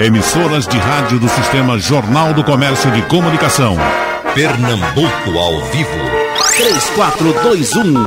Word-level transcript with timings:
Emissoras 0.00 0.66
de 0.66 0.78
rádio 0.78 1.18
do 1.18 1.28
Sistema 1.28 1.78
Jornal 1.78 2.32
do 2.32 2.44
Comércio 2.44 2.90
de 2.92 3.02
Comunicação. 3.02 3.76
Pernambuco 4.34 5.36
ao 5.36 5.60
vivo. 5.72 5.90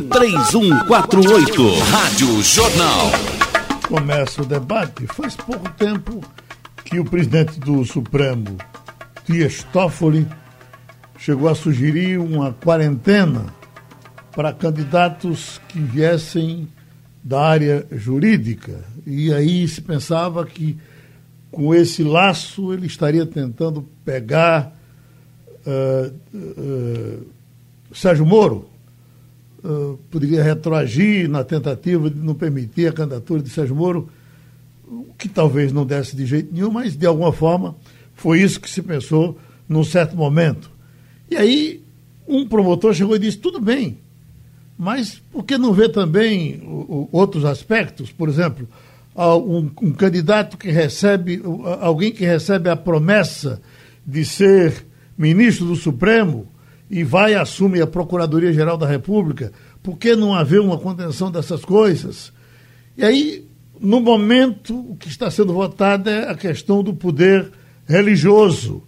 3421-3148. 0.09 1.79
Rádio 1.91 2.41
Jornal. 2.41 3.11
Começa 3.87 4.41
o 4.41 4.45
debate. 4.45 5.05
Faz 5.07 5.35
pouco 5.35 5.69
tempo 5.71 6.23
que 6.85 6.97
o 6.99 7.05
presidente 7.05 7.59
do 7.59 7.83
Supremo, 7.83 8.57
Dias 9.27 9.65
Toffoli, 9.73 10.25
chegou 11.19 11.49
a 11.49 11.55
sugerir 11.55 12.17
uma 12.17 12.53
quarentena 12.53 13.45
para 14.33 14.53
candidatos 14.53 15.59
que 15.67 15.79
viessem 15.79 16.69
da 17.21 17.41
área 17.41 17.85
jurídica. 17.91 18.79
E 19.05 19.33
aí 19.33 19.67
se 19.67 19.81
pensava 19.81 20.45
que 20.45 20.77
com 21.51 21.75
esse 21.75 22.03
laço 22.03 22.73
ele 22.73 22.87
estaria 22.87 23.25
tentando 23.25 23.85
pegar 24.05 24.73
uh, 25.65 26.13
uh, 26.33 27.27
Sérgio 27.93 28.25
Moro. 28.25 28.69
Uh, 29.63 29.99
poderia 30.09 30.41
retroagir 30.41 31.29
na 31.29 31.43
tentativa 31.43 32.09
de 32.09 32.17
não 32.17 32.33
permitir 32.33 32.87
a 32.87 32.93
candidatura 32.93 33.43
de 33.43 33.49
Sérgio 33.49 33.75
Moro, 33.75 34.09
o 34.87 35.13
que 35.17 35.29
talvez 35.29 35.71
não 35.71 35.85
desse 35.85 36.15
de 36.15 36.25
jeito 36.25 36.51
nenhum, 36.51 36.71
mas 36.71 36.95
de 36.95 37.05
alguma 37.05 37.31
forma 37.31 37.75
foi 38.15 38.41
isso 38.41 38.59
que 38.59 38.69
se 38.69 38.81
pensou 38.81 39.37
num 39.69 39.83
certo 39.83 40.15
momento. 40.15 40.71
E 41.29 41.37
aí 41.37 41.83
um 42.27 42.47
promotor 42.47 42.93
chegou 42.93 43.15
e 43.15 43.19
disse: 43.19 43.37
tudo 43.37 43.59
bem, 43.59 43.97
mas 44.77 45.21
por 45.31 45.43
que 45.43 45.57
não 45.57 45.73
vê 45.73 45.87
também 45.87 46.61
outros 47.11 47.45
aspectos? 47.45 48.11
Por 48.11 48.27
exemplo, 48.29 48.67
um, 49.15 49.69
um, 49.81 49.91
candidato 49.91 50.57
que 50.57 50.69
recebe, 50.69 51.41
alguém 51.81 52.11
que 52.11 52.25
recebe 52.25 52.69
a 52.69 52.75
promessa 52.75 53.61
de 54.05 54.23
ser 54.23 54.85
ministro 55.17 55.65
do 55.65 55.75
Supremo 55.75 56.47
e 56.89 57.03
vai 57.03 57.33
assumir 57.33 57.81
a 57.81 57.87
Procuradoria-Geral 57.87 58.77
da 58.77 58.87
República, 58.87 59.51
por 59.81 59.97
que 59.97 60.15
não 60.15 60.33
haver 60.33 60.59
uma 60.59 60.77
contenção 60.77 61.31
dessas 61.31 61.63
coisas? 61.63 62.31
E 62.97 63.03
aí, 63.03 63.45
no 63.79 63.99
momento, 63.99 64.77
o 64.77 64.95
que 64.95 65.07
está 65.07 65.31
sendo 65.31 65.53
votado 65.53 66.09
é 66.09 66.29
a 66.29 66.35
questão 66.35 66.83
do 66.83 66.93
poder 66.93 67.51
religioso. 67.87 68.83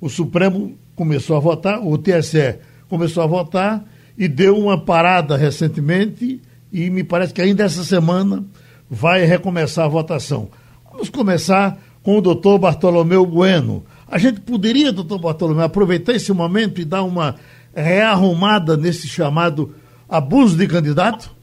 O 0.00 0.08
Supremo 0.08 0.78
começou 0.94 1.36
a 1.36 1.40
votar, 1.40 1.80
o 1.80 1.96
TSE 1.96 2.58
começou 2.88 3.22
a 3.22 3.26
votar 3.26 3.84
e 4.16 4.28
deu 4.28 4.56
uma 4.56 4.84
parada 4.84 5.36
recentemente 5.36 6.40
e 6.72 6.90
me 6.90 7.02
parece 7.02 7.32
que 7.32 7.40
ainda 7.40 7.64
essa 7.64 7.84
semana 7.84 8.44
vai 8.90 9.24
recomeçar 9.24 9.84
a 9.84 9.88
votação. 9.88 10.48
Vamos 10.90 11.10
começar 11.10 11.78
com 12.02 12.18
o 12.18 12.22
doutor 12.22 12.58
Bartolomeu 12.58 13.24
Bueno. 13.26 13.84
A 14.06 14.18
gente 14.18 14.40
poderia, 14.40 14.92
doutor 14.92 15.18
Bartolomeu, 15.18 15.64
aproveitar 15.64 16.12
esse 16.12 16.32
momento 16.32 16.80
e 16.80 16.84
dar 16.84 17.02
uma 17.02 17.36
rearrumada 17.74 18.76
nesse 18.76 19.06
chamado 19.06 19.74
abuso 20.08 20.56
de 20.56 20.66
candidato? 20.66 21.36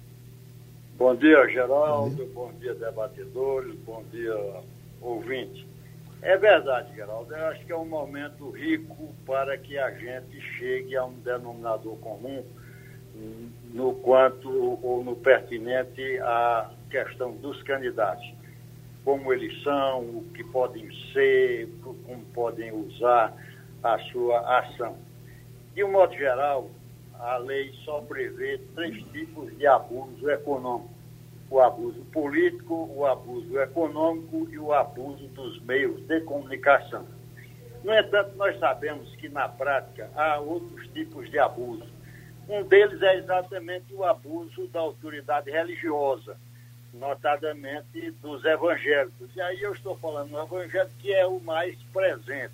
Bom 0.97 1.15
dia, 1.15 1.47
Geraldo. 1.49 2.25
Bom 2.33 2.51
dia, 2.59 2.73
debatedores. 2.73 3.75
Bom 3.85 4.03
dia, 4.11 4.35
ouvinte. 5.01 5.67
É 6.21 6.37
verdade, 6.37 6.95
Geraldo. 6.95 7.33
Eu 7.35 7.45
acho 7.47 7.65
que 7.65 7.71
é 7.71 7.77
um 7.77 7.85
momento 7.85 8.49
rico 8.49 9.13
para 9.25 9.57
que 9.57 9.77
a 9.77 9.91
gente 9.91 10.41
chegue 10.57 10.95
a 10.95 11.05
um 11.05 11.13
denominador 11.23 11.95
comum 11.97 12.43
no 13.73 13.93
quanto 13.95 14.49
ou 14.81 15.03
no 15.03 15.15
pertinente 15.15 16.17
à 16.19 16.71
questão 17.03 17.33
dos 17.33 17.61
candidatos, 17.63 18.25
como 19.03 19.33
eles 19.33 19.61
são, 19.63 20.01
o 20.01 20.25
que 20.33 20.43
podem 20.43 20.89
ser, 21.11 21.69
como 21.83 22.23
podem 22.33 22.71
usar 22.71 23.33
a 23.83 23.99
sua 24.11 24.59
ação. 24.59 24.97
De 25.73 25.83
um 25.83 25.91
modo 25.91 26.15
geral, 26.15 26.69
a 27.19 27.37
lei 27.37 27.71
só 27.83 27.99
prevê 28.01 28.59
três 28.73 29.03
tipos 29.11 29.55
de 29.57 29.67
abuso 29.67 30.29
econômico: 30.29 30.93
o 31.49 31.59
abuso 31.59 31.99
político, 32.13 32.89
o 32.95 33.05
abuso 33.05 33.59
econômico 33.59 34.47
e 34.49 34.57
o 34.57 34.73
abuso 34.73 35.27
dos 35.29 35.61
meios 35.63 36.01
de 36.07 36.21
comunicação. 36.21 37.05
No 37.83 37.93
entanto, 37.93 38.35
nós 38.35 38.57
sabemos 38.59 39.13
que 39.17 39.29
na 39.29 39.47
prática 39.47 40.09
há 40.15 40.39
outros 40.39 40.87
tipos 40.93 41.29
de 41.29 41.37
abuso 41.37 41.95
um 42.47 42.63
deles 42.63 43.01
é 43.01 43.15
exatamente 43.17 43.93
o 43.93 44.03
abuso 44.03 44.67
da 44.67 44.79
autoridade 44.79 45.49
religiosa, 45.49 46.37
notadamente 46.99 48.11
dos 48.21 48.43
evangélicos. 48.45 49.29
E 49.35 49.41
aí 49.41 49.61
eu 49.61 49.73
estou 49.73 49.97
falando 49.97 50.29
do 50.29 50.39
evangelho 50.39 50.89
que 50.99 51.13
é 51.13 51.25
o 51.25 51.39
mais 51.39 51.77
presente 51.93 52.53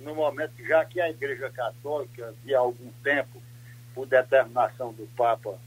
no 0.00 0.14
momento, 0.14 0.52
já 0.66 0.84
que 0.84 1.00
a 1.00 1.10
Igreja 1.10 1.48
Católica, 1.50 2.34
de 2.44 2.54
algum 2.54 2.90
tempo, 3.04 3.40
por 3.94 4.06
determinação 4.06 4.92
do 4.92 5.06
Papa 5.16 5.58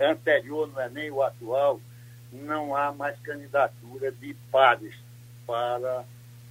anterior, 0.00 0.66
não 0.68 0.80
é 0.80 0.88
nem 0.88 1.10
o 1.10 1.22
atual, 1.22 1.80
não 2.32 2.74
há 2.74 2.92
mais 2.92 3.18
candidatura 3.20 4.10
de 4.12 4.34
padres 4.50 4.94
para 5.46 6.04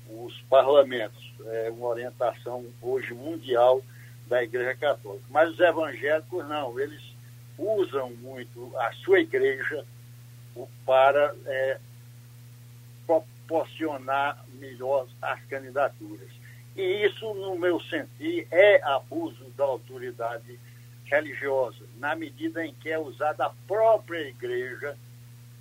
os 0.10 0.40
parlamentos. 0.50 1.34
É 1.46 1.72
uma 1.72 1.88
orientação 1.88 2.66
hoje 2.82 3.14
mundial 3.14 3.82
da 4.28 4.44
Igreja 4.44 4.76
Católica. 4.76 5.26
Mas 5.30 5.50
os 5.50 5.60
evangélicos 5.60 6.48
não, 6.48 6.80
eles 6.80 7.02
usam 7.58 8.12
muito 8.12 8.72
a 8.78 8.92
sua 8.94 9.20
igreja 9.20 9.86
para 10.86 11.36
é, 11.46 11.80
proporcionar 13.06 14.44
melhor 14.54 15.08
as 15.22 15.44
candidaturas. 15.46 16.30
E 16.76 17.06
isso, 17.06 17.34
no 17.34 17.56
meu 17.58 17.80
sentir, 17.82 18.48
é 18.50 18.82
abuso 18.84 19.46
da 19.56 19.64
autoridade 19.64 20.60
religiosa, 21.06 21.86
na 21.98 22.16
medida 22.16 22.66
em 22.66 22.74
que 22.74 22.90
é 22.90 22.98
usada 22.98 23.46
a 23.46 23.52
própria 23.68 24.28
igreja 24.28 24.98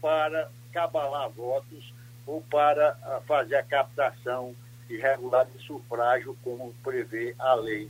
para 0.00 0.50
cabalar 0.72 1.28
votos 1.30 1.92
ou 2.26 2.40
para 2.42 2.96
ah, 3.02 3.20
fazer 3.26 3.56
a 3.56 3.62
captação 3.62 4.54
irregular 4.88 5.46
de 5.46 5.62
sufrágio, 5.64 6.36
como 6.42 6.74
prevê 6.82 7.34
a 7.38 7.54
lei 7.54 7.88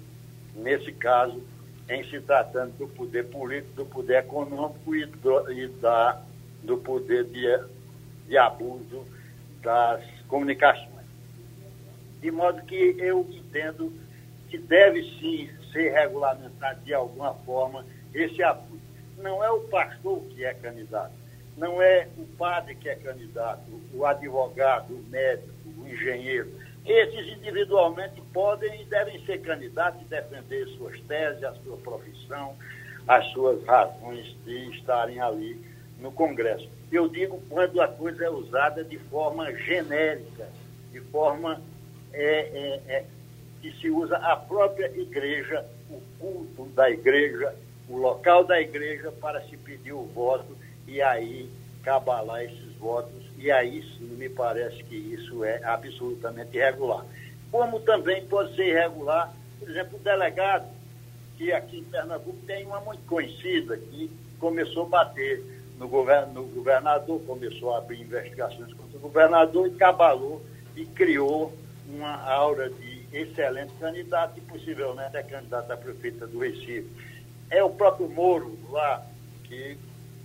nesse 0.55 0.93
caso, 0.93 1.43
em 1.89 2.03
se 2.05 2.21
tratando 2.21 2.77
do 2.79 2.89
poder 2.89 3.25
político, 3.29 3.75
do 3.75 3.87
poder 3.87 4.19
econômico 4.19 4.95
e 4.95 5.07
do, 5.07 5.53
e 5.53 5.69
da, 5.69 6.21
do 6.63 6.79
poder 6.79 7.25
de, 7.25 7.47
de 8.29 8.37
abuso 8.37 9.05
das 9.63 10.03
comunicações. 10.29 10.89
De 12.21 12.31
modo 12.31 12.63
que 12.63 12.97
eu 12.99 13.27
entendo 13.31 13.93
que 14.49 14.59
deve 14.59 15.03
sim 15.19 15.51
ser 15.73 15.93
regulamentado 15.93 16.81
de 16.83 16.95
alguma 16.95 17.35
forma 17.35 17.85
esse 18.15 18.43
abuso. 18.43 18.81
Não 19.19 19.43
é 19.43 19.51
o 19.51 19.61
pastor 19.61 20.21
que 20.31 20.45
é 20.45 20.55
candidato, 20.55 21.13
não 21.57 21.81
é 21.81 22.09
o 22.17 22.25
padre 22.37 22.75
que 22.75 22.89
é 22.89 22.95
candidato, 22.97 23.63
o 23.95 24.05
advogado, 24.05 24.95
o 24.95 25.03
médico, 25.11 25.49
o 25.79 25.89
engenheiro 25.89 26.51
esses 26.85 27.39
individualmente 27.39 28.21
podem 28.33 28.83
e 28.83 28.85
devem 28.87 29.25
ser 29.25 29.41
candidatos 29.43 30.03
e 30.03 30.05
defender 30.05 30.67
suas 30.77 30.99
teses, 31.03 31.45
a 31.45 31.53
sua 31.55 31.77
profissão, 31.77 32.57
as 33.07 33.25
suas 33.33 33.65
razões 33.65 34.27
de 34.45 34.71
estarem 34.71 35.21
ali 35.21 35.61
no 36.03 36.13
Congresso. 36.13 36.69
Eu 36.91 37.09
digo 37.09 37.41
quando 37.49 37.81
a 37.81 37.89
coisa 37.89 38.25
é 38.25 38.31
usada 38.31 38.85
de 38.85 38.99
forma 38.99 39.51
genérica, 39.55 40.49
de 40.91 41.01
forma 41.01 41.63
é, 42.13 42.25
é, 42.25 42.93
é, 42.93 43.05
que 43.63 43.73
se 43.81 43.89
usa 43.89 44.17
a 44.17 44.37
própria 44.37 44.87
igreja, 44.95 45.65
o 45.89 46.03
culto 46.19 46.65
da 46.75 46.91
igreja, 46.91 47.55
o 47.89 47.97
local 47.97 48.45
da 48.45 48.61
igreja 48.61 49.13
para 49.13 49.41
se 49.43 49.57
pedir 49.57 49.93
o 49.93 50.05
voto 50.05 50.57
e 50.87 51.01
aí 51.01 51.49
cabalar 51.83 52.45
esses 52.45 52.75
votos 52.75 53.23
e 53.39 53.51
aí 53.51 53.83
sim 53.97 54.05
me 54.17 54.29
parece 54.29 54.83
que 54.85 54.97
isso 54.97 55.45
é 55.45 55.63
absolutamente 55.65 56.57
irregular. 56.57 57.05
Como 57.51 57.81
também 57.81 58.25
pode 58.27 58.55
ser 58.55 58.69
irregular, 58.69 59.33
por 59.59 59.69
exemplo, 59.69 59.99
o 59.99 60.03
delegado, 60.03 60.67
que 61.37 61.53
aqui 61.53 61.79
em 61.79 61.85
Pernambuco 61.85 62.39
tem 62.47 62.67
uma 62.67 62.81
muito 62.81 63.05
conhecida, 63.07 63.77
que 63.77 64.11
começou 64.39 64.85
a 64.87 64.89
bater 64.89 65.62
no, 65.83 65.89
govern 65.89 66.33
no 66.33 66.45
governador, 66.45 67.21
começou 67.27 67.75
a 67.75 67.79
abrir 67.79 68.01
investigações 68.01 68.73
contra 68.73 68.97
o 68.97 69.01
governador 69.01 69.67
e 69.67 69.73
cabalou 69.73 70.41
e 70.77 70.87
criou 70.87 71.53
uma 71.89 72.23
aura 72.23 72.71
de 72.71 73.03
excelente 73.13 73.73
candidato 73.81 74.39
e 74.39 74.41
possivelmente 74.43 75.17
é 75.17 75.23
candidato 75.23 75.73
a 75.73 75.77
prefeita 75.77 76.27
do 76.27 76.39
Recife. 76.39 76.89
É 77.51 77.63
o 77.63 77.71
próprio 77.71 78.09
Moro 78.09 78.57
lá 78.71 79.05
que 79.45 79.77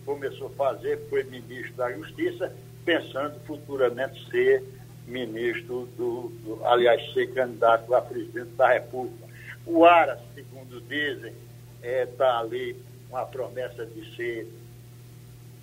começou 0.05 0.47
a 0.47 0.51
fazer, 0.51 0.99
foi 1.09 1.23
ministro 1.23 1.73
da 1.73 1.91
Justiça, 1.91 2.53
pensando 2.85 3.37
futuramente 3.45 4.29
ser 4.29 4.63
ministro 5.07 5.87
do, 5.97 6.29
do 6.43 6.65
aliás, 6.65 7.13
ser 7.13 7.33
candidato 7.33 7.93
a 7.95 8.01
presidente 8.01 8.51
da 8.51 8.73
República. 8.73 9.27
O 9.65 9.83
Aras, 9.83 10.19
segundo 10.35 10.79
dizem, 10.81 11.33
está 11.81 11.87
é, 11.87 12.05
tá 12.05 12.39
ali 12.39 12.75
uma 13.09 13.25
promessa 13.25 13.85
de 13.85 14.15
ser, 14.15 14.47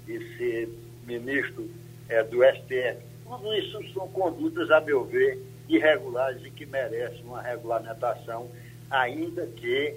de 0.06 0.36
ser 0.36 0.68
ministro 1.06 1.68
é, 2.08 2.22
do 2.22 2.42
STF. 2.42 2.98
Tudo 3.24 3.54
isso 3.54 3.78
são 3.92 4.08
condutas, 4.08 4.70
a 4.70 4.80
meu 4.80 5.04
ver, 5.04 5.38
irregulares 5.68 6.44
e 6.44 6.50
que 6.50 6.66
merecem 6.66 7.22
uma 7.24 7.40
regulamentação, 7.40 8.48
ainda 8.90 9.46
que 9.46 9.96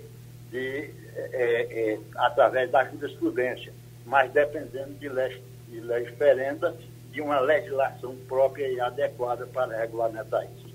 de, 0.51 0.89
é, 1.15 1.67
é, 1.93 1.99
através 2.15 2.71
da 2.71 2.85
jurisprudência, 2.85 3.73
mas 4.05 4.31
dependendo 4.31 4.93
de 4.99 5.09
leis, 5.09 5.39
de 5.69 5.79
leis 5.81 6.09
ferenda, 6.17 6.75
de 7.11 7.21
uma 7.21 7.39
legislação 7.39 8.15
própria 8.27 8.67
e 8.67 8.79
adequada 8.79 9.45
para 9.47 9.77
regulamentar 9.77 10.45
isso. 10.45 10.67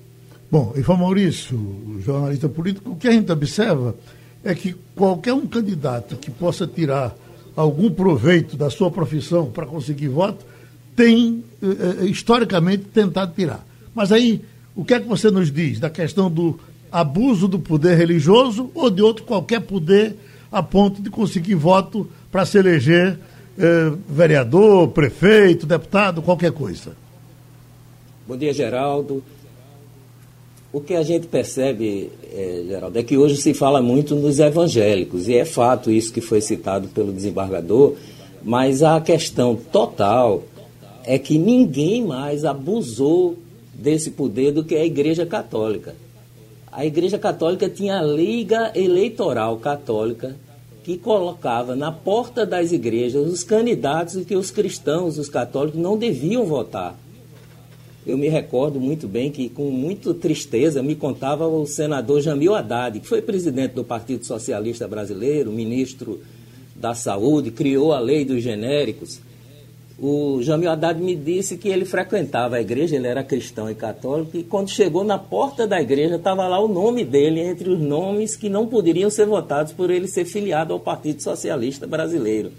Bom, 0.51 0.75
e 0.77 0.83
Maurício, 0.83 1.57
jornalista 2.01 2.49
político, 2.49 2.91
o 2.91 2.97
que 2.97 3.09
a 3.09 3.13
gente 3.13 3.33
observa 3.33 3.95
é 4.45 4.55
que 4.55 4.75
qualquer 4.95 5.33
um 5.33 5.47
candidato 5.47 6.17
que 6.17 6.31
possa 6.31 6.67
tirar 6.67 7.15
algum 7.57 7.91
proveito 7.91 8.57
da 8.57 8.71
sua 8.71 8.91
profissão 8.91 9.47
para 9.47 9.67
conseguir 9.67 10.09
voto, 10.09 10.45
tem 10.97 11.45
eh, 11.63 12.07
historicamente 12.07 12.85
tentado 12.85 13.33
tirar. 13.35 13.65
Mas 13.95 14.13
aí, 14.13 14.41
o 14.75 14.85
que 14.85 14.95
é 14.95 15.01
que 15.01 15.09
você 15.09 15.31
nos 15.31 15.51
diz 15.51 15.79
da 15.79 15.91
questão 15.91 16.31
do 16.31 16.59
abuso 16.91 17.49
do 17.49 17.59
poder 17.59 17.97
religioso 17.97 18.71
ou 18.75 18.91
de 18.91 19.03
outro 19.03 19.25
qualquer 19.25 19.61
poder 19.61 20.15
a 20.51 20.63
ponto 20.63 21.01
de 21.01 21.09
conseguir 21.09 21.55
voto 21.55 22.09
para 22.31 22.45
se 22.45 22.59
eleger 22.59 23.19
eh, 23.59 23.93
vereador, 24.09 24.89
prefeito, 24.89 25.67
deputado, 25.67 26.23
qualquer 26.23 26.53
coisa? 26.53 26.95
Bom 28.27 28.37
dia, 28.37 28.53
Geraldo. 28.53 29.23
O 30.73 30.81
que 30.81 30.95
a 30.95 31.03
gente 31.03 31.27
percebe, 31.27 32.11
é, 32.33 32.65
Geraldo, 32.67 32.99
é 32.99 33.03
que 33.03 33.19
hoje 33.19 33.37
se 33.37 33.53
fala 33.53 33.83
muito 33.83 34.15
nos 34.15 34.39
evangélicos, 34.39 35.29
e 35.29 35.35
é 35.35 35.45
fato 35.45 35.91
isso 35.91 36.11
que 36.11 36.23
foi 36.23 36.41
citado 36.41 36.89
pelo 36.89 37.13
desembargador, 37.13 37.95
mas 38.43 38.83
a 38.83 38.99
questão 38.99 39.55
total 39.55 40.43
é 41.05 41.19
que 41.19 41.37
ninguém 41.37 42.03
mais 42.03 42.47
abusou 42.47 43.37
desse 43.75 44.13
poder 44.13 44.53
do 44.53 44.65
que 44.65 44.75
a 44.75 44.85
Igreja 44.85 45.27
Católica. 45.27 45.95
A 46.71 46.87
Igreja 46.87 47.19
Católica 47.19 47.69
tinha 47.69 47.99
a 47.99 48.03
Liga 48.03 48.73
Eleitoral 48.75 49.59
Católica 49.59 50.35
que 50.83 50.97
colocava 50.97 51.77
na 51.77 51.93
porta 51.93 52.47
das 52.47 52.73
igrejas 52.73 53.29
os 53.29 53.45
candidatos 53.45 54.25
que 54.25 54.35
os 54.35 54.51
cristãos, 54.51 55.19
os 55.19 55.29
católicos, 55.29 55.79
não 55.79 55.99
deviam 55.99 56.47
votar. 56.47 56.97
Eu 58.05 58.19
me 58.19 58.29
recordo 58.29 58.81
muito 58.81 59.07
bem 59.07 59.31
que, 59.31 59.49
com 59.49 59.71
muita 59.71 60.13
tristeza, 60.13 60.83
me 60.83 60.97
contava 60.97 61.47
o 61.47 61.65
senador 61.67 62.21
Jamil 62.21 62.53
Haddad, 62.53 62.99
que 62.99 63.07
foi 63.07 63.23
presidente 63.23 63.75
do 63.75 63.85
Partido 63.85 64.27
Socialista 64.27 64.89
Brasileiro, 64.89 65.53
ministro 65.53 66.21
da 66.75 66.95
Saúde, 66.95 67.53
criou 67.53 67.93
a 67.93 68.01
lei 68.01 68.25
dos 68.25 68.43
genéricos. 68.43 69.21
O 70.01 70.43
Jamil 70.43 70.71
Haddad 70.71 71.01
me 71.01 71.15
disse 71.15 71.57
que 71.57 71.69
ele 71.69 71.85
frequentava 71.85 72.57
a 72.57 72.61
igreja, 72.61 72.97
ele 72.97 73.07
era 73.07 73.23
cristão 73.23 73.71
e 73.71 73.75
católico, 73.75 74.37
e 74.37 74.43
quando 74.43 74.69
chegou 74.69 75.05
na 75.05 75.17
porta 75.17 75.65
da 75.65 75.81
igreja, 75.81 76.17
estava 76.17 76.49
lá 76.49 76.59
o 76.59 76.67
nome 76.67 77.05
dele 77.05 77.39
entre 77.39 77.71
os 77.71 77.79
nomes 77.79 78.35
que 78.35 78.49
não 78.49 78.67
poderiam 78.67 79.11
ser 79.11 79.27
votados 79.27 79.73
por 79.73 79.93
ele 79.93 80.09
ser 80.09 80.25
filiado 80.25 80.73
ao 80.73 80.81
Partido 80.81 81.23
Socialista 81.23 81.87
Brasileiro. 81.87 82.51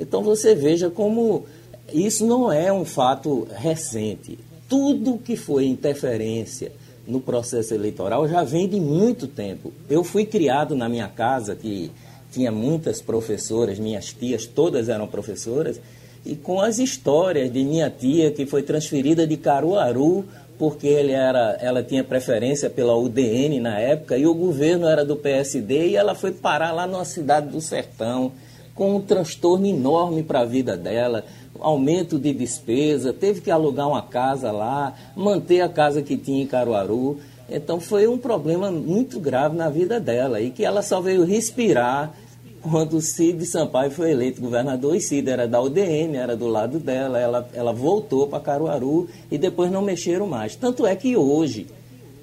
Então 0.00 0.22
você 0.22 0.54
veja 0.54 0.88
como 0.88 1.44
isso 1.92 2.26
não 2.26 2.52
é 2.52 2.72
um 2.72 2.84
fato 2.84 3.46
recente. 3.54 4.38
Tudo 4.68 5.18
que 5.18 5.36
foi 5.36 5.66
interferência 5.66 6.72
no 7.06 7.20
processo 7.20 7.72
eleitoral 7.74 8.28
já 8.28 8.44
vem 8.44 8.68
de 8.68 8.78
muito 8.78 9.26
tempo. 9.26 9.72
Eu 9.88 10.04
fui 10.04 10.26
criado 10.26 10.74
na 10.76 10.88
minha 10.88 11.08
casa, 11.08 11.56
que 11.56 11.90
tinha 12.30 12.52
muitas 12.52 13.00
professoras, 13.00 13.78
minhas 13.78 14.12
tias, 14.12 14.44
todas 14.44 14.88
eram 14.88 15.06
professoras, 15.06 15.80
e 16.24 16.36
com 16.36 16.60
as 16.60 16.78
histórias 16.78 17.50
de 17.50 17.64
minha 17.64 17.88
tia 17.88 18.30
que 18.30 18.44
foi 18.44 18.62
transferida 18.62 19.26
de 19.26 19.36
Caruaru 19.36 20.26
porque 20.58 20.88
ele 20.88 21.12
era, 21.12 21.56
ela 21.60 21.82
tinha 21.82 22.02
preferência 22.02 22.68
pela 22.68 22.96
UDN 22.96 23.60
na 23.60 23.78
época 23.78 24.18
e 24.18 24.26
o 24.26 24.34
governo 24.34 24.88
era 24.88 25.04
do 25.04 25.16
PSD 25.16 25.90
e 25.90 25.96
ela 25.96 26.14
foi 26.14 26.32
parar 26.32 26.72
lá 26.72 26.86
numa 26.86 27.04
cidade 27.04 27.48
do 27.48 27.60
sertão 27.60 28.32
com 28.74 28.96
um 28.96 29.00
transtorno 29.00 29.66
enorme 29.66 30.22
para 30.22 30.40
a 30.40 30.44
vida 30.44 30.76
dela 30.76 31.24
aumento 31.60 32.18
de 32.18 32.32
despesa, 32.32 33.12
teve 33.12 33.40
que 33.40 33.50
alugar 33.50 33.88
uma 33.88 34.02
casa 34.02 34.50
lá, 34.50 34.94
manter 35.16 35.60
a 35.60 35.68
casa 35.68 36.02
que 36.02 36.16
tinha 36.16 36.42
em 36.42 36.46
Caruaru. 36.46 37.18
Então 37.48 37.80
foi 37.80 38.06
um 38.06 38.18
problema 38.18 38.70
muito 38.70 39.18
grave 39.18 39.56
na 39.56 39.68
vida 39.68 39.98
dela 39.98 40.40
e 40.40 40.50
que 40.50 40.64
ela 40.64 40.82
só 40.82 41.00
veio 41.00 41.24
respirar 41.24 42.14
quando 42.60 43.00
Cid 43.00 43.44
Sampaio 43.46 43.90
foi 43.90 44.10
eleito 44.10 44.40
governador 44.40 44.96
e 44.96 45.00
Cid 45.00 45.28
era 45.30 45.46
da 45.46 45.60
UDN, 45.60 46.16
era 46.16 46.36
do 46.36 46.46
lado 46.46 46.78
dela, 46.78 47.18
ela, 47.18 47.48
ela 47.54 47.72
voltou 47.72 48.26
para 48.26 48.40
Caruaru 48.40 49.08
e 49.30 49.38
depois 49.38 49.70
não 49.70 49.82
mexeram 49.82 50.26
mais. 50.26 50.56
Tanto 50.56 50.86
é 50.86 50.94
que 50.94 51.16
hoje, 51.16 51.66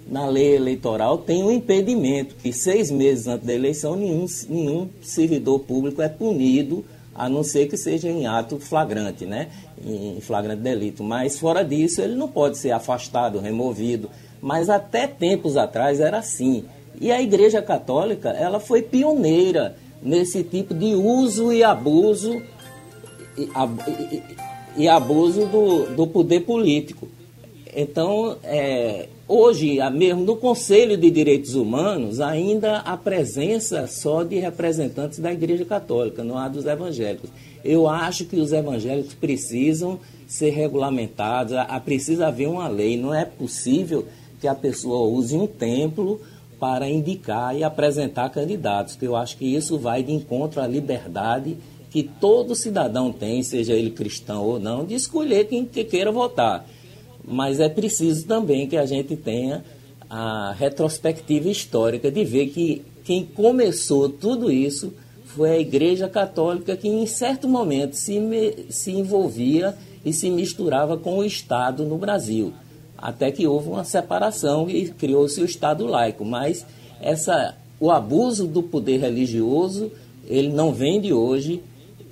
na 0.08 0.28
lei 0.28 0.56
eleitoral, 0.56 1.20
tem 1.20 1.44
um 1.44 1.52
impedimento 1.52 2.36
que 2.36 2.52
seis 2.52 2.92
meses 2.92 3.28
antes 3.28 3.46
da 3.46 3.54
eleição 3.54 3.96
nenhum, 3.96 4.26
nenhum 4.50 4.90
servidor 5.02 5.60
público 5.60 6.02
é 6.02 6.10
punido 6.10 6.84
a 7.16 7.30
não 7.30 7.44
ser 7.44 7.68
que 7.68 7.78
seja 7.78 8.10
em 8.10 8.28
ato 8.28 8.60
flagrante, 8.60 9.26
né? 9.26 9.50
em 9.84 10.20
flagrante 10.20 10.62
delito. 10.62 11.04
Mas 11.04 11.40
fora 11.40 11.64
disso, 11.64 12.02
ele 12.02 12.16
não 12.16 12.28
pode 12.28 12.58
ser 12.58 12.72
afastado, 12.72 13.40
removido. 13.40 14.10
Mas 14.42 14.70
até 14.70 15.08
tempos 15.08 15.56
atrás 15.56 16.00
era 16.00 16.18
assim. 16.18 16.66
E 17.00 17.12
a 17.12 17.22
Igreja 17.22 17.62
Católica, 17.62 18.30
ela 18.30 18.60
foi 18.60 18.82
pioneira 18.82 19.76
nesse 20.02 20.44
tipo 20.44 20.74
de 20.74 20.94
uso 20.94 21.52
e 21.52 21.64
abuso 21.64 22.42
e, 23.38 23.50
e, 24.14 24.24
e 24.84 24.88
abuso 24.88 25.46
do, 25.48 25.96
do 25.96 26.08
poder 26.08 26.42
político. 26.42 27.08
Então, 27.76 28.38
é, 28.44 29.10
hoje, 29.28 29.78
mesmo 29.92 30.24
no 30.24 30.36
Conselho 30.36 30.98
de 30.98 31.10
Direitos 31.10 31.56
Humanos, 31.56 32.20
ainda 32.20 32.78
há 32.80 32.96
presença 32.96 33.88
só 33.88 34.24
de 34.24 34.38
representantes 34.38 35.20
da 35.20 35.32
Igreja 35.32 35.66
Católica, 35.66 36.24
não 36.24 36.38
há 36.38 36.48
dos 36.48 36.66
evangélicos. 36.66 37.30
Eu 37.64 37.88
acho 37.88 38.26
que 38.26 38.36
os 38.36 38.54
evangélicos 38.54 39.14
precisam 39.14 40.00
ser 40.28 40.52
regulamentados, 40.52 41.56
precisa 41.84 42.28
haver 42.28 42.48
uma 42.48 42.68
lei. 42.68 42.98
Não 42.98 43.14
é 43.14 43.26
possível 43.26 44.06
que 44.40 44.48
a 44.48 44.56
pessoa 44.56 45.08
use 45.08 45.36
um 45.36 45.48
templo 45.48 46.22
para 46.60 46.90
indicar 46.90 47.56
e 47.56 47.64
apresentar 47.64 48.30
candidatos, 48.30 48.96
que 48.96 49.06
eu 49.06 49.16
acho 49.16 49.38
que 49.38 49.56
isso 49.56 49.78
vai 49.78 50.04
de 50.04 50.12
encontro 50.12 50.62
à 50.62 50.68
liberdade 50.68 51.58
que 51.90 52.04
todo 52.04 52.56
cidadão 52.56 53.12
tem, 53.12 53.42
seja 53.42 53.74
ele 53.74 53.90
cristão 53.90 54.44
ou 54.44 54.60
não, 54.60 54.84
de 54.84 54.96
escolher 54.96 55.46
quem 55.46 55.66
queira 55.66 56.12
votar 56.12 56.66
mas 57.28 57.60
é 57.60 57.68
preciso 57.68 58.26
também 58.26 58.68
que 58.68 58.78
a 58.78 58.86
gente 58.86 59.16
tenha 59.16 59.64
a 60.10 60.54
retrospectiva 60.58 61.50
histórica 61.50 62.12
de 62.12 62.24
ver 62.24 62.48
que 62.48 62.84
quem 63.04 63.26
começou 63.26 64.10
tudo 64.10 64.52
isso 64.52 64.94
foi 65.26 65.52
a 65.52 65.60
Igreja 65.60 66.08
Católica 66.08 66.78
que 66.78 66.88
em 66.88 67.06
certo 67.06 67.48
momento 67.48 67.94
se, 67.94 68.20
me, 68.20 68.66
se 68.70 68.92
envolvia 68.92 69.76
e 70.06 70.14
se 70.14 70.30
misturava 70.30 70.98
com 70.98 71.18
o 71.18 71.26
Estado 71.26 71.84
no 71.84 71.98
Brasil. 71.98 72.54
Até 72.98 73.32
que 73.32 73.46
houve 73.46 73.70
uma 73.70 73.84
separação 73.84 74.70
e 74.70 74.88
criou-se 74.90 75.42
o 75.42 75.46
Estado 75.46 75.86
laico. 75.86 76.24
Mas 76.24 76.66
essa, 77.02 77.56
o 77.80 77.92
abuso 77.92 78.48
do 78.48 78.64
poder 78.64 79.00
religioso, 79.00 79.92
ele 80.28 80.50
não 80.50 80.74
vem 80.74 81.02
de 81.02 81.12
hoje, 81.12 81.62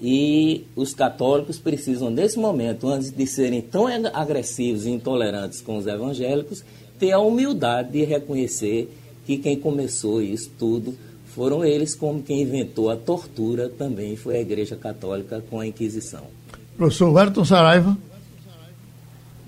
e 0.05 0.67
os 0.75 0.93
católicos 0.93 1.57
precisam, 1.57 2.09
nesse 2.09 2.37
momento, 2.37 2.89
antes 2.89 3.09
de 3.09 3.25
serem 3.25 3.61
tão 3.61 3.87
agressivos 4.13 4.85
e 4.85 4.89
intolerantes 4.89 5.61
com 5.61 5.77
os 5.77 5.87
evangélicos, 5.87 6.61
ter 6.99 7.13
a 7.13 7.19
humildade 7.19 7.93
de 7.93 8.03
reconhecer 8.03 8.93
que 9.25 9.37
quem 9.37 9.57
começou 9.57 10.21
isso 10.21 10.51
tudo 10.59 10.93
foram 11.27 11.63
eles, 11.63 11.95
como 11.95 12.21
quem 12.21 12.41
inventou 12.41 12.89
a 12.89 12.97
tortura 12.97 13.69
também 13.69 14.17
foi 14.17 14.35
a 14.35 14.41
Igreja 14.41 14.75
Católica 14.75 15.41
com 15.49 15.61
a 15.61 15.65
Inquisição. 15.65 16.23
Professor 16.75 17.09
Wellington 17.09 17.45
Saraiva. 17.45 17.97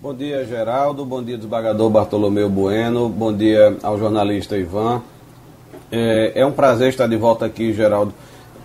Bom 0.01 0.13
dia, 0.13 0.45
Geraldo. 0.45 1.03
Bom 1.03 1.21
dia, 1.21 1.35
desembargador 1.35 1.89
Bartolomeu 1.89 2.49
Bueno. 2.49 3.09
Bom 3.09 3.35
dia 3.35 3.75
ao 3.83 3.99
jornalista 3.99 4.57
Ivan. 4.57 5.01
É, 5.91 6.31
é 6.33 6.45
um 6.45 6.53
prazer 6.53 6.89
estar 6.89 7.07
de 7.07 7.17
volta 7.17 7.45
aqui, 7.45 7.73
Geraldo 7.73 8.13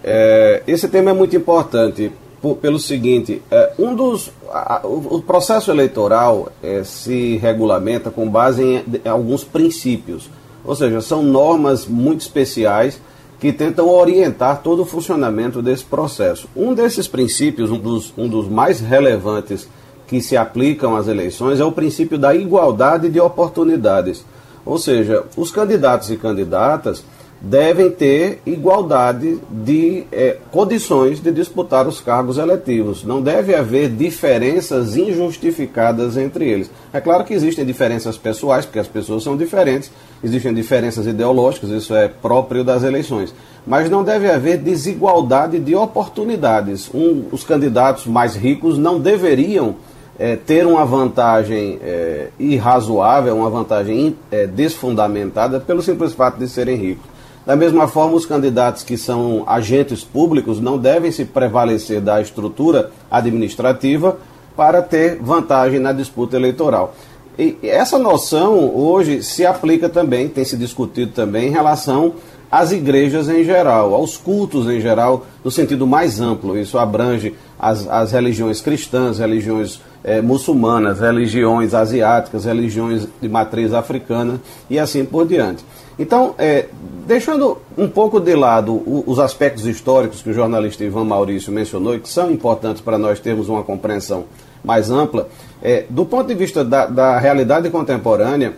é, 0.03 0.63
esse 0.67 0.89
tema 0.89 1.11
é 1.11 1.15
muito 1.15 1.37
importante 1.37 2.11
por, 2.41 2.57
pelo 2.57 2.79
seguinte: 2.79 3.43
é, 3.51 3.73
um 3.79 3.95
dos, 3.95 4.31
a, 4.51 4.81
o, 4.85 5.17
o, 5.17 5.23
processo 5.23 5.71
eleitoral 5.71 6.51
é, 6.63 6.83
se 6.85 7.37
regulamenta 7.37 8.11
com 8.11 8.29
base 8.29 8.63
em, 8.63 8.85
em 9.05 9.09
alguns 9.09 9.45
princípios, 9.45 10.31
ou 10.65 10.75
seja, 10.75 11.01
são 11.01 11.23
normas 11.23 11.87
muito 11.87 12.23
especiais 12.23 13.01
que 13.39 13.53
tentam 13.53 13.89
orientar 13.89 14.61
todo 14.63 14.83
o 14.83 14.87
funcionamento 14.87 15.63
desse 15.63 15.85
processo. 15.85 16.47
Um 16.55 16.75
desses 16.75 17.09
princípios, 17.09 17.71
um 17.71 17.79
dos, 17.79 18.13
um 18.17 18.29
dos 18.29 18.47
mais 18.47 18.81
relevantes 18.81 19.67
que 20.07 20.21
se 20.21 20.37
aplicam 20.37 20.95
às 20.95 21.09
eleições, 21.09 21.59
é 21.59 21.65
o 21.65 21.73
princípio 21.73 22.19
da 22.19 22.35
igualdade 22.35 23.09
de 23.09 23.19
oportunidades. 23.19 24.25
Ou 24.67 24.77
seja, 24.77 25.25
os 25.37 25.51
candidatos 25.51 26.11
e 26.11 26.17
candidatas 26.17 27.03
devem 27.41 27.91
ter 27.91 28.43
igualdade 28.45 29.39
de 29.51 30.05
é, 30.13 30.37
condições 30.51 31.21
de 31.21 31.33
disputar 31.33 31.89
os 31.89 32.01
cargos 32.01 32.37
eletivos. 32.37 33.03
Não 33.03 33.23
deve 33.23 33.55
haver 33.55 33.89
diferenças 33.89 34.95
injustificadas 34.97 36.19
entre 36.19 36.47
eles. 36.47 36.71
É 36.93 37.01
claro 37.01 37.25
que 37.25 37.33
existem 37.33 37.65
diferenças 37.65 38.19
pessoais, 38.19 38.67
porque 38.67 38.79
as 38.79 38.89
pessoas 38.89 39.23
são 39.23 39.37
diferentes, 39.37 39.91
existem 40.23 40.53
diferenças 40.53 41.07
ideológicas, 41.07 41.71
isso 41.71 41.95
é 41.95 42.09
próprio 42.09 42.63
das 42.63 42.83
eleições. 42.83 43.35
Mas 43.67 43.89
não 43.89 44.05
deve 44.05 44.31
haver 44.31 44.59
desigualdade 44.59 45.59
de 45.59 45.75
oportunidades. 45.75 46.91
Um, 46.93 47.25
os 47.33 47.43
candidatos 47.43 48.07
mais 48.07 48.37
ricos 48.37 48.77
não 48.77 49.01
deveriam 49.01 49.77
é, 50.19 50.37
ter 50.37 50.67
uma 50.67 50.85
vantagem 50.85 51.79
é, 51.83 52.29
irrazoável, 52.39 53.35
uma 53.35 53.49
vantagem 53.49 54.15
desfundamentada 54.55 55.59
pelo 55.59 55.81
simples 55.81 56.13
fato 56.13 56.39
de 56.39 56.47
serem 56.47 56.77
ricos. 56.77 57.10
Da 57.47 57.57
mesma 57.57 57.89
forma, 57.89 58.15
os 58.15 58.27
candidatos 58.27 58.83
que 58.83 58.97
são 58.97 59.45
agentes 59.47 60.05
públicos 60.05 60.61
não 60.61 60.79
devem 60.79 61.11
se 61.11 61.25
prevalecer 61.25 62.01
da 62.01 62.21
estrutura 62.21 62.91
administrativa 63.11 64.19
para 64.57 64.83
ter 64.83 65.17
vantagem 65.17 65.81
na 65.81 65.93
disputa 65.93 66.37
eleitoral. 66.37 66.95
E 67.39 67.57
essa 67.63 67.99
noção 67.99 68.75
hoje 68.77 69.23
se 69.23 69.47
aplica 69.47 69.89
também, 69.89 70.29
tem 70.29 70.45
se 70.45 70.57
discutido 70.57 71.13
também 71.13 71.49
em 71.49 71.51
relação 71.51 72.15
às 72.51 72.73
igrejas 72.73 73.29
em 73.29 73.45
geral, 73.45 73.95
aos 73.95 74.17
cultos 74.17 74.67
em 74.69 74.81
geral, 74.81 75.25
no 75.43 75.51
sentido 75.51 75.87
mais 75.87 76.21
amplo. 76.21 76.59
Isso 76.59 76.77
abrange 76.77 77.35
as, 77.59 77.89
as 77.89 78.13
religiões 78.13 78.61
cristãs, 78.61 79.19
religiões 79.19 79.81
é, 80.03 80.21
muçulmanas, 80.21 81.01
religiões 81.01 81.75
asiáticas, 81.75 82.45
religiões 82.45 83.07
de 83.21 83.29
matriz 83.29 83.73
africana 83.73 84.41
e 84.69 84.79
assim 84.79 85.05
por 85.05 85.27
diante. 85.27 85.65
Então, 85.99 86.35
é, 86.39 86.67
deixando 87.07 87.59
um 87.77 87.89
pouco 87.89 88.19
de 88.21 88.35
lado 88.35 88.73
o, 88.73 89.05
os 89.07 89.19
aspectos 89.19 89.67
históricos 89.67 90.23
que 90.23 90.31
o 90.31 90.33
jornalista 90.33 90.83
Ivan 90.85 91.05
Maurício 91.05 91.53
mencionou 91.53 91.95
e 91.95 92.01
que 92.01 92.09
são 92.09 92.31
importantes 92.31 92.81
para 92.81 92.97
nós 92.97 93.21
termos 93.21 93.49
uma 93.49 93.63
compreensão 93.63 94.25
mais 94.65 94.91
ampla, 94.91 95.29
é, 95.63 95.85
do 95.91 96.05
ponto 96.05 96.27
de 96.27 96.35
vista 96.35 96.65
da, 96.65 96.87
da 96.87 97.19
realidade 97.19 97.69
contemporânea, 97.71 98.55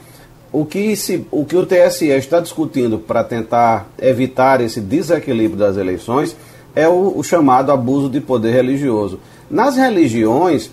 o 0.52 0.64
que, 0.66 0.94
se, 0.94 1.26
o 1.30 1.44
que 1.44 1.56
o 1.56 1.64
TSE 1.64 2.08
está 2.10 2.38
discutindo 2.38 2.98
para 2.98 3.24
tentar 3.24 3.88
evitar 4.00 4.60
esse 4.60 4.80
desequilíbrio 4.80 5.58
das 5.58 5.76
eleições 5.76 6.36
é 6.74 6.86
o, 6.86 7.14
o 7.16 7.22
chamado 7.22 7.72
abuso 7.72 8.08
de 8.08 8.20
poder 8.20 8.52
religioso. 8.52 9.18
Nas 9.50 9.76
religiões, 9.76 10.70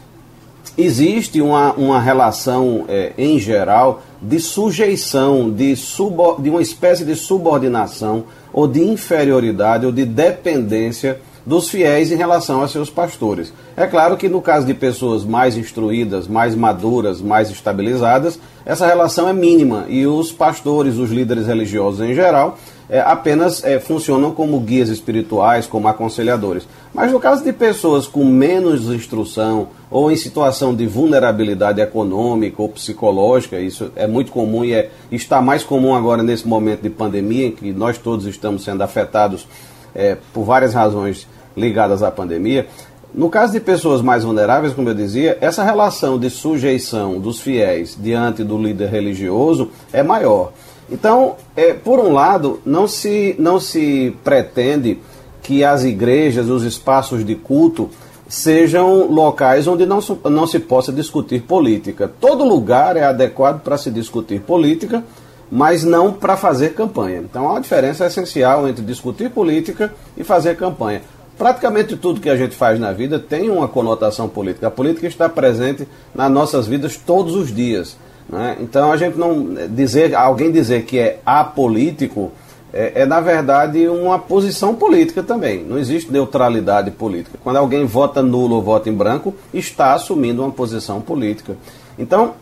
existe 0.77 1.41
uma, 1.41 1.73
uma 1.73 1.99
relação, 1.99 2.85
é, 2.87 3.13
em 3.17 3.37
geral, 3.39 4.01
de 4.21 4.39
sujeição, 4.39 5.49
de, 5.49 5.75
subo, 5.75 6.37
de 6.41 6.49
uma 6.49 6.61
espécie 6.61 7.05
de 7.05 7.15
subordinação, 7.15 8.25
ou 8.51 8.67
de 8.67 8.81
inferioridade, 8.81 9.85
ou 9.85 9.91
de 9.91 10.05
dependência 10.05 11.19
dos 11.45 11.69
fiéis 11.69 12.11
em 12.11 12.15
relação 12.15 12.61
a 12.61 12.67
seus 12.67 12.89
pastores. 12.89 13.51
É 13.75 13.87
claro 13.87 14.17
que 14.17 14.29
no 14.29 14.41
caso 14.41 14.65
de 14.67 14.73
pessoas 14.73 15.23
mais 15.23 15.57
instruídas, 15.57 16.27
mais 16.27 16.53
maduras, 16.53 17.21
mais 17.21 17.49
estabilizadas, 17.49 18.39
essa 18.65 18.85
relação 18.85 19.27
é 19.27 19.33
mínima 19.33 19.85
e 19.87 20.05
os 20.05 20.31
pastores, 20.31 20.97
os 20.97 21.09
líderes 21.09 21.47
religiosos 21.47 22.01
em 22.01 22.13
geral, 22.13 22.57
é, 22.89 22.99
apenas 22.99 23.63
é, 23.63 23.79
funcionam 23.79 24.31
como 24.31 24.59
guias 24.59 24.89
espirituais, 24.89 25.67
como 25.67 25.87
aconselhadores. 25.87 26.67
Mas 26.93 27.11
no 27.11 27.19
caso 27.19 27.43
de 27.43 27.53
pessoas 27.53 28.07
com 28.07 28.25
menos 28.25 28.85
instrução 28.85 29.67
ou 29.91 30.11
em 30.11 30.15
situação 30.15 30.73
de 30.73 30.87
vulnerabilidade 30.87 31.79
econômica 31.79 32.61
ou 32.61 32.69
psicológica, 32.69 33.59
isso 33.59 33.91
é 33.95 34.07
muito 34.07 34.31
comum 34.31 34.65
e 34.65 34.73
é, 34.73 34.89
está 35.11 35.41
mais 35.41 35.63
comum 35.63 35.93
agora 35.93 36.23
nesse 36.23 36.47
momento 36.47 36.81
de 36.81 36.89
pandemia, 36.89 37.47
em 37.47 37.51
que 37.51 37.71
nós 37.71 37.97
todos 37.97 38.25
estamos 38.25 38.63
sendo 38.63 38.81
afetados 38.81 39.47
é, 39.93 40.17
por 40.33 40.43
várias 40.43 40.73
razões 40.73 41.27
ligadas 41.55 42.01
à 42.01 42.09
pandemia. 42.09 42.67
No 43.13 43.29
caso 43.29 43.53
de 43.53 43.59
pessoas 43.59 44.03
mais 44.03 44.23
vulneráveis, 44.23 44.73
como 44.73 44.89
eu 44.89 44.93
dizia, 44.93 45.37
essa 45.41 45.63
relação 45.63 46.19
de 46.19 46.29
sujeição 46.29 47.19
dos 47.19 47.39
fiéis 47.39 47.97
diante 47.99 48.43
do 48.43 48.57
líder 48.57 48.89
religioso 48.89 49.69
é 49.91 50.03
maior. 50.03 50.51
Então, 50.91 51.35
é, 51.55 51.73
por 51.73 51.99
um 51.99 52.11
lado, 52.11 52.59
não 52.65 52.87
se, 52.87 53.35
não 53.37 53.59
se 53.59 54.15
pretende 54.23 54.99
que 55.41 55.63
as 55.63 55.83
igrejas, 55.83 56.47
os 56.47 56.63
espaços 56.63 57.25
de 57.25 57.35
culto, 57.35 57.89
sejam 58.27 59.11
locais 59.11 59.67
onde 59.67 59.85
não, 59.85 59.99
não 60.25 60.45
se 60.45 60.59
possa 60.59 60.91
discutir 60.91 61.41
política. 61.41 62.11
Todo 62.19 62.43
lugar 62.43 62.95
é 62.95 63.03
adequado 63.03 63.61
para 63.61 63.77
se 63.77 63.89
discutir 63.89 64.41
política, 64.41 65.03
mas 65.51 65.83
não 65.83 66.13
para 66.13 66.37
fazer 66.37 66.75
campanha. 66.75 67.17
Então 67.17 67.47
há 67.47 67.53
uma 67.53 67.61
diferença 67.61 68.05
essencial 68.05 68.67
entre 68.67 68.85
discutir 68.85 69.31
política 69.31 69.91
e 70.15 70.23
fazer 70.23 70.55
campanha. 70.55 71.01
Praticamente 71.37 71.95
tudo 71.95 72.21
que 72.21 72.29
a 72.29 72.35
gente 72.35 72.55
faz 72.55 72.79
na 72.79 72.91
vida 72.91 73.17
tem 73.17 73.49
uma 73.49 73.67
conotação 73.67 74.29
política. 74.29 74.67
A 74.67 74.71
política 74.71 75.07
está 75.07 75.27
presente 75.27 75.87
nas 76.13 76.31
nossas 76.31 76.67
vidas 76.67 76.97
todos 76.97 77.33
os 77.33 77.53
dias. 77.53 77.97
Né? 78.29 78.57
Então 78.59 78.91
a 78.91 78.97
gente 78.97 79.17
não 79.17 79.55
dizer, 79.69 80.15
alguém 80.15 80.51
dizer 80.51 80.83
que 80.83 80.99
é 80.99 81.19
apolítico 81.25 82.31
é, 82.71 83.01
é, 83.01 83.05
na 83.05 83.19
verdade 83.19 83.87
uma 83.87 84.19
posição 84.19 84.75
política 84.75 85.23
também. 85.23 85.63
Não 85.63 85.77
existe 85.77 86.11
neutralidade 86.11 86.91
política. 86.91 87.39
Quando 87.43 87.57
alguém 87.57 87.85
vota 87.85 88.21
nulo 88.21 88.57
ou 88.57 88.61
vota 88.61 88.89
em 88.89 88.93
branco, 88.93 89.33
está 89.53 89.93
assumindo 89.93 90.43
uma 90.43 90.51
posição 90.51 91.01
política. 91.01 91.57
Então 91.97 92.33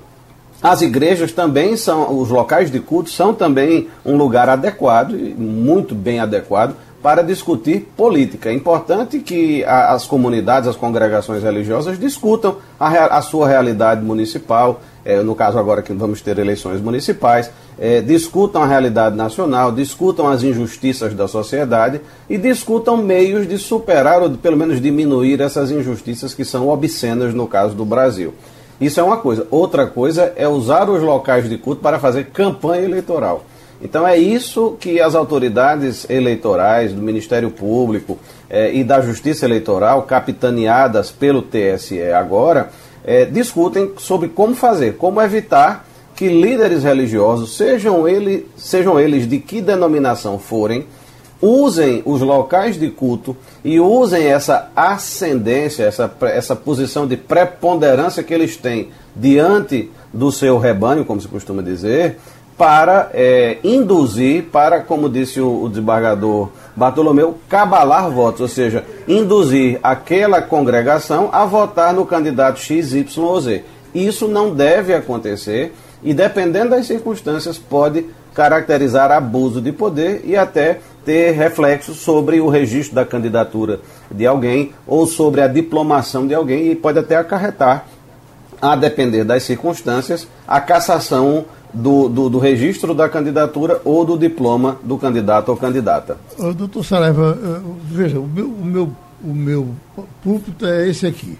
as 0.61 0.81
igrejas 0.81 1.31
também 1.31 1.77
são, 1.77 2.19
os 2.19 2.29
locais 2.29 2.71
de 2.71 2.79
culto 2.79 3.09
são 3.09 3.33
também 3.33 3.87
um 4.03 4.17
lugar 4.17 4.49
adequado, 4.49 5.13
muito 5.13 5.93
bem 5.93 6.19
adequado, 6.19 6.75
para 7.01 7.21
discutir 7.21 7.87
política. 7.95 8.49
É 8.49 8.53
importante 8.53 9.19
que 9.19 9.63
a, 9.63 9.93
as 9.93 10.05
comunidades, 10.05 10.67
as 10.67 10.75
congregações 10.75 11.43
religiosas 11.43 11.99
discutam 11.99 12.57
a, 12.79 13.17
a 13.17 13.21
sua 13.21 13.47
realidade 13.47 14.03
municipal, 14.03 14.81
é, 15.07 15.23
no 15.23 15.33
caso 15.33 15.57
agora 15.57 15.81
que 15.81 15.93
vamos 15.93 16.19
ter 16.19 16.37
eleições 16.37 16.81
municipais, 16.81 17.49
é, 17.79 18.01
discutam 18.01 18.61
a 18.61 18.67
realidade 18.67 19.15
nacional, 19.15 19.71
discutam 19.71 20.27
as 20.27 20.43
injustiças 20.43 21.13
da 21.13 21.29
sociedade 21.29 22.01
e 22.29 22.37
discutam 22.37 22.97
meios 22.97 23.47
de 23.47 23.57
superar 23.57 24.21
ou 24.21 24.27
de, 24.27 24.37
pelo 24.37 24.57
menos 24.57 24.81
diminuir 24.81 25.39
essas 25.39 25.71
injustiças 25.71 26.33
que 26.33 26.43
são 26.43 26.67
obscenas 26.67 27.33
no 27.33 27.47
caso 27.47 27.73
do 27.73 27.85
Brasil. 27.85 28.33
Isso 28.81 28.99
é 28.99 29.03
uma 29.03 29.15
coisa. 29.15 29.47
Outra 29.49 29.87
coisa 29.87 30.33
é 30.35 30.45
usar 30.45 30.89
os 30.89 31.01
locais 31.01 31.47
de 31.47 31.57
culto 31.57 31.81
para 31.81 31.99
fazer 31.99 32.25
campanha 32.25 32.83
eleitoral. 32.83 33.45
Então 33.81 34.05
é 34.05 34.17
isso 34.17 34.75
que 34.77 34.99
as 34.99 35.15
autoridades 35.15 36.05
eleitorais, 36.09 36.91
do 36.91 37.01
Ministério 37.01 37.49
Público 37.49 38.17
eh, 38.49 38.73
e 38.73 38.83
da 38.83 38.99
Justiça 38.99 39.45
Eleitoral, 39.45 40.01
capitaneadas 40.01 41.11
pelo 41.11 41.41
TSE 41.43 42.01
agora, 42.11 42.71
eh, 43.07 43.25
discutem 43.25 43.93
sobre 43.97 44.27
como 44.27 44.53
fazer, 44.53 44.97
como 44.97 45.21
evitar 45.21 45.87
que 46.13 46.27
líderes 46.27 46.83
religiosos, 46.83 47.55
sejam, 47.55 48.07
ele, 48.07 48.47
sejam 48.57 48.99
eles 48.99 49.27
de 49.27 49.39
que 49.39 49.61
denominação 49.61 50.37
forem, 50.37 50.85
usem 51.41 52.01
os 52.05 52.21
locais 52.21 52.77
de 52.77 52.89
culto 52.89 53.37
e 53.63 53.79
usem 53.79 54.25
essa 54.25 54.71
ascendência, 54.75 55.83
essa, 55.83 56.11
essa 56.23 56.55
posição 56.55 57.07
de 57.07 57.15
preponderância 57.15 58.23
que 58.23 58.33
eles 58.33 58.57
têm 58.57 58.89
diante 59.15 59.89
do 60.11 60.31
seu 60.31 60.57
rebanho, 60.57 61.05
como 61.05 61.21
se 61.21 61.27
costuma 61.27 61.61
dizer, 61.61 62.17
para 62.57 63.11
é, 63.13 63.57
induzir, 63.63 64.45
para, 64.51 64.81
como 64.81 65.07
disse 65.07 65.39
o, 65.39 65.63
o 65.63 65.69
desembargador 65.69 66.49
Bartolomeu, 66.75 67.37
cabalar 67.47 68.09
votos, 68.09 68.41
ou 68.41 68.47
seja, 68.47 68.83
induzir 69.07 69.79
aquela 69.83 70.41
congregação 70.41 71.29
a 71.31 71.45
votar 71.45 71.93
no 71.93 72.05
candidato 72.05 72.59
X, 72.59 72.93
Y 72.93 73.23
ou 73.23 73.39
Z. 73.39 73.63
Isso 73.93 74.27
não 74.27 74.53
deve 74.53 74.93
acontecer 74.93 75.73
e, 76.03 76.13
dependendo 76.13 76.71
das 76.71 76.87
circunstâncias, 76.87 77.57
pode 77.57 78.05
caracterizar 78.33 79.11
abuso 79.11 79.59
de 79.59 79.71
poder 79.71 80.21
e 80.23 80.35
até 80.35 80.79
ter 81.03 81.31
reflexos 81.31 81.97
sobre 81.97 82.39
o 82.39 82.49
registro 82.49 82.93
da 82.93 83.05
candidatura 83.05 83.79
de 84.11 84.25
alguém 84.27 84.73
ou 84.85 85.07
sobre 85.07 85.41
a 85.41 85.47
diplomação 85.47 86.27
de 86.27 86.35
alguém 86.35 86.71
e 86.71 86.75
pode 86.75 86.99
até 86.99 87.15
acarretar, 87.15 87.85
a 88.61 88.75
depender 88.75 89.23
das 89.23 89.43
circunstâncias, 89.43 90.27
a 90.47 90.59
cassação 90.59 91.45
do, 91.73 92.07
do, 92.07 92.29
do, 92.29 92.39
registro 92.39 92.93
da 92.93 93.09
candidatura 93.09 93.81
ou 93.83 94.05
do 94.05 94.17
diploma 94.17 94.77
do 94.83 94.97
candidato 94.97 95.49
ou 95.49 95.57
candidata. 95.57 96.17
Doutor 96.55 96.83
Saraiva, 96.83 97.37
eh, 97.41 97.61
veja, 97.91 98.19
o 98.19 98.27
meu, 98.27 98.47
o, 98.47 98.65
meu, 98.65 98.95
o 99.23 99.33
meu 99.33 99.69
púlpito 100.23 100.65
é 100.65 100.87
esse 100.87 101.05
aqui. 101.05 101.37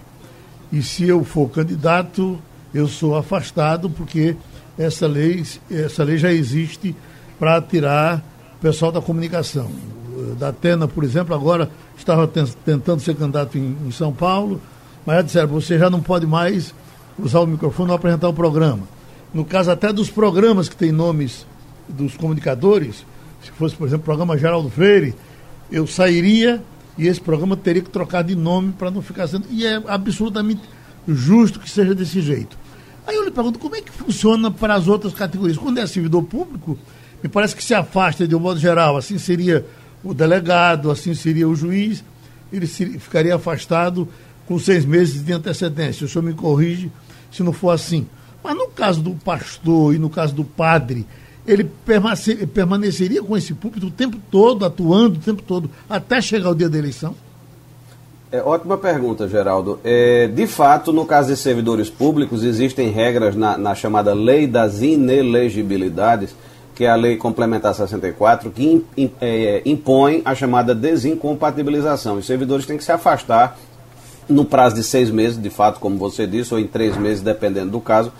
E 0.70 0.82
se 0.82 1.08
eu 1.08 1.24
for 1.24 1.48
candidato, 1.48 2.38
eu 2.74 2.86
sou 2.86 3.16
afastado 3.16 3.88
porque 3.88 4.36
essa 4.78 5.06
lei, 5.06 5.44
essa 5.70 6.04
lei 6.04 6.18
já 6.18 6.30
existe 6.30 6.94
para 7.38 7.60
tirar 7.62 8.22
o 8.58 8.60
pessoal 8.60 8.92
da 8.92 9.00
comunicação. 9.00 9.70
Da 10.38 10.48
Atena, 10.48 10.86
por 10.86 11.04
exemplo, 11.04 11.34
agora 11.34 11.70
estava 11.96 12.28
tentando 12.28 13.00
ser 13.00 13.14
candidato 13.16 13.56
em, 13.56 13.76
em 13.86 13.90
São 13.90 14.12
Paulo, 14.12 14.60
mas 15.06 15.16
já 15.16 15.22
disseram, 15.22 15.48
você 15.48 15.78
já 15.78 15.88
não 15.88 16.00
pode 16.00 16.26
mais 16.26 16.74
usar 17.18 17.40
o 17.40 17.46
microfone 17.46 17.90
ou 17.90 17.96
apresentar 17.96 18.28
o 18.28 18.34
programa 18.34 18.97
no 19.32 19.44
caso 19.44 19.70
até 19.70 19.92
dos 19.92 20.10
programas 20.10 20.68
que 20.68 20.76
têm 20.76 20.92
nomes 20.92 21.46
dos 21.88 22.16
comunicadores, 22.16 23.04
se 23.42 23.50
fosse, 23.52 23.74
por 23.76 23.86
exemplo, 23.86 24.02
o 24.02 24.04
programa 24.04 24.36
Geraldo 24.36 24.70
Freire, 24.70 25.14
eu 25.70 25.86
sairia 25.86 26.62
e 26.96 27.06
esse 27.06 27.20
programa 27.20 27.56
teria 27.56 27.82
que 27.82 27.90
trocar 27.90 28.22
de 28.22 28.34
nome 28.34 28.72
para 28.72 28.90
não 28.90 29.00
ficar 29.00 29.28
sendo. 29.28 29.46
E 29.50 29.66
é 29.66 29.80
absolutamente 29.86 30.62
justo 31.06 31.60
que 31.60 31.70
seja 31.70 31.94
desse 31.94 32.20
jeito. 32.20 32.58
Aí 33.06 33.16
eu 33.16 33.24
lhe 33.24 33.30
pergunto, 33.30 33.58
como 33.58 33.76
é 33.76 33.80
que 33.80 33.90
funciona 33.90 34.50
para 34.50 34.74
as 34.74 34.88
outras 34.88 35.14
categorias? 35.14 35.56
Quando 35.56 35.78
é 35.78 35.86
servidor 35.86 36.22
público, 36.24 36.78
me 37.22 37.28
parece 37.28 37.56
que 37.56 37.64
se 37.64 37.74
afasta 37.74 38.26
de 38.26 38.34
um 38.34 38.40
modo 38.40 38.60
geral, 38.60 38.96
assim 38.96 39.16
seria 39.16 39.64
o 40.04 40.12
delegado, 40.12 40.90
assim 40.90 41.14
seria 41.14 41.48
o 41.48 41.54
juiz, 41.54 42.04
ele 42.52 42.66
ficaria 42.66 43.34
afastado 43.34 44.08
com 44.46 44.58
seis 44.58 44.84
meses 44.84 45.24
de 45.24 45.32
antecedência. 45.32 46.04
O 46.04 46.08
senhor 46.08 46.22
me 46.22 46.34
corrige 46.34 46.90
se 47.30 47.42
não 47.42 47.52
for 47.52 47.70
assim. 47.70 48.06
Mas 48.42 48.56
no 48.56 48.68
caso 48.68 49.00
do 49.02 49.12
pastor 49.12 49.94
e 49.94 49.98
no 49.98 50.08
caso 50.08 50.34
do 50.34 50.44
padre, 50.44 51.06
ele 51.46 51.64
permaneceria 52.52 53.22
com 53.22 53.36
esse 53.36 53.54
púlpito 53.54 53.86
o 53.86 53.90
tempo 53.90 54.18
todo, 54.30 54.64
atuando 54.64 55.16
o 55.16 55.22
tempo 55.22 55.42
todo, 55.42 55.70
até 55.88 56.20
chegar 56.20 56.50
o 56.50 56.54
dia 56.54 56.68
da 56.68 56.78
eleição? 56.78 57.14
É, 58.30 58.42
ótima 58.42 58.76
pergunta, 58.76 59.26
Geraldo. 59.26 59.80
É, 59.82 60.26
de 60.26 60.46
fato, 60.46 60.92
no 60.92 61.06
caso 61.06 61.30
de 61.30 61.36
servidores 61.36 61.88
públicos, 61.88 62.44
existem 62.44 62.90
regras 62.90 63.34
na, 63.34 63.56
na, 63.56 63.74
chamada 63.74 64.12
Lei 64.12 64.46
das 64.46 64.82
Inelegibilidades, 64.82 66.36
que 66.74 66.84
é 66.84 66.90
a 66.90 66.94
Lei 66.94 67.16
Complementar 67.16 67.74
64, 67.74 68.50
que 68.50 68.62
in, 68.62 68.84
in, 68.96 69.10
é, 69.18 69.62
impõe 69.64 70.20
a 70.26 70.34
chamada 70.34 70.74
desincompatibilização. 70.74 72.18
Os 72.18 72.26
servidores 72.26 72.66
têm 72.66 72.76
que 72.76 72.84
se 72.84 72.92
afastar 72.92 73.58
no 74.28 74.44
prazo 74.44 74.76
de 74.76 74.82
seis 74.82 75.10
meses, 75.10 75.40
de 75.40 75.50
fato, 75.50 75.80
como 75.80 75.96
você 75.96 76.26
disse, 76.26 76.52
ou 76.52 76.60
em 76.60 76.66
três 76.66 76.96
meses, 76.96 77.22
dependendo 77.22 77.70
do 77.70 77.80
caso, 77.80 78.12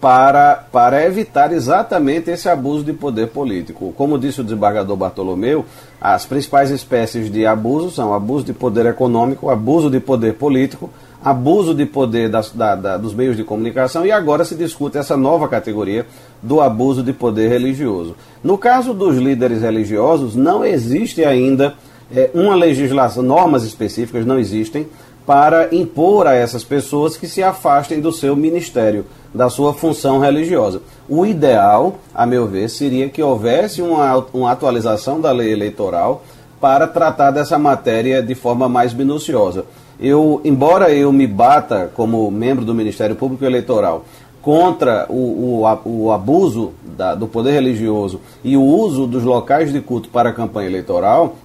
para, 0.00 0.64
para 0.72 1.06
evitar 1.06 1.52
exatamente 1.52 2.28
esse 2.28 2.48
abuso 2.48 2.82
de 2.82 2.92
poder 2.92 3.28
político. 3.28 3.94
Como 3.96 4.18
disse 4.18 4.40
o 4.40 4.44
desembargador 4.44 4.96
Bartolomeu, 4.96 5.64
as 6.00 6.26
principais 6.26 6.72
espécies 6.72 7.30
de 7.30 7.46
abuso 7.46 7.92
são 7.92 8.12
abuso 8.12 8.44
de 8.44 8.52
poder 8.52 8.86
econômico, 8.86 9.48
abuso 9.48 9.88
de 9.88 10.00
poder 10.00 10.34
político, 10.34 10.90
abuso 11.24 11.72
de 11.72 11.86
poder 11.86 12.28
das, 12.28 12.50
da, 12.50 12.74
da, 12.74 12.96
dos 12.96 13.14
meios 13.14 13.36
de 13.36 13.44
comunicação 13.44 14.04
e 14.04 14.10
agora 14.10 14.44
se 14.44 14.56
discute 14.56 14.98
essa 14.98 15.16
nova 15.16 15.46
categoria 15.46 16.04
do 16.42 16.60
abuso 16.60 17.00
de 17.00 17.12
poder 17.12 17.48
religioso. 17.48 18.16
No 18.42 18.58
caso 18.58 18.92
dos 18.92 19.16
líderes 19.16 19.62
religiosos, 19.62 20.34
não 20.34 20.64
existe 20.64 21.24
ainda 21.24 21.74
é, 22.12 22.28
uma 22.34 22.56
legislação, 22.56 23.22
normas 23.22 23.62
específicas 23.62 24.26
não 24.26 24.36
existem 24.36 24.88
para 25.26 25.74
impor 25.74 26.26
a 26.26 26.34
essas 26.34 26.64
pessoas 26.64 27.16
que 27.16 27.28
se 27.28 27.42
afastem 27.42 28.00
do 28.00 28.12
seu 28.12 28.34
ministério, 28.34 29.06
da 29.32 29.48
sua 29.48 29.72
função 29.72 30.18
religiosa. 30.18 30.82
O 31.08 31.24
ideal, 31.24 31.96
a 32.14 32.26
meu 32.26 32.46
ver, 32.46 32.68
seria 32.68 33.08
que 33.08 33.22
houvesse 33.22 33.80
uma, 33.80 34.24
uma 34.32 34.50
atualização 34.50 35.20
da 35.20 35.30
lei 35.30 35.52
eleitoral 35.52 36.24
para 36.60 36.86
tratar 36.86 37.30
dessa 37.30 37.58
matéria 37.58 38.22
de 38.22 38.34
forma 38.34 38.68
mais 38.68 38.92
minuciosa. 38.92 39.64
Eu, 39.98 40.40
embora 40.44 40.90
eu 40.92 41.12
me 41.12 41.26
bata 41.26 41.90
como 41.94 42.30
membro 42.30 42.64
do 42.64 42.74
Ministério 42.74 43.14
Público 43.14 43.44
Eleitoral 43.44 44.04
contra 44.40 45.06
o, 45.08 45.62
o, 45.62 45.78
o 45.84 46.10
abuso 46.10 46.72
da, 46.96 47.14
do 47.14 47.28
poder 47.28 47.52
religioso 47.52 48.20
e 48.42 48.56
o 48.56 48.62
uso 48.62 49.06
dos 49.06 49.22
locais 49.22 49.72
de 49.72 49.80
culto 49.80 50.08
para 50.08 50.30
a 50.30 50.32
campanha 50.32 50.68
eleitoral, 50.68 51.36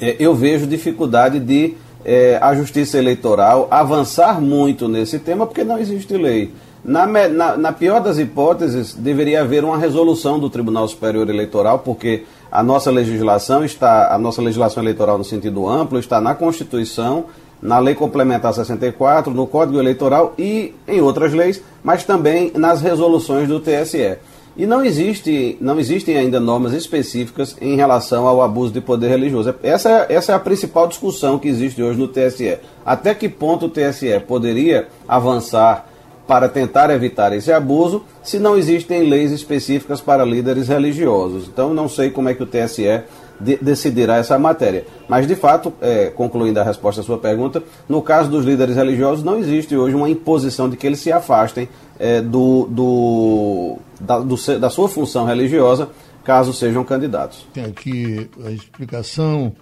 é, 0.00 0.16
eu 0.18 0.34
vejo 0.34 0.66
dificuldade 0.66 1.38
de 1.38 1.76
é, 2.04 2.38
a 2.40 2.54
Justiça 2.54 2.98
Eleitoral 2.98 3.66
avançar 3.70 4.40
muito 4.40 4.88
nesse 4.88 5.18
tema, 5.18 5.46
porque 5.46 5.64
não 5.64 5.78
existe 5.78 6.16
lei. 6.16 6.52
Na, 6.84 7.06
na, 7.06 7.56
na, 7.56 7.72
pior 7.72 8.00
das 8.00 8.18
hipóteses, 8.18 8.92
deveria 8.92 9.40
haver 9.40 9.64
uma 9.64 9.78
resolução 9.78 10.38
do 10.38 10.50
Tribunal 10.50 10.86
Superior 10.86 11.30
Eleitoral, 11.30 11.78
porque 11.78 12.24
a 12.52 12.62
nossa 12.62 12.90
legislação 12.90 13.64
está, 13.64 14.14
a 14.14 14.18
nossa 14.18 14.42
legislação 14.42 14.82
eleitoral 14.82 15.16
no 15.16 15.24
sentido 15.24 15.66
amplo 15.66 15.98
está 15.98 16.20
na 16.20 16.34
Constituição, 16.34 17.24
na 17.62 17.78
Lei 17.78 17.94
Complementar 17.94 18.52
64, 18.52 19.32
no 19.32 19.46
Código 19.46 19.78
Eleitoral 19.78 20.34
e 20.38 20.74
em 20.86 21.00
outras 21.00 21.32
leis, 21.32 21.62
mas 21.82 22.04
também 22.04 22.52
nas 22.54 22.82
resoluções 22.82 23.48
do 23.48 23.58
TSE. 23.58 24.18
E 24.56 24.66
não, 24.66 24.84
existe, 24.84 25.58
não 25.60 25.80
existem 25.80 26.16
ainda 26.16 26.38
normas 26.38 26.72
específicas 26.72 27.56
em 27.60 27.74
relação 27.74 28.28
ao 28.28 28.40
abuso 28.40 28.72
de 28.72 28.80
poder 28.80 29.08
religioso. 29.08 29.52
Essa 29.62 30.06
é, 30.08 30.14
essa 30.14 30.32
é 30.32 30.34
a 30.34 30.38
principal 30.38 30.86
discussão 30.86 31.38
que 31.38 31.48
existe 31.48 31.82
hoje 31.82 31.98
no 31.98 32.06
TSE. 32.06 32.58
Até 32.86 33.14
que 33.14 33.28
ponto 33.28 33.66
o 33.66 33.68
TSE 33.68 34.20
poderia 34.28 34.86
avançar 35.08 35.88
para 36.26 36.48
tentar 36.48 36.88
evitar 36.90 37.32
esse 37.32 37.52
abuso 37.52 38.04
se 38.22 38.38
não 38.38 38.56
existem 38.56 39.08
leis 39.08 39.32
específicas 39.32 40.00
para 40.00 40.24
líderes 40.24 40.68
religiosos? 40.68 41.48
Então, 41.48 41.74
não 41.74 41.88
sei 41.88 42.10
como 42.10 42.28
é 42.28 42.34
que 42.34 42.42
o 42.42 42.46
TSE 42.46 43.02
de, 43.40 43.56
decidirá 43.56 44.16
essa 44.16 44.38
matéria. 44.38 44.86
Mas, 45.08 45.26
de 45.26 45.34
fato, 45.34 45.72
é, 45.80 46.06
concluindo 46.06 46.60
a 46.60 46.62
resposta 46.62 47.00
à 47.00 47.04
sua 47.04 47.18
pergunta, 47.18 47.62
no 47.88 48.00
caso 48.02 48.30
dos 48.30 48.44
líderes 48.44 48.76
religiosos, 48.76 49.24
não 49.24 49.38
existe 49.38 49.76
hoje 49.76 49.94
uma 49.94 50.08
imposição 50.08 50.68
de 50.68 50.76
que 50.76 50.86
eles 50.86 51.00
se 51.00 51.12
afastem 51.12 51.68
é, 51.98 52.20
do, 52.20 52.66
do, 52.70 53.78
da, 54.00 54.18
do, 54.18 54.36
da 54.58 54.70
sua 54.70 54.88
função 54.88 55.24
religiosa, 55.24 55.90
caso 56.22 56.52
sejam 56.52 56.84
candidatos. 56.84 57.46
Tem 57.52 57.64
aqui 57.64 58.30
a 58.44 58.50
explicação 58.50 59.52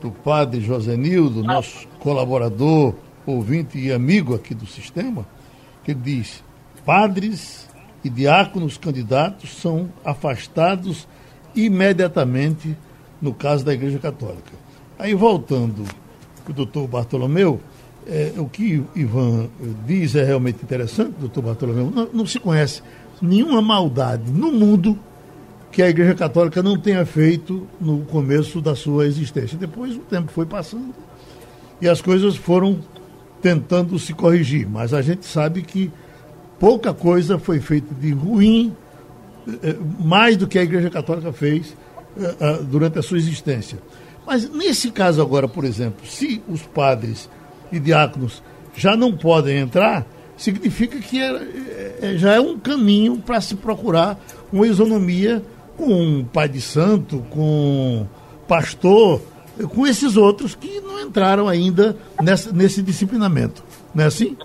do 0.00 0.10
padre 0.10 0.60
Josenildo, 0.60 1.42
nosso 1.42 1.86
colaborador, 2.00 2.94
ouvinte 3.24 3.78
e 3.78 3.92
amigo 3.92 4.34
aqui 4.34 4.54
do 4.54 4.66
sistema, 4.66 5.26
que 5.84 5.94
diz: 5.94 6.42
padres 6.84 7.68
e 8.04 8.10
diáconos 8.10 8.76
candidatos 8.76 9.56
são 9.60 9.88
afastados 10.04 11.06
imediatamente 11.54 12.76
no 13.22 13.32
caso 13.32 13.64
da 13.64 13.72
Igreja 13.72 14.00
Católica. 14.00 14.52
Aí 14.98 15.14
voltando 15.14 15.84
o 16.48 16.52
doutor 16.52 16.88
Bartolomeu, 16.88 17.60
é, 18.06 18.32
o 18.36 18.46
que 18.46 18.82
Ivan 18.96 19.48
diz 19.86 20.16
é 20.16 20.24
realmente 20.24 20.62
interessante, 20.62 21.14
doutor 21.20 21.42
Bartolomeu. 21.42 21.90
Não, 21.90 22.08
não, 22.12 22.26
se 22.26 22.40
conhece 22.40 22.82
nenhuma 23.20 23.62
maldade 23.62 24.30
no 24.30 24.50
mundo 24.50 24.98
que 25.70 25.80
a 25.80 25.88
Igreja 25.88 26.14
Católica 26.14 26.62
não 26.62 26.76
tenha 26.76 27.06
feito 27.06 27.66
no 27.80 28.00
começo 28.00 28.60
da 28.60 28.74
sua 28.74 29.06
existência. 29.06 29.56
Depois 29.56 29.94
o 29.94 30.00
tempo 30.00 30.32
foi 30.32 30.44
passando 30.44 30.92
e 31.80 31.88
as 31.88 32.02
coisas 32.02 32.36
foram 32.36 32.80
tentando 33.40 33.98
se 33.98 34.12
corrigir. 34.12 34.68
Mas 34.68 34.92
a 34.92 35.00
gente 35.00 35.24
sabe 35.24 35.62
que 35.62 35.90
pouca 36.58 36.92
coisa 36.92 37.38
foi 37.38 37.60
feita 37.60 37.94
de 37.94 38.12
ruim, 38.12 38.74
é, 39.62 39.76
mais 39.98 40.36
do 40.36 40.46
que 40.46 40.58
a 40.58 40.62
Igreja 40.62 40.90
Católica 40.90 41.32
fez 41.32 41.76
durante 42.68 42.98
a 42.98 43.02
sua 43.02 43.18
existência. 43.18 43.78
Mas 44.26 44.48
nesse 44.48 44.90
caso 44.90 45.20
agora, 45.20 45.48
por 45.48 45.64
exemplo, 45.64 46.06
se 46.06 46.42
os 46.48 46.62
padres 46.62 47.28
e 47.70 47.80
diáconos 47.80 48.42
já 48.74 48.96
não 48.96 49.16
podem 49.16 49.58
entrar, 49.58 50.06
significa 50.36 50.98
que 50.98 51.20
é, 51.20 51.98
é, 52.02 52.16
já 52.16 52.32
é 52.32 52.40
um 52.40 52.58
caminho 52.58 53.18
para 53.18 53.40
se 53.40 53.54
procurar 53.56 54.18
uma 54.52 54.66
isonomia 54.66 55.42
com 55.76 55.92
um 55.92 56.24
pai 56.24 56.48
de 56.48 56.60
santo, 56.60 57.24
com 57.30 58.06
pastor, 58.46 59.20
com 59.74 59.86
esses 59.86 60.16
outros 60.16 60.54
que 60.54 60.80
não 60.80 61.00
entraram 61.00 61.48
ainda 61.48 61.96
nessa, 62.22 62.52
nesse 62.52 62.82
disciplinamento. 62.82 63.62
Não 63.94 64.04
é 64.04 64.06
assim? 64.06 64.36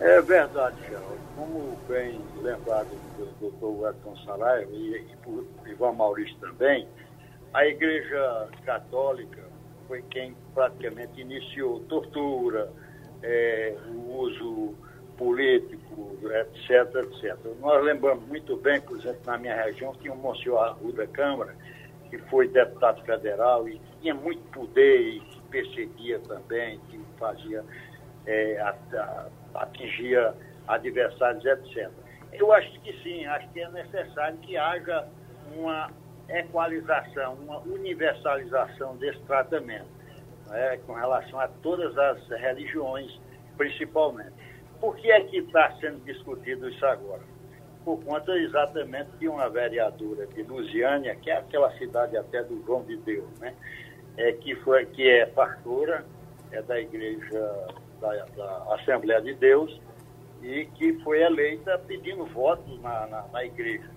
É 0.00 0.20
verdade, 0.20 0.76
Geraldo. 0.86 1.06
Como 1.36 1.76
bem 1.88 2.20
lembrado 2.42 2.88
pelo 3.16 3.30
doutor 3.40 3.90
Edson 3.90 4.16
Saraiva 4.24 4.70
e, 4.72 5.04
e 5.12 5.16
por 5.24 5.44
Ivan 5.76 5.92
Maurício 5.92 6.36
também, 6.38 6.88
a 7.52 7.66
Igreja 7.66 8.48
Católica 8.64 9.42
foi 9.86 10.02
quem 10.10 10.34
praticamente 10.54 11.20
iniciou 11.20 11.80
tortura, 11.80 12.70
é, 13.22 13.76
o 13.88 14.18
uso 14.18 14.74
político, 15.16 16.18
etc, 16.24 16.94
etc. 16.96 17.36
Nós 17.60 17.82
lembramos 17.84 18.26
muito 18.26 18.56
bem, 18.56 18.80
por 18.80 18.98
exemplo, 18.98 19.20
na 19.26 19.38
minha 19.38 19.54
região, 19.54 19.94
tinha 19.94 20.12
o 20.12 20.16
Monsenhor 20.16 20.62
Arruda 20.62 21.06
Câmara, 21.06 21.54
que 22.10 22.18
foi 22.30 22.48
deputado 22.48 23.02
federal 23.04 23.68
e 23.68 23.80
tinha 24.00 24.14
muito 24.14 24.42
poder 24.50 25.00
e 25.00 25.20
que 25.20 25.40
perseguia 25.42 26.18
também, 26.20 26.78
que 26.90 27.00
fazia, 27.18 27.64
é, 28.26 28.74
atingia 29.54 30.34
adversários, 30.68 31.44
etc. 31.44 31.90
Eu 32.32 32.52
acho 32.52 32.80
que 32.80 32.92
sim, 33.02 33.24
acho 33.24 33.48
que 33.50 33.60
é 33.60 33.70
necessário 33.70 34.36
que 34.38 34.56
haja 34.56 35.08
uma 35.54 35.90
equalização, 36.28 37.34
uma 37.34 37.58
universalização 37.60 38.96
desse 38.96 39.20
tratamento, 39.20 39.86
né, 40.48 40.78
com 40.86 40.94
relação 40.94 41.38
a 41.38 41.48
todas 41.48 41.96
as 41.96 42.28
religiões, 42.28 43.20
principalmente. 43.56 44.32
Por 44.80 44.96
que 44.96 45.10
é 45.10 45.20
que 45.20 45.38
está 45.38 45.72
sendo 45.80 46.04
discutido 46.04 46.68
isso 46.68 46.84
agora? 46.84 47.22
Por 47.84 48.02
conta 48.04 48.36
exatamente 48.36 49.10
de 49.18 49.28
uma 49.28 49.48
vereadora 49.48 50.26
de 50.26 50.42
Lusiânia, 50.42 51.14
que 51.14 51.30
é 51.30 51.36
aquela 51.36 51.70
cidade 51.78 52.16
até 52.16 52.42
do 52.42 52.62
João 52.64 52.82
de 52.82 52.96
Deus, 52.96 53.26
né? 53.38 53.54
É, 54.16 54.32
que, 54.32 54.56
foi, 54.56 54.86
que 54.86 55.08
é 55.08 55.26
pastora, 55.26 56.04
é 56.50 56.62
da 56.62 56.80
igreja 56.80 57.68
da, 58.00 58.24
da 58.36 58.74
Assembleia 58.74 59.20
de 59.20 59.34
Deus, 59.34 59.80
e 60.42 60.66
que 60.74 60.94
foi 61.00 61.22
eleita 61.22 61.78
pedindo 61.86 62.24
votos 62.26 62.80
na, 62.80 63.06
na, 63.06 63.22
na 63.28 63.44
igreja. 63.44 63.88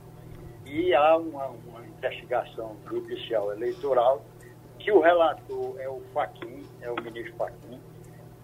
E 0.69 0.93
há 0.93 1.17
uma, 1.17 1.47
uma 1.47 1.82
investigação 1.86 2.77
judicial 2.88 3.51
eleitoral 3.51 4.23
que 4.77 4.91
o 4.91 5.01
relator 5.01 5.75
é 5.79 5.89
o 5.89 5.99
Faquim, 6.13 6.63
é 6.82 6.89
o 6.89 6.95
ministro 7.01 7.34
Faquim, 7.36 7.79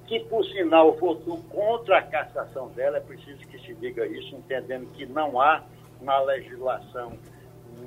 que, 0.07 0.19
por 0.21 0.43
sinal, 0.45 0.91
votou 0.93 1.41
contra 1.43 1.99
a 1.99 2.01
cassação 2.01 2.69
dela, 2.69 2.97
é 2.97 2.99
preciso 2.99 3.39
que 3.47 3.59
se 3.59 3.73
diga 3.75 4.05
isso, 4.05 4.35
entendendo 4.35 4.91
que 4.93 5.05
não 5.05 5.39
há 5.39 5.63
na 6.01 6.19
legislação 6.21 7.17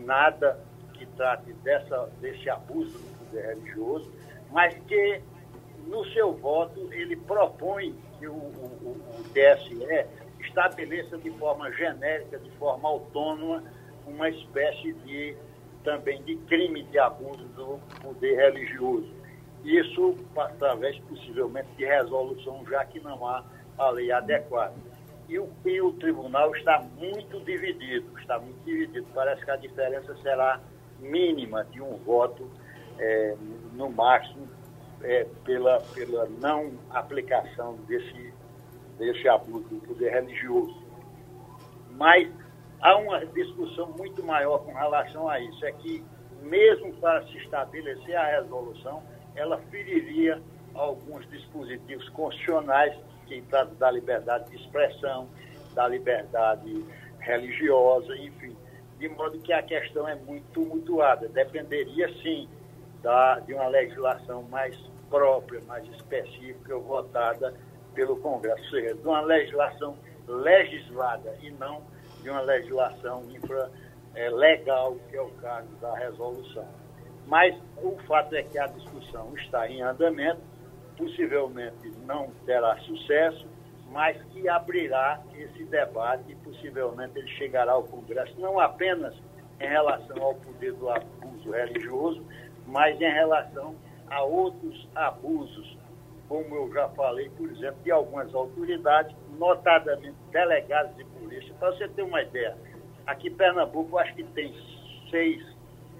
nada 0.04 0.58
que 0.94 1.04
trate 1.06 1.52
dessa, 1.64 2.08
desse 2.20 2.48
abuso 2.48 2.98
do 2.98 3.18
poder 3.18 3.54
religioso, 3.54 4.10
mas 4.50 4.74
que, 4.86 5.20
no 5.86 6.04
seu 6.12 6.32
voto, 6.32 6.92
ele 6.92 7.16
propõe 7.16 7.94
que 8.18 8.26
o, 8.26 8.34
o, 8.34 8.96
o 9.18 9.24
TSE 9.32 9.78
estabeleça 10.40 11.18
de 11.18 11.30
forma 11.32 11.70
genérica, 11.72 12.38
de 12.38 12.50
forma 12.52 12.88
autônoma, 12.88 13.62
uma 14.08 14.28
espécie 14.28 14.92
de 14.92 15.36
também 15.84 16.22
de 16.22 16.36
crime 16.36 16.82
de 16.84 16.98
abuso 16.98 17.44
do 17.56 17.78
poder 18.02 18.36
religioso. 18.36 19.08
Isso 19.64 20.16
através, 20.36 20.98
possivelmente, 21.00 21.68
de 21.76 21.84
resolução, 21.84 22.64
já 22.68 22.84
que 22.84 23.00
não 23.00 23.26
há 23.26 23.44
a 23.76 23.90
lei 23.90 24.10
adequada. 24.10 24.74
E 25.28 25.38
o, 25.38 25.48
e 25.64 25.80
o 25.80 25.92
tribunal 25.92 26.54
está 26.56 26.80
muito 26.96 27.40
dividido, 27.40 28.06
está 28.18 28.38
muito 28.38 28.62
dividido. 28.64 29.06
Parece 29.14 29.44
que 29.44 29.50
a 29.50 29.56
diferença 29.56 30.16
será 30.22 30.60
mínima 30.98 31.64
de 31.64 31.80
um 31.80 31.96
voto, 31.98 32.50
é, 32.98 33.36
no 33.74 33.90
máximo, 33.90 34.48
é, 35.02 35.26
pela, 35.44 35.80
pela 35.94 36.26
não 36.40 36.72
aplicação 36.90 37.76
desse, 37.86 38.32
desse 38.98 39.28
abuso 39.28 39.68
do 39.68 39.80
poder 39.86 40.12
religioso. 40.12 40.82
Mas 41.90 42.28
há 42.80 42.96
uma 42.96 43.24
discussão 43.26 43.88
muito 43.96 44.22
maior 44.24 44.58
com 44.58 44.72
relação 44.72 45.28
a 45.28 45.40
isso. 45.40 45.64
É 45.64 45.72
que, 45.72 46.04
mesmo 46.42 46.92
para 46.94 47.24
se 47.26 47.36
estabelecer 47.38 48.16
a 48.16 48.40
resolução, 48.40 49.02
ela 49.34 49.58
feriria 49.70 50.40
alguns 50.74 51.28
dispositivos 51.30 52.08
constitucionais 52.10 52.94
que 53.26 53.42
tratam 53.42 53.74
da 53.74 53.90
liberdade 53.90 54.50
de 54.50 54.56
expressão, 54.56 55.28
da 55.74 55.86
liberdade 55.86 56.84
religiosa, 57.20 58.16
enfim. 58.16 58.56
De 58.98 59.08
modo 59.08 59.38
que 59.40 59.52
a 59.52 59.62
questão 59.62 60.08
é 60.08 60.14
muito 60.14 60.44
tumultuada. 60.52 61.28
Dependeria, 61.28 62.08
sim, 62.22 62.48
da, 63.02 63.38
de 63.40 63.54
uma 63.54 63.68
legislação 63.68 64.42
mais 64.44 64.76
própria, 65.08 65.60
mais 65.62 65.86
específica, 65.88 66.76
votada 66.78 67.54
pelo 67.94 68.16
Congresso, 68.16 68.62
ou 68.64 68.70
seja, 68.70 68.94
de 68.94 69.06
uma 69.06 69.20
legislação 69.20 69.96
legislada 70.26 71.36
e 71.40 71.50
não 71.50 71.82
de 72.28 72.32
uma 72.32 72.42
legislação 72.42 73.24
infra, 73.30 73.70
é, 74.14 74.28
legal, 74.28 74.96
que 75.08 75.16
é 75.16 75.22
o 75.22 75.30
caso 75.40 75.68
da 75.80 75.94
resolução. 75.94 76.68
Mas 77.26 77.56
o 77.82 77.96
fato 78.06 78.34
é 78.34 78.42
que 78.42 78.58
a 78.58 78.66
discussão 78.66 79.34
está 79.34 79.66
em 79.66 79.80
andamento, 79.80 80.42
possivelmente 80.96 81.90
não 82.04 82.30
terá 82.44 82.76
sucesso, 82.80 83.46
mas 83.90 84.22
que 84.24 84.46
abrirá 84.46 85.22
esse 85.34 85.64
debate 85.64 86.24
e 86.32 86.34
possivelmente 86.36 87.18
ele 87.18 87.28
chegará 87.28 87.72
ao 87.72 87.84
Congresso, 87.84 88.38
não 88.38 88.60
apenas 88.60 89.14
em 89.58 89.66
relação 89.66 90.22
ao 90.22 90.34
poder 90.34 90.74
do 90.74 90.90
abuso 90.90 91.50
religioso, 91.50 92.22
mas 92.66 93.00
em 93.00 93.10
relação 93.10 93.74
a 94.10 94.22
outros 94.22 94.86
abusos, 94.94 95.78
como 96.28 96.54
eu 96.54 96.72
já 96.72 96.88
falei, 96.90 97.30
por 97.30 97.50
exemplo, 97.50 97.82
de 97.82 97.90
algumas 97.90 98.32
autoridades, 98.34 99.16
notadamente 99.38 100.16
delegados 100.30 100.94
de 100.96 101.04
polícia. 101.04 101.54
Para 101.58 101.70
você 101.72 101.88
ter 101.88 102.02
uma 102.02 102.22
ideia, 102.22 102.56
aqui 103.06 103.28
em 103.28 103.34
Pernambuco, 103.34 103.96
acho 103.98 104.14
que 104.14 104.24
tem 104.24 104.54
seis 105.10 105.42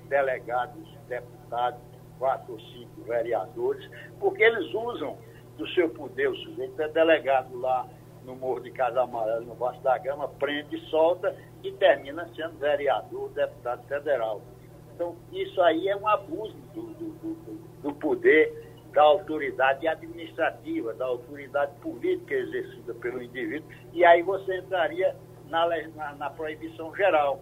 delegados, 0.09 0.87
deputados, 1.09 1.81
quatro 2.19 2.53
ou 2.53 2.61
cinco 2.61 3.03
vereadores, 3.07 3.89
porque 4.21 4.43
eles 4.43 4.73
usam 4.75 5.17
do 5.57 5.67
seu 5.69 5.89
poder. 5.89 6.29
O 6.29 6.37
sujeito 6.37 6.81
é 6.83 6.89
delegado 6.89 7.59
lá 7.59 7.87
no 8.25 8.37
Morro 8.37 8.61
de 8.61 8.71
Casa 8.71 9.01
Amarela, 9.01 9.41
no 9.41 9.55
Vasco 9.55 9.83
da 9.83 9.97
Gama, 9.97 10.29
prende, 10.29 10.79
solta 10.91 11.35
e 11.63 11.73
termina 11.73 12.29
sendo 12.37 12.59
vereador, 12.59 13.31
deputado 13.31 13.87
federal. 13.87 14.43
Então, 14.95 15.17
isso 15.33 15.61
aí 15.63 15.89
é 15.89 15.97
um 15.97 16.07
abuso 16.07 16.55
do, 16.75 16.83
do, 16.83 17.09
do, 17.15 17.83
do 17.83 17.95
poder 17.95 18.68
da 18.99 19.05
autoridade 19.05 19.87
administrativa, 19.87 20.93
da 20.93 21.05
autoridade 21.05 21.71
política 21.81 22.35
exercida 22.35 22.93
pelo 22.95 23.23
indivíduo, 23.23 23.71
e 23.93 24.05
aí 24.05 24.23
você 24.23 24.59
entraria 24.59 25.15
na, 25.49 25.69
na, 25.95 26.17
na 26.17 26.31
proibição 26.31 26.93
geral, 26.97 27.41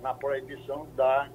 na 0.00 0.14
proibição 0.14 0.86
da, 0.96 1.28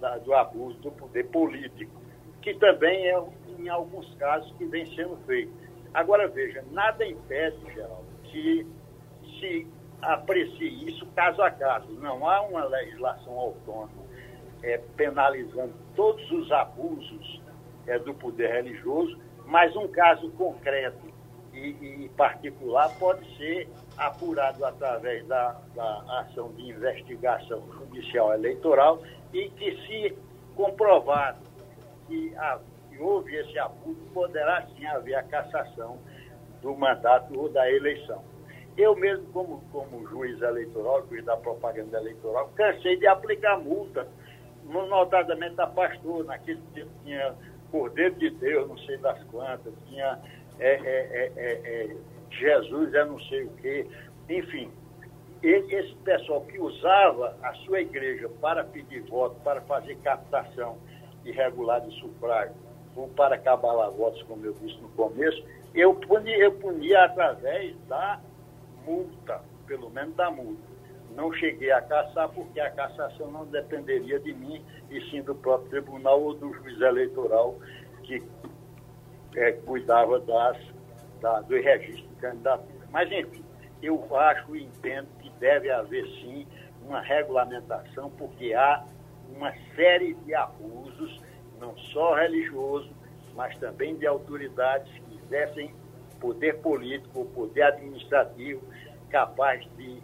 da, 0.00 0.16
do 0.16 0.32
abuso 0.32 0.78
do 0.78 0.90
poder 0.92 1.24
político, 1.24 1.92
que 2.40 2.54
também 2.54 3.06
é, 3.06 3.22
em 3.58 3.68
alguns 3.68 4.14
casos, 4.14 4.50
que 4.56 4.64
vem 4.64 4.86
sendo 4.96 5.18
feito. 5.26 5.52
Agora, 5.92 6.26
veja, 6.26 6.64
nada 6.70 7.04
impede, 7.04 7.58
Geraldo, 7.74 8.06
que 8.24 8.66
se 9.38 9.66
aprecie 10.00 10.88
isso 10.88 11.04
caso 11.14 11.42
a 11.42 11.50
caso. 11.50 11.92
Não 12.00 12.26
há 12.26 12.40
uma 12.40 12.64
legislação 12.64 13.38
autônoma 13.38 13.90
é, 14.62 14.78
penalizando 14.96 15.74
todos 15.94 16.30
os 16.30 16.50
abusos 16.50 17.41
é, 17.86 17.98
do 17.98 18.14
poder 18.14 18.50
religioso, 18.50 19.18
mas 19.46 19.74
um 19.76 19.88
caso 19.88 20.30
concreto 20.32 21.12
e, 21.52 22.04
e 22.04 22.10
particular 22.16 22.88
pode 22.98 23.24
ser 23.36 23.68
apurado 23.96 24.64
através 24.64 25.26
da, 25.26 25.60
da 25.74 26.20
ação 26.20 26.52
de 26.52 26.70
investigação 26.70 27.62
judicial 27.72 28.32
eleitoral 28.32 29.02
e 29.32 29.50
que, 29.50 29.76
se 29.86 30.16
comprovado 30.54 31.38
que, 32.06 32.34
a, 32.36 32.58
que 32.88 32.98
houve 32.98 33.34
esse 33.36 33.58
abuso, 33.58 34.00
poderá 34.14 34.66
sim 34.68 34.86
haver 34.86 35.14
a 35.14 35.22
cassação 35.22 35.98
do 36.60 36.74
mandato 36.74 37.38
ou 37.38 37.48
da 37.48 37.70
eleição. 37.70 38.22
Eu 38.76 38.96
mesmo, 38.96 39.26
como, 39.32 39.62
como 39.70 40.06
juiz 40.08 40.40
eleitoral, 40.40 41.06
juiz 41.08 41.24
da 41.24 41.36
propaganda 41.36 41.98
eleitoral, 41.98 42.50
cansei 42.54 42.96
de 42.96 43.06
aplicar 43.06 43.58
multa, 43.58 44.08
notadamente 44.64 45.60
a 45.60 45.66
pastor, 45.66 46.24
naquele 46.24 46.60
dia 46.72 46.86
tinha 47.04 47.34
Cordeiro 47.72 48.14
de 48.16 48.28
Deus, 48.30 48.68
não 48.68 48.76
sei 48.78 48.98
das 48.98 49.20
quantas, 49.24 49.72
tinha 49.88 50.18
é, 50.60 50.74
é, 50.74 51.32
é, 51.34 51.96
Jesus, 52.30 52.94
é 52.94 53.04
não 53.04 53.18
sei 53.20 53.44
o 53.44 53.50
quê, 53.54 53.86
enfim. 54.28 54.70
Esse 55.42 55.94
pessoal 56.04 56.42
que 56.42 56.60
usava 56.60 57.36
a 57.42 57.52
sua 57.64 57.80
igreja 57.80 58.28
para 58.40 58.62
pedir 58.62 59.00
voto, 59.02 59.34
para 59.42 59.60
fazer 59.62 59.96
captação 59.96 60.78
irregular 61.24 61.80
de 61.80 61.98
sufrágio, 61.98 62.54
ou 62.94 63.08
para 63.08 63.38
cabalar 63.38 63.90
votos, 63.90 64.22
como 64.24 64.44
eu 64.44 64.52
disse 64.52 64.78
no 64.80 64.88
começo, 64.90 65.42
eu 65.74 65.94
punia, 65.94 66.36
eu 66.36 66.52
punia 66.52 67.04
através 67.04 67.74
da 67.88 68.20
multa, 68.84 69.40
pelo 69.66 69.90
menos 69.90 70.14
da 70.14 70.30
multa. 70.30 70.71
Não 71.14 71.32
cheguei 71.32 71.70
a 71.70 71.80
caçar 71.82 72.28
porque 72.30 72.58
a 72.60 72.70
cassação 72.70 73.30
não 73.30 73.46
dependeria 73.46 74.18
de 74.18 74.32
mim, 74.32 74.64
e 74.90 75.00
sim 75.10 75.22
do 75.22 75.34
próprio 75.34 75.70
tribunal 75.70 76.22
ou 76.22 76.34
do 76.34 76.52
juiz 76.54 76.80
eleitoral 76.80 77.56
que 78.02 78.22
é, 79.36 79.52
cuidava 79.52 80.20
das, 80.20 80.56
da, 81.20 81.40
do 81.40 81.54
registro 81.54 82.08
de 82.08 82.14
candidatura. 82.16 82.86
Mas, 82.90 83.10
enfim, 83.10 83.44
eu 83.82 84.16
acho 84.16 84.54
e 84.56 84.64
entendo 84.64 85.08
que 85.18 85.30
deve 85.38 85.70
haver, 85.70 86.06
sim, 86.20 86.46
uma 86.84 87.00
regulamentação, 87.00 88.10
porque 88.10 88.52
há 88.54 88.84
uma 89.34 89.52
série 89.74 90.14
de 90.14 90.34
abusos, 90.34 91.20
não 91.58 91.76
só 91.76 92.14
religioso, 92.14 92.90
mas 93.34 93.56
também 93.58 93.96
de 93.96 94.06
autoridades 94.06 94.92
que 94.92 95.16
exercem 95.24 95.74
poder 96.20 96.58
político 96.58 97.20
ou 97.20 97.26
poder 97.26 97.62
administrativo 97.62 98.62
capaz 99.08 99.64
de 99.76 100.02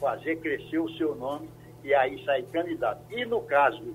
fazer 0.00 0.36
crescer 0.36 0.78
o 0.78 0.88
seu 0.96 1.14
nome 1.14 1.48
e 1.82 1.94
aí 1.94 2.22
sair 2.24 2.44
candidato. 2.46 3.00
E 3.10 3.24
no 3.24 3.40
caso 3.42 3.94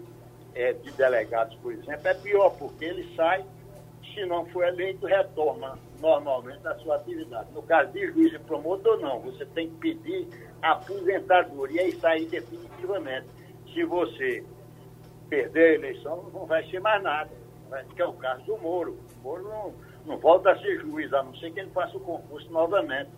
é, 0.53 0.73
de 0.73 0.91
delegados, 0.91 1.55
por 1.57 1.71
exemplo, 1.71 2.07
é 2.07 2.13
pior, 2.13 2.49
porque 2.57 2.85
ele 2.85 3.15
sai, 3.15 3.45
se 4.13 4.25
não 4.25 4.45
for 4.47 4.65
eleito, 4.65 5.05
retorna 5.05 5.77
normalmente 5.99 6.67
à 6.67 6.75
sua 6.75 6.95
atividade. 6.95 7.51
No 7.53 7.61
caso 7.63 7.91
de 7.91 8.07
juiz 8.07 8.33
e 8.33 8.39
promotor, 8.39 8.99
não. 8.99 9.19
Você 9.21 9.45
tem 9.45 9.69
que 9.69 9.77
pedir 9.77 10.27
aposentadoria 10.61 11.87
e 11.87 11.93
sair 11.99 12.25
definitivamente. 12.27 13.27
Se 13.73 13.83
você 13.85 14.43
perder 15.29 15.71
a 15.71 15.73
eleição, 15.75 16.29
não 16.33 16.45
vai 16.45 16.63
ser 16.69 16.81
mais 16.81 17.01
nada. 17.01 17.29
Que 17.95 18.01
é 18.01 18.05
o 18.05 18.13
caso 18.13 18.43
do 18.43 18.57
Moro. 18.57 18.97
O 19.19 19.23
Moro 19.23 19.43
não, 19.43 19.73
não 20.05 20.17
volta 20.17 20.51
a 20.51 20.59
ser 20.59 20.79
juiz, 20.81 21.13
a 21.13 21.23
não 21.23 21.33
ser 21.35 21.51
que 21.51 21.59
ele 21.61 21.69
faça 21.69 21.95
o 21.95 22.01
concurso 22.01 22.51
novamente. 22.51 23.09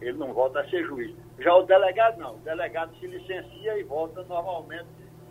Ele 0.00 0.18
não 0.18 0.32
volta 0.32 0.60
a 0.60 0.68
ser 0.68 0.84
juiz. 0.84 1.14
Já 1.38 1.54
o 1.54 1.62
delegado 1.62 2.18
não. 2.18 2.34
O 2.34 2.38
delegado 2.38 2.94
se 2.98 3.06
licencia 3.06 3.78
e 3.78 3.82
volta 3.82 4.22
normalmente 4.24 4.86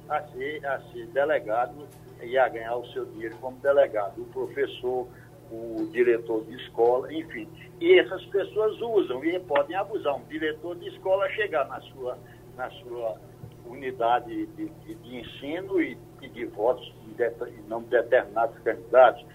a 0.10 0.22
ser, 0.28 0.66
a 0.66 0.80
ser 0.92 1.08
delegado 1.08 1.88
e 2.22 2.38
a 2.38 2.48
ganhar 2.48 2.76
o 2.76 2.86
seu 2.88 3.06
dinheiro 3.06 3.36
como 3.38 3.58
delegado. 3.58 4.22
O 4.22 4.26
professor, 4.26 5.08
o 5.52 5.88
diretor 5.92 6.44
de 6.46 6.56
escola, 6.56 7.14
enfim. 7.14 7.48
E 7.80 8.00
essas 8.00 8.24
pessoas 8.26 8.80
usam 8.82 9.24
e 9.24 9.40
podem 9.42 9.76
abusar. 9.76 10.16
Um 10.16 10.26
diretor 10.26 10.76
de 10.76 10.88
escola 10.90 11.30
chegar 11.30 11.68
na 11.68 11.82
sua, 11.82 12.18
na 12.56 12.70
sua 12.70 13.18
unidade 13.66 14.46
de, 14.48 14.66
de, 14.66 14.96
de 14.96 15.18
ensino 15.18 15.82
e 15.82 15.98
pedir 16.20 16.48
votos 16.48 16.94
em 17.08 17.68
nome 17.68 17.86
de 17.86 17.92
determinados 17.92 18.58
candidatos. 18.60 19.26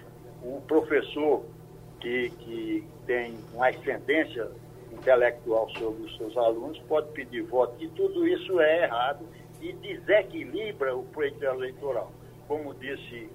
O 0.43 0.61
professor 0.63 1.45
que, 2.01 2.31
que 2.31 2.85
tem 3.07 3.37
uma 3.53 3.69
ascendência 3.69 4.49
intelectual 4.99 5.69
sobre 5.71 6.03
os 6.03 6.17
seus 6.17 6.37
alunos 6.37 6.79
pode 6.89 7.11
pedir 7.13 7.43
voto, 7.43 7.75
e 7.83 7.89
tudo 7.89 8.27
isso 8.27 8.61
é 8.61 8.85
errado 8.85 9.25
e 9.61 9.73
desequilibra 9.73 10.97
o 10.97 11.05
pleito 11.05 11.45
eleitoral. 11.45 12.13
Como 12.47 12.75
disse 12.75 13.29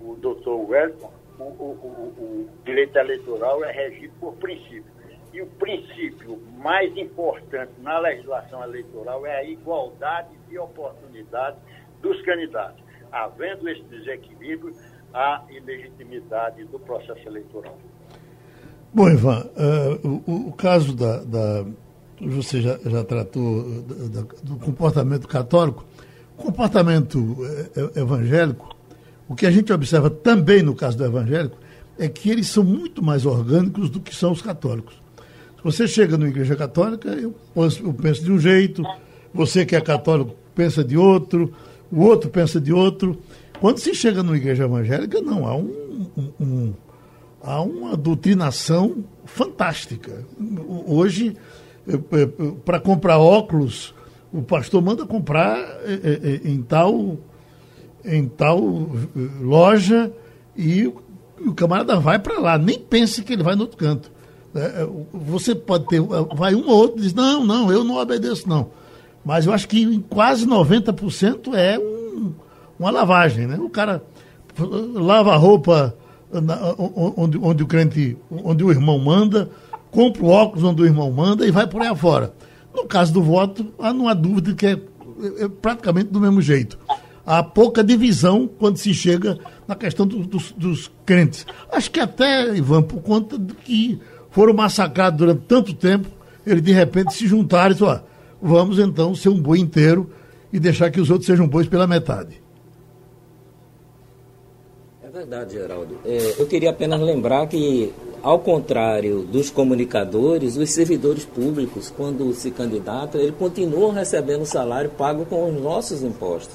o 0.00 0.14
doutor 0.14 0.68
Wellington, 0.68 1.12
o, 1.38 1.42
o, 1.42 1.46
o, 1.48 2.48
o 2.48 2.50
direito 2.64 2.96
eleitoral 2.96 3.64
é 3.64 3.72
regido 3.72 4.12
por 4.18 4.34
princípios. 4.36 4.96
E 5.32 5.42
o 5.42 5.46
princípio 5.46 6.40
mais 6.56 6.96
importante 6.96 7.72
na 7.78 7.98
legislação 7.98 8.62
eleitoral 8.62 9.26
é 9.26 9.36
a 9.36 9.44
igualdade 9.44 10.34
de 10.48 10.58
oportunidades 10.58 11.60
dos 12.00 12.20
candidatos. 12.22 12.82
Havendo 13.12 13.68
esse 13.68 13.82
desequilíbrio, 13.82 14.74
há 15.12 15.44
ilegitimidade 15.50 16.64
do 16.64 16.78
processo 16.80 17.26
eleitoral. 17.28 17.76
Bom, 18.96 19.10
Ivan, 19.10 19.46
uh, 19.58 20.22
o, 20.26 20.48
o, 20.48 20.52
caso 20.52 20.94
da, 20.94 21.18
da. 21.22 21.66
você 22.18 22.62
já, 22.62 22.78
já 22.82 23.04
tratou 23.04 23.82
da, 23.82 24.22
da, 24.22 24.26
do 24.42 24.56
comportamento 24.56 25.28
católico. 25.28 25.84
Comportamento 26.34 27.36
eh, 27.76 28.00
evangélico, 28.00 28.74
o 29.28 29.34
que 29.34 29.44
a 29.44 29.50
gente 29.50 29.70
observa 29.70 30.08
também 30.08 30.62
no 30.62 30.74
caso 30.74 30.96
do 30.96 31.04
evangélico, 31.04 31.58
é 31.98 32.08
que 32.08 32.30
eles 32.30 32.46
são 32.46 32.64
muito 32.64 33.02
mais 33.02 33.26
orgânicos 33.26 33.90
do 33.90 34.00
que 34.00 34.14
são 34.14 34.32
os 34.32 34.40
católicos. 34.40 34.94
Se 35.58 35.62
você 35.62 35.86
chega 35.86 36.16
na 36.16 36.28
igreja 36.28 36.56
católica, 36.56 37.10
eu 37.10 37.34
penso, 37.54 37.84
eu 37.84 37.92
penso 37.92 38.24
de 38.24 38.32
um 38.32 38.38
jeito, 38.38 38.82
você 39.34 39.66
que 39.66 39.76
é 39.76 39.80
católico 39.82 40.34
pensa 40.54 40.82
de 40.82 40.96
outro, 40.96 41.52
o 41.92 42.00
outro 42.00 42.30
pensa 42.30 42.58
de 42.58 42.72
outro. 42.72 43.18
Quando 43.60 43.76
se 43.76 43.94
chega 43.94 44.22
numa 44.22 44.38
igreja 44.38 44.64
evangélica, 44.64 45.20
não, 45.20 45.46
há 45.46 45.54
um, 45.54 46.06
um, 46.16 46.32
um 46.40 46.74
há 47.46 47.62
uma 47.62 47.96
doutrinação 47.96 49.04
fantástica. 49.24 50.26
Hoje, 50.86 51.36
para 52.64 52.80
comprar 52.80 53.18
óculos, 53.18 53.94
o 54.32 54.42
pastor 54.42 54.82
manda 54.82 55.06
comprar 55.06 55.56
em 56.44 56.60
tal, 56.60 57.16
em 58.04 58.26
tal 58.26 58.60
loja 59.40 60.12
e 60.56 60.92
o 61.38 61.54
camarada 61.54 62.00
vai 62.00 62.18
para 62.18 62.40
lá, 62.40 62.58
nem 62.58 62.78
pense 62.78 63.22
que 63.22 63.32
ele 63.32 63.44
vai 63.44 63.54
no 63.54 63.62
outro 63.62 63.76
canto. 63.76 64.10
É, 64.54 64.88
você 65.12 65.54
pode 65.54 65.86
ter, 65.86 66.00
vai 66.34 66.54
um 66.54 66.66
ou 66.66 66.76
outro 66.76 67.00
diz, 67.00 67.14
não, 67.14 67.44
não, 67.44 67.70
eu 67.70 67.84
não 67.84 67.96
obedeço 67.96 68.48
não. 68.48 68.70
Mas 69.24 69.46
eu 69.46 69.52
acho 69.52 69.68
que 69.68 69.82
em 69.82 70.00
quase 70.00 70.46
90% 70.46 71.52
é 71.54 71.78
um, 71.78 72.32
uma 72.78 72.90
lavagem, 72.90 73.46
né? 73.46 73.58
O 73.58 73.68
cara 73.68 74.02
lava 74.94 75.32
a 75.32 75.36
roupa 75.36 75.94
onde, 77.16 77.38
onde 77.38 77.62
o 77.62 77.66
crente, 77.66 78.16
onde 78.30 78.64
o 78.64 78.70
irmão 78.70 78.98
manda, 78.98 79.50
compra 79.90 80.22
o 80.22 80.28
óculos 80.28 80.64
onde 80.64 80.82
o 80.82 80.84
irmão 80.84 81.10
manda 81.10 81.46
e 81.46 81.50
vai 81.50 81.66
por 81.66 81.82
aí 81.82 81.88
afora. 81.88 82.34
No 82.74 82.84
caso 82.84 83.12
do 83.12 83.22
voto, 83.22 83.72
não 83.78 84.08
há 84.08 84.14
dúvida 84.14 84.54
que 84.54 84.66
é, 84.66 84.72
é, 84.72 85.44
é 85.44 85.48
praticamente 85.48 86.10
do 86.10 86.20
mesmo 86.20 86.40
jeito. 86.42 86.78
Há 87.24 87.42
pouca 87.42 87.82
divisão 87.82 88.48
quando 88.58 88.76
se 88.76 88.92
chega 88.94 89.38
na 89.66 89.74
questão 89.74 90.06
do, 90.06 90.18
dos, 90.24 90.52
dos 90.52 90.90
crentes. 91.04 91.46
Acho 91.72 91.90
que 91.90 91.98
até, 91.98 92.56
Ivan, 92.56 92.82
por 92.82 93.00
conta 93.00 93.38
de 93.38 93.54
que 93.54 93.98
foram 94.30 94.52
massacrados 94.52 95.18
durante 95.18 95.40
tanto 95.42 95.72
tempo, 95.72 96.08
eles 96.46 96.62
de 96.62 96.72
repente 96.72 97.14
se 97.14 97.26
juntaram 97.26 97.70
e 97.70 97.74
disseram, 97.74 98.02
vamos 98.40 98.78
então 98.78 99.14
ser 99.14 99.30
um 99.30 99.40
boi 99.40 99.58
inteiro 99.58 100.10
e 100.52 100.60
deixar 100.60 100.90
que 100.90 101.00
os 101.00 101.10
outros 101.10 101.26
sejam 101.26 101.48
bois 101.48 101.66
pela 101.66 101.86
metade 101.86 102.45
verdade, 105.16 105.54
Geraldo. 105.54 105.98
É, 106.04 106.34
eu 106.38 106.46
queria 106.46 106.70
apenas 106.70 107.00
lembrar 107.00 107.46
que, 107.46 107.92
ao 108.22 108.38
contrário 108.38 109.22
dos 109.22 109.48
comunicadores, 109.48 110.56
os 110.56 110.70
servidores 110.70 111.24
públicos, 111.24 111.92
quando 111.96 112.32
se 112.34 112.50
candidatam, 112.50 113.18
eles 113.20 113.34
continuam 113.38 113.92
recebendo 113.92 114.42
o 114.42 114.46
salário 114.46 114.90
pago 114.90 115.24
com 115.24 115.48
os 115.48 115.60
nossos 115.60 116.02
impostos. 116.02 116.54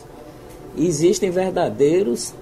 Existem 0.78 1.32
verdadeiros 1.32 2.34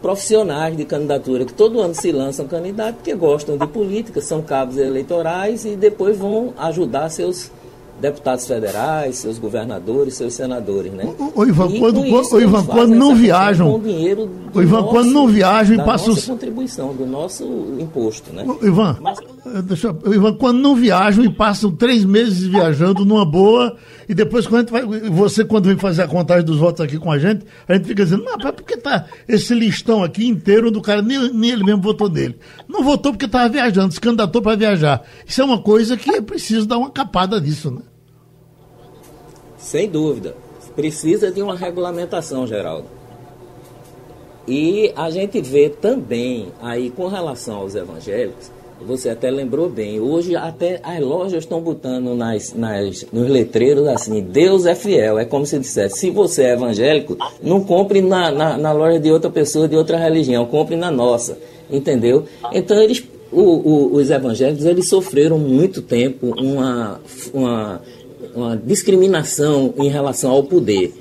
profissionais 0.00 0.76
de 0.76 0.84
candidatura 0.84 1.44
que 1.44 1.52
todo 1.52 1.80
ano 1.80 1.94
se 1.94 2.10
lançam 2.10 2.46
candidatos 2.46 2.96
porque 2.96 3.14
gostam 3.14 3.56
de 3.56 3.66
política, 3.66 4.20
são 4.20 4.40
cabos 4.40 4.76
eleitorais 4.78 5.64
e 5.64 5.76
depois 5.76 6.16
vão 6.16 6.54
ajudar 6.56 7.10
seus 7.10 7.50
deputados 8.00 8.46
federais, 8.46 9.16
seus 9.16 9.38
governadores, 9.38 10.14
seus 10.14 10.34
senadores, 10.34 10.92
né? 10.92 11.04
O, 11.18 11.40
o 11.40 11.46
Ivan, 11.46 11.78
quando, 11.78 12.00
o 12.00 12.40
Ivan, 12.40 12.64
quando 12.64 12.94
não 12.94 13.14
viajam, 13.14 13.74
o 13.74 14.62
Ivan, 14.62 14.80
nosso, 14.80 14.90
quando 14.90 15.10
não 15.10 15.28
viajam 15.28 15.76
e 15.76 15.84
passam 15.84 16.08
nossa 16.14 16.26
contribuição 16.26 16.94
do 16.94 17.06
nosso 17.06 17.44
imposto, 17.78 18.32
né? 18.32 18.44
O, 18.44 18.66
Ivan, 18.66 18.98
Mas... 19.00 19.18
Eh, 19.18 19.62
deixa, 19.62 19.96
o 20.04 20.14
Ivan, 20.14 20.34
quando 20.34 20.58
não 20.58 20.76
viajam 20.76 21.24
e 21.24 21.30
passam 21.30 21.72
três 21.72 22.04
meses 22.04 22.46
viajando 22.46 23.04
numa 23.04 23.24
boa 23.24 23.76
e 24.08 24.14
depois 24.14 24.46
quando 24.46 24.70
vai, 24.70 24.82
você 24.84 25.44
quando 25.44 25.66
vem 25.66 25.76
fazer 25.76 26.02
a 26.02 26.08
contagem 26.08 26.44
dos 26.44 26.58
votos 26.58 26.80
aqui 26.80 26.98
com 26.98 27.10
a 27.10 27.18
gente, 27.18 27.44
a 27.66 27.74
gente 27.74 27.86
fica 27.86 28.04
dizendo, 28.04 28.24
mas 28.24 28.36
por 28.52 28.62
que 28.62 28.76
tá 28.76 29.06
esse 29.28 29.54
listão 29.54 30.02
aqui 30.02 30.26
inteiro 30.26 30.70
do 30.70 30.80
cara 30.80 31.02
nem, 31.02 31.32
nem 31.32 31.50
ele 31.50 31.64
mesmo 31.64 31.82
votou 31.82 32.08
nele? 32.08 32.38
Não 32.68 32.82
votou 32.82 33.12
porque 33.12 33.26
estava 33.26 33.48
viajando, 33.48 33.92
se 33.92 34.00
candidatou 34.00 34.40
para 34.40 34.56
viajar. 34.56 35.02
Isso 35.26 35.40
é 35.40 35.44
uma 35.44 35.60
coisa 35.60 35.96
que 35.96 36.10
é 36.10 36.20
preciso 36.20 36.66
dar 36.66 36.78
uma 36.78 36.90
capada 36.90 37.40
nisso, 37.40 37.70
né? 37.70 37.82
Sem 39.56 39.88
dúvida. 39.88 40.36
Precisa 40.74 41.30
de 41.30 41.40
uma 41.40 41.56
regulamentação, 41.56 42.46
Geraldo. 42.46 42.86
E 44.46 44.92
a 44.94 45.10
gente 45.10 45.40
vê 45.40 45.68
também 45.68 46.52
aí 46.62 46.90
com 46.90 47.08
relação 47.08 47.56
aos 47.56 47.74
evangélicos, 47.74 48.50
você 48.84 49.08
até 49.08 49.30
lembrou 49.30 49.68
bem, 49.68 50.00
hoje 50.00 50.36
até 50.36 50.80
as 50.82 51.00
lojas 51.00 51.44
estão 51.44 51.60
botando 51.60 52.14
nas, 52.14 52.52
nas, 52.52 53.06
nos 53.12 53.28
letreiros 53.28 53.86
assim, 53.86 54.20
Deus 54.20 54.66
é 54.66 54.74
fiel. 54.74 55.18
É 55.18 55.24
como 55.24 55.46
se 55.46 55.58
dissesse, 55.58 55.98
se 55.98 56.10
você 56.10 56.44
é 56.44 56.52
evangélico, 56.52 57.16
não 57.42 57.62
compre 57.62 58.00
na, 58.00 58.30
na, 58.30 58.58
na 58.58 58.72
loja 58.72 58.98
de 58.98 59.10
outra 59.10 59.30
pessoa 59.30 59.68
de 59.68 59.76
outra 59.76 59.96
religião, 59.96 60.44
compre 60.46 60.76
na 60.76 60.90
nossa. 60.90 61.38
Entendeu? 61.70 62.24
Então 62.52 62.80
eles 62.80 63.04
o, 63.32 63.40
o, 63.40 63.94
os 63.94 64.10
evangélicos 64.10 64.64
eles 64.64 64.88
sofreram 64.88 65.36
muito 65.36 65.82
tempo 65.82 66.32
uma, 66.38 67.00
uma 67.34 67.82
uma 68.36 68.54
discriminação 68.54 69.72
em 69.78 69.88
relação 69.88 70.30
ao 70.30 70.44
poder. 70.44 70.92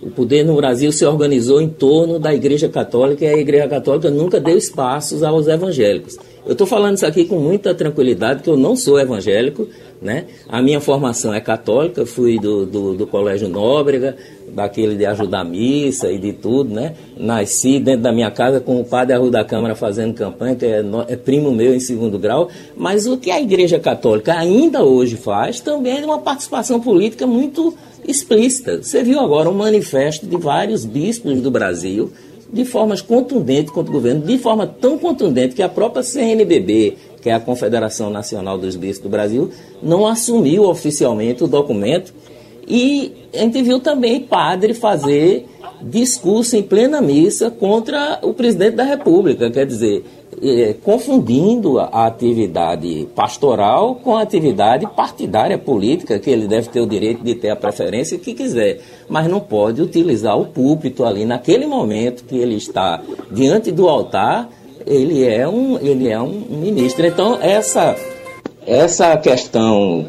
O 0.00 0.10
poder 0.10 0.44
no 0.44 0.54
Brasil 0.54 0.92
se 0.92 1.04
organizou 1.04 1.60
em 1.60 1.68
torno 1.68 2.18
da 2.18 2.32
Igreja 2.32 2.68
Católica 2.68 3.24
e 3.24 3.28
a 3.28 3.36
Igreja 3.36 3.66
Católica 3.66 4.10
nunca 4.10 4.38
deu 4.38 4.56
espaços 4.56 5.22
aos 5.22 5.48
evangélicos. 5.48 6.16
Eu 6.46 6.52
estou 6.52 6.66
falando 6.66 6.96
isso 6.96 7.06
aqui 7.06 7.24
com 7.24 7.38
muita 7.38 7.74
tranquilidade, 7.74 8.42
que 8.42 8.50
eu 8.50 8.56
não 8.56 8.76
sou 8.76 9.00
evangélico, 9.00 9.66
né? 10.00 10.26
A 10.46 10.60
minha 10.60 10.78
formação 10.78 11.32
é 11.32 11.40
católica, 11.40 12.04
fui 12.04 12.38
do, 12.38 12.66
do, 12.66 12.94
do 12.94 13.06
Colégio 13.06 13.48
Nóbrega, 13.48 14.14
daquele 14.48 14.94
de 14.94 15.06
ajudar 15.06 15.40
a 15.40 15.44
missa 15.44 16.12
e 16.12 16.18
de 16.18 16.34
tudo, 16.34 16.74
né? 16.74 16.94
Nasci 17.16 17.80
dentro 17.80 18.02
da 18.02 18.12
minha 18.12 18.30
casa 18.30 18.60
com 18.60 18.78
o 18.78 18.84
padre 18.84 19.14
Arruda 19.14 19.38
da 19.38 19.44
Câmara 19.44 19.74
fazendo 19.74 20.12
campanha, 20.12 20.54
que 20.54 20.66
é, 20.66 20.84
é, 21.08 21.16
primo 21.16 21.50
meu 21.50 21.74
em 21.74 21.80
segundo 21.80 22.18
grau, 22.18 22.50
mas 22.76 23.06
o 23.06 23.16
que 23.16 23.30
a 23.30 23.40
Igreja 23.40 23.78
Católica 23.80 24.34
ainda 24.34 24.84
hoje 24.84 25.16
faz 25.16 25.60
também 25.60 26.02
é 26.02 26.04
uma 26.04 26.18
participação 26.18 26.78
política 26.78 27.26
muito 27.26 27.74
explícita. 28.06 28.82
Você 28.82 29.02
viu 29.02 29.18
agora 29.18 29.48
um 29.48 29.54
manifesto 29.54 30.26
de 30.26 30.36
vários 30.36 30.84
bispos 30.84 31.40
do 31.40 31.50
Brasil 31.50 32.12
de 32.52 32.64
formas 32.64 33.00
contundentes 33.00 33.72
contra 33.72 33.90
o 33.90 33.94
governo, 33.94 34.22
de 34.22 34.38
forma 34.38 34.66
tão 34.66 34.98
contundente 34.98 35.54
que 35.54 35.62
a 35.62 35.68
própria 35.68 36.02
CNBB, 36.02 36.96
que 37.20 37.30
é 37.30 37.34
a 37.34 37.40
Confederação 37.40 38.10
Nacional 38.10 38.58
dos 38.58 38.76
Bispos 38.76 39.04
do 39.04 39.08
Brasil, 39.08 39.50
não 39.82 40.06
assumiu 40.06 40.64
oficialmente 40.64 41.42
o 41.42 41.46
documento. 41.46 42.12
E 42.66 43.12
a 43.34 43.38
gente 43.38 43.62
viu 43.62 43.80
também 43.80 44.20
padre 44.20 44.74
fazer 44.74 45.46
discurso 45.82 46.56
em 46.56 46.62
plena 46.62 47.00
missa 47.00 47.50
contra 47.50 48.18
o 48.22 48.32
presidente 48.32 48.76
da 48.76 48.84
República, 48.84 49.50
quer 49.50 49.66
dizer, 49.66 50.04
é, 50.44 50.74
confundindo 50.74 51.78
a 51.78 52.06
atividade 52.06 53.08
pastoral 53.14 53.94
com 53.94 54.14
a 54.14 54.20
atividade 54.20 54.86
partidária 54.86 55.56
política, 55.56 56.18
que 56.18 56.28
ele 56.28 56.46
deve 56.46 56.68
ter 56.68 56.80
o 56.80 56.86
direito 56.86 57.24
de 57.24 57.34
ter 57.34 57.48
a 57.48 57.56
preferência 57.56 58.18
que 58.18 58.34
quiser, 58.34 58.80
mas 59.08 59.26
não 59.26 59.40
pode 59.40 59.80
utilizar 59.80 60.38
o 60.38 60.44
púlpito 60.44 61.04
ali 61.04 61.24
naquele 61.24 61.66
momento 61.66 62.24
que 62.24 62.36
ele 62.36 62.56
está 62.56 63.00
diante 63.30 63.72
do 63.72 63.88
altar, 63.88 64.50
ele 64.86 65.26
é 65.26 65.48
um, 65.48 65.78
ele 65.78 66.08
é 66.08 66.20
um 66.20 66.44
ministro. 66.50 67.06
Então, 67.06 67.38
essa, 67.40 67.96
essa 68.66 69.16
questão 69.16 70.06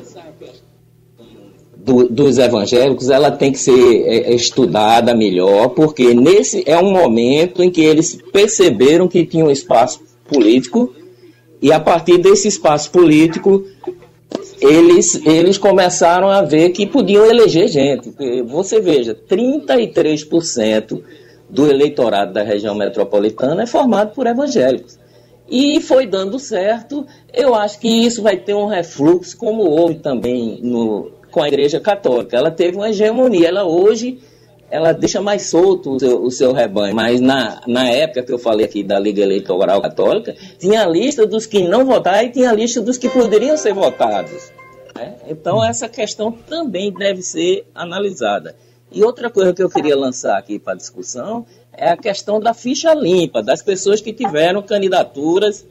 do, 1.78 2.10
dos 2.10 2.40
evangélicos 2.40 3.10
ela 3.10 3.32
tem 3.32 3.52
que 3.52 3.60
ser 3.60 4.02
é, 4.06 4.34
estudada 4.34 5.14
melhor, 5.16 5.70
porque 5.70 6.14
nesse 6.14 6.64
é 6.66 6.78
um 6.78 6.92
momento 6.92 7.64
em 7.64 7.70
que 7.70 7.82
eles 7.82 8.18
perceberam 8.34 9.08
que 9.08 9.24
tinham 9.24 9.50
espaço 9.50 10.05
político 10.28 10.94
e 11.62 11.72
a 11.72 11.80
partir 11.80 12.18
desse 12.18 12.48
espaço 12.48 12.92
político 12.92 13.66
eles, 14.60 15.16
eles 15.26 15.58
começaram 15.58 16.30
a 16.30 16.42
ver 16.42 16.70
que 16.70 16.86
podiam 16.86 17.26
eleger 17.26 17.68
gente. 17.68 18.14
Você 18.46 18.80
veja, 18.80 19.16
33% 19.16 21.02
do 21.50 21.70
eleitorado 21.70 22.34
da 22.34 22.44
região 22.44 22.76
metropolitana 22.76 23.64
é 23.64 23.68
formado 23.68 24.14
por 24.14 24.26
evangélicos. 24.28 24.98
E 25.50 25.80
foi 25.80 26.08
dando 26.08 26.40
certo. 26.40 27.06
Eu 27.32 27.54
acho 27.54 27.80
que 27.80 27.88
isso 27.88 28.22
vai 28.22 28.38
ter 28.38 28.56
um 28.56 28.66
refluxo, 28.66 29.38
como 29.38 29.64
houve 29.64 29.96
também 29.96 30.60
no, 30.62 31.12
com 31.32 31.44
a 31.44 31.48
Igreja 31.48 31.80
Católica. 31.80 32.36
Ela 32.36 32.50
teve 32.50 32.78
uma 32.78 32.90
hegemonia. 32.90 33.50
Ela 33.50 33.64
hoje 33.64 34.20
ela 34.70 34.92
deixa 34.92 35.22
mais 35.22 35.44
solto 35.50 35.92
o 35.92 36.00
seu, 36.00 36.24
o 36.24 36.32
seu 36.32 36.54
rebanho. 36.54 36.96
Mas 36.96 37.22
na, 37.22 37.62
na 37.68 37.90
época 37.90 38.24
que 38.24 38.32
eu 38.32 38.40
falei 38.40 38.66
aqui 38.66 38.84
da 38.84 39.00
Liga 39.00 39.22
Eleitoral 39.22 39.82
Católica, 39.82 40.36
tinha 40.58 40.84
a 40.84 40.88
lista 40.88 41.26
dos 41.26 41.46
que 41.46 41.68
não 41.68 41.86
votaram 41.86 42.28
e 42.28 42.32
tinha 42.32 42.50
a 42.50 42.54
lista 42.54 42.82
dos 42.82 42.98
que 42.98 43.10
poderiam 43.10 43.58
ser 43.58 43.74
votados. 43.74 44.52
Né? 44.96 45.16
Então 45.28 45.64
essa 45.64 45.88
questão 45.88 46.32
também 46.32 46.92
deve 46.92 47.22
ser 47.22 47.66
analisada. 47.74 48.56
E 48.92 49.04
outra 49.04 49.30
coisa 49.30 49.54
que 49.54 49.62
eu 49.62 49.70
queria 49.70 49.96
lançar 49.96 50.38
aqui 50.38 50.58
para 50.58 50.76
discussão 50.76 51.46
é 51.74 51.90
a 51.90 51.98
questão 51.98 52.40
da 52.40 52.54
ficha 52.54 52.94
limpa, 52.94 53.44
das 53.44 53.62
pessoas 53.62 54.00
que 54.00 54.14
tiveram 54.14 54.62
candidaturas 54.62 55.66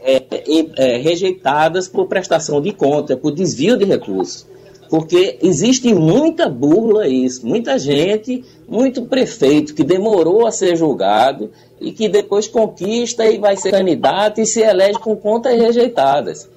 é, 0.00 0.22
é, 0.76 0.96
rejeitadas 0.96 1.86
por 1.86 2.06
prestação 2.06 2.60
de 2.60 2.72
conta, 2.72 3.16
por 3.16 3.32
desvio 3.32 3.76
de 3.76 3.84
recursos. 3.84 4.46
Porque 4.90 5.38
existe 5.40 5.94
muita 5.94 6.48
burla 6.48 7.06
isso, 7.06 7.46
muita 7.46 7.78
gente, 7.78 8.44
muito 8.68 9.02
prefeito 9.02 9.72
que 9.72 9.84
demorou 9.84 10.44
a 10.44 10.50
ser 10.50 10.74
julgado 10.74 11.52
e 11.80 11.92
que 11.92 12.08
depois 12.08 12.48
conquista 12.48 13.24
e 13.24 13.38
vai 13.38 13.56
ser 13.56 13.70
candidato 13.70 14.40
e 14.40 14.46
se 14.46 14.60
elege 14.60 14.98
com 14.98 15.14
contas 15.14 15.56
rejeitadas. 15.56 16.50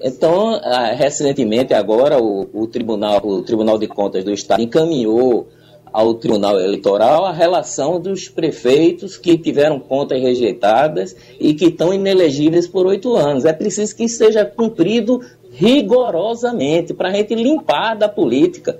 Então, 0.00 0.58
ah, 0.62 0.92
recentemente 0.94 1.74
agora 1.74 2.18
o, 2.18 2.48
o, 2.54 2.66
Tribunal, 2.66 3.20
o 3.22 3.42
Tribunal 3.42 3.78
de 3.78 3.86
Contas 3.86 4.24
do 4.24 4.32
Estado 4.32 4.62
encaminhou 4.62 5.46
ao 5.92 6.14
Tribunal 6.14 6.58
Eleitoral 6.58 7.24
a 7.24 7.32
relação 7.32 8.00
dos 8.00 8.28
prefeitos 8.28 9.16
que 9.16 9.38
tiveram 9.38 9.78
contas 9.78 10.20
rejeitadas 10.20 11.14
e 11.38 11.54
que 11.54 11.66
estão 11.66 11.94
inelegíveis 11.94 12.66
por 12.66 12.86
oito 12.86 13.14
anos. 13.14 13.44
É 13.44 13.52
preciso 13.52 13.94
que 13.94 14.08
seja 14.08 14.44
cumprido 14.44 15.20
rigorosamente 15.54 16.92
para 16.92 17.08
a 17.08 17.12
gente 17.12 17.34
limpar 17.34 17.94
da 17.96 18.08
política 18.08 18.78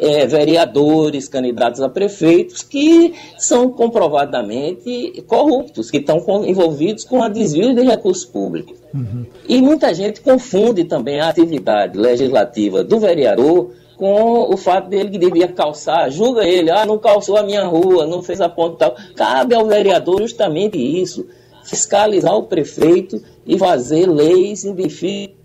é, 0.00 0.26
vereadores, 0.26 1.28
candidatos 1.28 1.80
a 1.80 1.88
prefeitos 1.88 2.62
que 2.62 3.14
são 3.36 3.70
comprovadamente 3.70 5.24
corruptos, 5.26 5.90
que 5.90 5.98
estão 5.98 6.18
envolvidos 6.44 7.04
com 7.04 7.22
a 7.22 7.28
desvio 7.28 7.74
de 7.74 7.82
recursos 7.82 8.24
públicos. 8.24 8.78
Uhum. 8.94 9.26
E 9.48 9.60
muita 9.60 9.92
gente 9.92 10.20
confunde 10.20 10.84
também 10.84 11.20
a 11.20 11.28
atividade 11.28 11.98
legislativa 11.98 12.84
do 12.84 12.98
vereador 12.98 13.70
com 13.96 14.52
o 14.52 14.56
fato 14.56 14.88
dele 14.88 15.10
que 15.10 15.18
devia 15.18 15.48
calçar, 15.48 16.08
julga 16.08 16.46
ele, 16.46 16.70
ah, 16.70 16.86
não 16.86 16.98
calçou 16.98 17.36
a 17.36 17.42
minha 17.42 17.64
rua, 17.64 18.06
não 18.06 18.22
fez 18.22 18.40
a 18.40 18.48
ponta 18.48 18.90
tal. 18.90 18.96
Cabe 19.16 19.56
ao 19.56 19.66
vereador 19.66 20.22
justamente 20.22 20.78
isso, 20.78 21.26
fiscalizar 21.64 22.36
o 22.36 22.44
prefeito 22.44 23.20
e 23.44 23.58
fazer 23.58 24.06
leis 24.06 24.64
em 24.64 24.72
benefício 24.72 25.37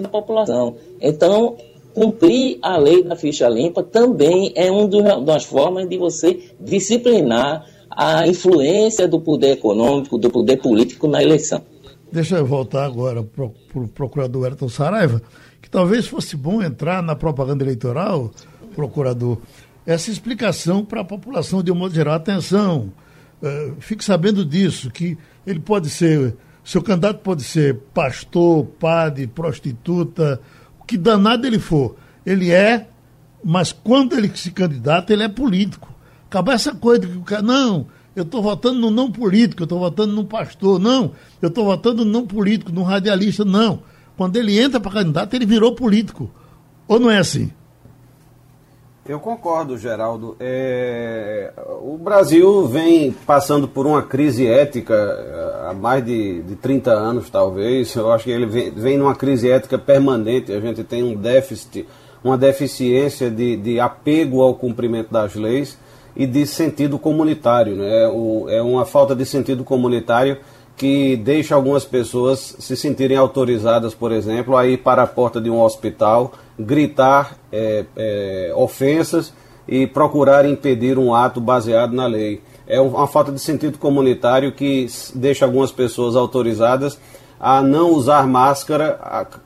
da 0.00 0.08
população. 0.08 0.76
Então, 1.00 1.56
cumprir 1.94 2.58
a 2.60 2.76
lei 2.76 3.04
da 3.04 3.16
ficha 3.16 3.48
limpa 3.48 3.82
também 3.82 4.52
é 4.54 4.70
uma 4.70 5.20
das 5.20 5.44
formas 5.44 5.88
de 5.88 5.96
você 5.96 6.40
disciplinar 6.60 7.66
a 7.90 8.26
influência 8.26 9.06
do 9.06 9.20
poder 9.20 9.52
econômico, 9.52 10.18
do 10.18 10.28
poder 10.28 10.56
político 10.56 11.06
na 11.06 11.22
eleição. 11.22 11.62
Deixa 12.10 12.36
eu 12.36 12.46
voltar 12.46 12.84
agora 12.84 13.22
para 13.22 13.44
o 13.44 13.88
procurador 13.88 14.44
Ayrton 14.44 14.68
Saraiva, 14.68 15.22
que 15.60 15.70
talvez 15.70 16.06
fosse 16.06 16.36
bom 16.36 16.62
entrar 16.62 17.02
na 17.02 17.16
propaganda 17.16 17.64
eleitoral, 17.64 18.30
procurador, 18.74 19.38
essa 19.86 20.10
explicação 20.10 20.84
para 20.84 21.00
a 21.00 21.04
população 21.04 21.62
de 21.62 21.70
um 21.70 21.74
modo 21.74 21.94
geral. 21.94 22.14
Atenção, 22.14 22.92
uh, 23.42 23.74
fique 23.78 24.04
sabendo 24.04 24.44
disso, 24.44 24.90
que 24.90 25.16
ele 25.46 25.60
pode 25.60 25.90
ser 25.90 26.36
seu 26.64 26.82
candidato 26.82 27.18
pode 27.18 27.44
ser 27.44 27.76
pastor, 27.92 28.64
padre, 28.64 29.26
prostituta, 29.26 30.40
o 30.80 30.84
que 30.84 30.96
danado 30.96 31.46
ele 31.46 31.58
for. 31.58 31.96
Ele 32.24 32.50
é, 32.50 32.88
mas 33.44 33.70
quando 33.70 34.16
ele 34.16 34.30
se 34.34 34.50
candidata, 34.50 35.12
ele 35.12 35.22
é 35.22 35.28
político. 35.28 35.92
Acabar 36.26 36.54
essa 36.54 36.74
coisa 36.74 37.06
que 37.06 37.18
o 37.18 37.22
cara, 37.22 37.42
não, 37.42 37.86
eu 38.16 38.22
estou 38.22 38.42
votando 38.42 38.80
no 38.80 38.90
não 38.90 39.10
político, 39.10 39.62
eu 39.62 39.64
estou 39.64 39.78
votando 39.78 40.14
no 40.14 40.24
pastor, 40.24 40.78
não, 40.78 41.12
eu 41.42 41.48
estou 41.48 41.66
votando 41.66 42.04
no 42.04 42.10
não 42.10 42.26
político, 42.26 42.72
no 42.72 42.82
radialista, 42.82 43.44
não. 43.44 43.82
Quando 44.16 44.36
ele 44.36 44.58
entra 44.58 44.80
para 44.80 44.92
candidato, 44.92 45.34
ele 45.34 45.44
virou 45.44 45.74
político. 45.74 46.30
Ou 46.88 46.98
não 46.98 47.10
é 47.10 47.18
assim? 47.18 47.50
Eu 49.06 49.20
concordo, 49.20 49.76
Geraldo. 49.76 50.34
É... 50.40 51.52
O 51.82 51.98
Brasil 51.98 52.66
vem 52.66 53.12
passando 53.12 53.68
por 53.68 53.86
uma 53.86 54.02
crise 54.02 54.46
ética 54.46 54.94
é, 54.94 55.68
há 55.68 55.74
mais 55.74 56.02
de, 56.02 56.42
de 56.42 56.56
30 56.56 56.90
anos, 56.90 57.28
talvez. 57.28 57.94
Eu 57.94 58.10
acho 58.10 58.24
que 58.24 58.30
ele 58.30 58.46
vem, 58.46 58.70
vem 58.70 58.96
numa 58.96 59.14
crise 59.14 59.50
ética 59.50 59.78
permanente. 59.78 60.52
A 60.52 60.60
gente 60.60 60.82
tem 60.82 61.02
um 61.02 61.14
déficit, 61.14 61.86
uma 62.22 62.38
deficiência 62.38 63.30
de, 63.30 63.56
de 63.58 63.78
apego 63.78 64.40
ao 64.40 64.54
cumprimento 64.54 65.12
das 65.12 65.34
leis 65.34 65.78
e 66.16 66.26
de 66.26 66.46
sentido 66.46 66.98
comunitário. 66.98 67.76
Né? 67.76 68.08
O, 68.08 68.46
é 68.48 68.62
uma 68.62 68.86
falta 68.86 69.14
de 69.14 69.26
sentido 69.26 69.64
comunitário 69.64 70.38
que 70.76 71.16
deixa 71.16 71.54
algumas 71.54 71.84
pessoas 71.84 72.56
se 72.58 72.76
sentirem 72.76 73.16
autorizadas, 73.16 73.94
por 73.94 74.10
exemplo, 74.10 74.56
a 74.56 74.66
ir 74.66 74.78
para 74.78 75.02
a 75.02 75.06
porta 75.06 75.40
de 75.40 75.48
um 75.48 75.60
hospital 75.60 76.32
gritar 76.58 77.36
é, 77.52 77.84
é, 77.96 78.52
ofensas 78.56 79.32
e 79.66 79.86
procurar 79.86 80.44
impedir 80.44 80.98
um 80.98 81.14
ato 81.14 81.40
baseado 81.40 81.92
na 81.92 82.06
lei. 82.06 82.42
É 82.66 82.80
uma 82.80 83.06
falta 83.06 83.30
de 83.30 83.38
sentido 83.38 83.78
comunitário 83.78 84.52
que 84.52 84.86
deixa 85.14 85.44
algumas 85.44 85.70
pessoas 85.70 86.16
autorizadas 86.16 86.98
a 87.38 87.60
não 87.60 87.90
usar 87.90 88.26
máscara, 88.26 88.98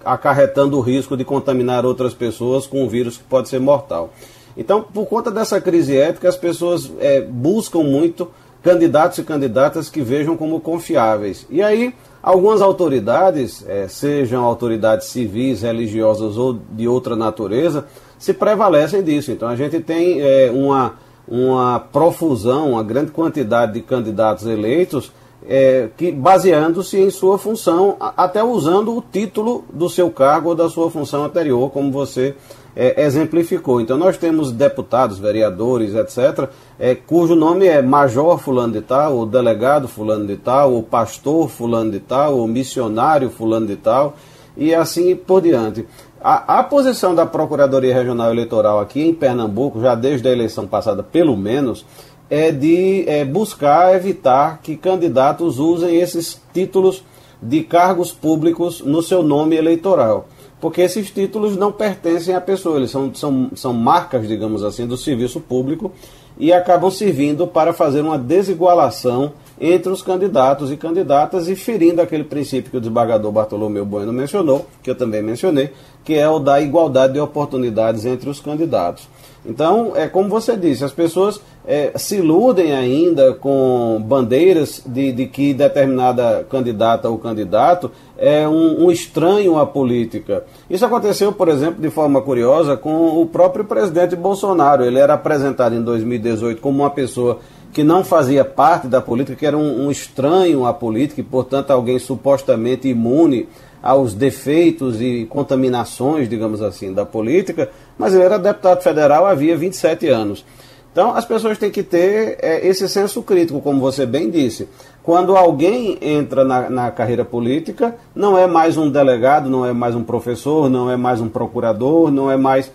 acarretando 0.05 0.79
o 0.79 0.81
risco 0.81 1.17
de 1.17 1.25
contaminar 1.25 1.85
outras 1.85 2.15
pessoas 2.15 2.67
com 2.67 2.85
um 2.85 2.89
vírus 2.89 3.17
que 3.17 3.25
pode 3.25 3.49
ser 3.49 3.59
mortal. 3.59 4.13
Então, 4.57 4.83
por 4.83 5.07
conta 5.07 5.31
dessa 5.31 5.61
crise 5.61 5.97
ética, 5.97 6.29
as 6.29 6.37
pessoas 6.37 6.91
é, 7.01 7.21
buscam 7.21 7.83
muito 7.83 8.29
candidatos 8.69 9.19
e 9.19 9.23
candidatas 9.23 9.89
que 9.89 10.03
vejam 10.03 10.37
como 10.37 10.61
confiáveis. 10.61 11.47
E 11.51 11.63
aí 11.63 11.95
Algumas 12.23 12.61
autoridades, 12.61 13.65
é, 13.67 13.87
sejam 13.87 14.45
autoridades 14.45 15.07
civis, 15.07 15.63
religiosas 15.63 16.37
ou 16.37 16.59
de 16.73 16.89
outra 16.89 17.15
natureza, 17.15 17.87
se 18.19 18.35
prevalecem 18.35 19.03
disso. 19.03 19.31
Então 19.31 19.49
a 19.49 19.55
gente 19.55 19.79
tem 19.81 20.21
é, 20.21 20.51
uma, 20.53 20.95
uma 21.27 21.79
profusão, 21.79 22.73
uma 22.73 22.83
grande 22.83 23.13
quantidade 23.13 23.73
de 23.75 23.83
candidatos 23.83 24.47
eleitos 24.47 25.13
é, 25.49 25.89
que 25.97 26.11
baseando-se 26.11 26.99
em 26.99 27.09
sua 27.09 27.39
função, 27.39 27.97
até 27.99 28.43
usando 28.43 28.97
o 28.97 29.01
título 29.01 29.65
do 29.73 29.89
seu 29.89 30.11
cargo 30.11 30.51
ou 30.51 30.55
da 30.57 30.69
sua 30.69 30.91
função 30.91 31.25
anterior, 31.25 31.71
como 31.71 31.93
você 31.93 32.35
é, 32.75 33.03
exemplificou. 33.05 33.81
Então 33.81 33.97
nós 33.97 34.17
temos 34.17 34.53
deputados, 34.53 35.19
vereadores, 35.19 35.95
etc., 35.95 36.49
é, 36.79 36.95
cujo 36.95 37.35
nome 37.35 37.67
é 37.67 37.83
Major 37.83 38.39
Fulano 38.39 38.73
de 38.73 38.81
Tal, 38.81 39.19
o 39.19 39.27
delegado 39.27 39.89
Fulano 39.89 40.27
de 40.27 40.37
Tal, 40.37 40.77
o 40.77 40.83
pastor 40.83 41.49
Fulano 41.49 41.91
de 41.91 42.01
Tal, 42.01 42.39
o 42.39 42.47
missionário 42.47 43.31
Fulano 43.31 43.67
de 43.67 43.77
Tal, 43.77 44.17
e 44.57 44.75
assim 44.75 45.17
por 45.17 45.41
diante. 45.41 45.87
A, 46.21 46.59
a 46.59 46.63
posição 46.65 47.15
da 47.15 47.27
Procuradoria 47.27 47.95
Regional 47.95 48.31
Eleitoral 48.31 48.81
aqui 48.81 49.03
em 49.03 49.15
Pernambuco, 49.15 49.81
já 49.81 49.95
desde 49.95 50.29
a 50.29 50.33
eleição 50.33 50.67
passada, 50.67 51.03
pelo 51.03 51.37
menos, 51.37 51.85
é 52.31 52.51
de 52.51 53.05
é, 53.09 53.25
buscar 53.25 53.95
evitar 53.95 54.61
que 54.63 54.77
candidatos 54.77 55.59
usem 55.59 55.97
esses 55.97 56.41
títulos 56.53 57.05
de 57.41 57.63
cargos 57.63 58.13
públicos 58.13 58.81
no 58.81 59.03
seu 59.03 59.23
nome 59.23 59.57
eleitoral 59.57 60.29
porque 60.61 60.81
esses 60.81 61.11
títulos 61.11 61.57
não 61.57 61.71
pertencem 61.71 62.35
à 62.35 62.41
pessoa, 62.41 62.79
eles 62.79 62.91
são, 62.91 63.15
são, 63.15 63.51
são 63.55 63.73
marcas, 63.73 64.27
digamos 64.27 64.65
assim, 64.65 64.87
do 64.87 64.97
serviço 64.97 65.41
público 65.41 65.93
e 66.39 66.53
acabam 66.53 66.91
servindo 66.91 67.47
para 67.47 67.73
fazer 67.73 68.01
uma 68.01 68.17
desigualação 68.17 69.33
entre 69.61 69.91
os 69.91 70.03
candidatos 70.03 70.71
e 70.71 70.77
candidatas 70.77 71.49
e 71.49 71.57
ferindo 71.57 72.01
aquele 72.01 72.23
princípio 72.23 72.71
que 72.71 72.77
o 72.77 72.81
desembargador 72.81 73.33
Bartolomeu 73.33 73.85
Bueno 73.85 74.13
mencionou, 74.13 74.67
que 74.83 74.91
eu 74.91 74.95
também 74.95 75.21
mencionei, 75.21 75.71
que 76.05 76.15
é 76.15 76.29
o 76.29 76.39
da 76.39 76.61
igualdade 76.61 77.15
de 77.15 77.21
oportunidades 77.21 78.07
entre 78.07 78.31
os 78.31 78.39
candidatos. 78.39 79.09
Então, 79.47 79.93
é 79.95 80.09
como 80.09 80.29
você 80.29 80.57
disse, 80.57 80.85
as 80.85 80.93
pessoas 80.93 81.41
é, 81.67 81.93
se 81.97 82.17
iludem 82.17 82.73
ainda 82.73 83.35
com 83.35 84.03
bandeiras 84.07 84.83
de, 84.85 85.13
de, 85.13 85.27
que 85.27 85.55
determinada 85.55 86.47
candidata 86.51 87.09
ou 87.09 87.19
candidato 87.19 87.91
é 88.17 88.49
um, 88.49 88.87
um, 88.87 88.91
estranho 88.91 89.59
à 89.59 89.67
política. 89.67 90.45
Isso 90.69 90.85
aconteceu, 90.85 91.33
por 91.33 91.49
exemplo, 91.49 91.81
de 91.81 91.91
forma 91.91 92.21
curiosa 92.21 92.77
com 92.77 93.21
o 93.21 93.27
próprio 93.27 93.65
presidente 93.65 94.17
Bolsonaro. 94.17 94.85
Ele 94.85 94.99
era 94.99 95.15
apresentado 95.15 95.75
em 95.75 95.83
2018 95.83 96.61
como 96.61 96.83
uma 96.83 96.91
pessoa 96.91 97.39
que 97.73 97.85
não 97.85 98.03
fazia 98.03 98.45
parte 98.45 98.87
da 98.87 99.01
política, 99.01 99.37
que 99.37 99.47
era 99.47 99.57
um, 99.57 99.87
um 99.87 99.91
estranho 99.91 100.67
à 100.67 100.73
política 100.73 101.21
e, 101.21 101.25
portanto, 101.25 101.71
alguém 101.71 101.99
supostamente 101.99 102.89
imune 102.89 103.47
aos 103.83 104.15
defeitos 104.15 105.01
e 105.01 105.27
contaminações, 105.29 106.29
digamos 106.29 106.61
assim, 106.63 106.93
da 106.93 107.07
política, 107.07 107.71
mas 107.99 108.15
eu 108.15 108.23
era 108.23 108.39
deputado 108.39 108.83
federal 108.83 109.27
havia 109.27 109.57
27 109.57 110.09
anos. 110.09 110.45
Então 110.93 111.15
as 111.15 111.25
pessoas 111.25 111.59
têm 111.59 111.71
que 111.71 111.83
ter 111.83 112.39
é, 112.41 112.67
esse 112.67 112.89
senso 112.89 113.23
crítico, 113.23 113.61
como 113.61 113.81
você 113.81 114.07
bem 114.07 114.31
disse. 114.31 114.69
Quando 115.03 115.37
alguém 115.37 115.99
entra 116.01 116.45
na, 116.45 116.69
na, 116.69 116.91
carreira 116.91 117.25
política, 117.25 117.97
não 118.15 118.37
é 118.37 118.47
mais 118.47 118.77
um 118.77 118.91
delegado, 118.91 119.49
não 119.49 119.65
é 119.65 119.73
mais 119.73 119.95
um 119.95 120.03
professor, 120.03 120.69
não 120.69 120.91
é 120.91 120.97
mais 120.97 121.21
um 121.21 121.29
procurador, 121.29 122.11
não 122.11 122.31
é 122.31 122.37
mais 122.37 122.71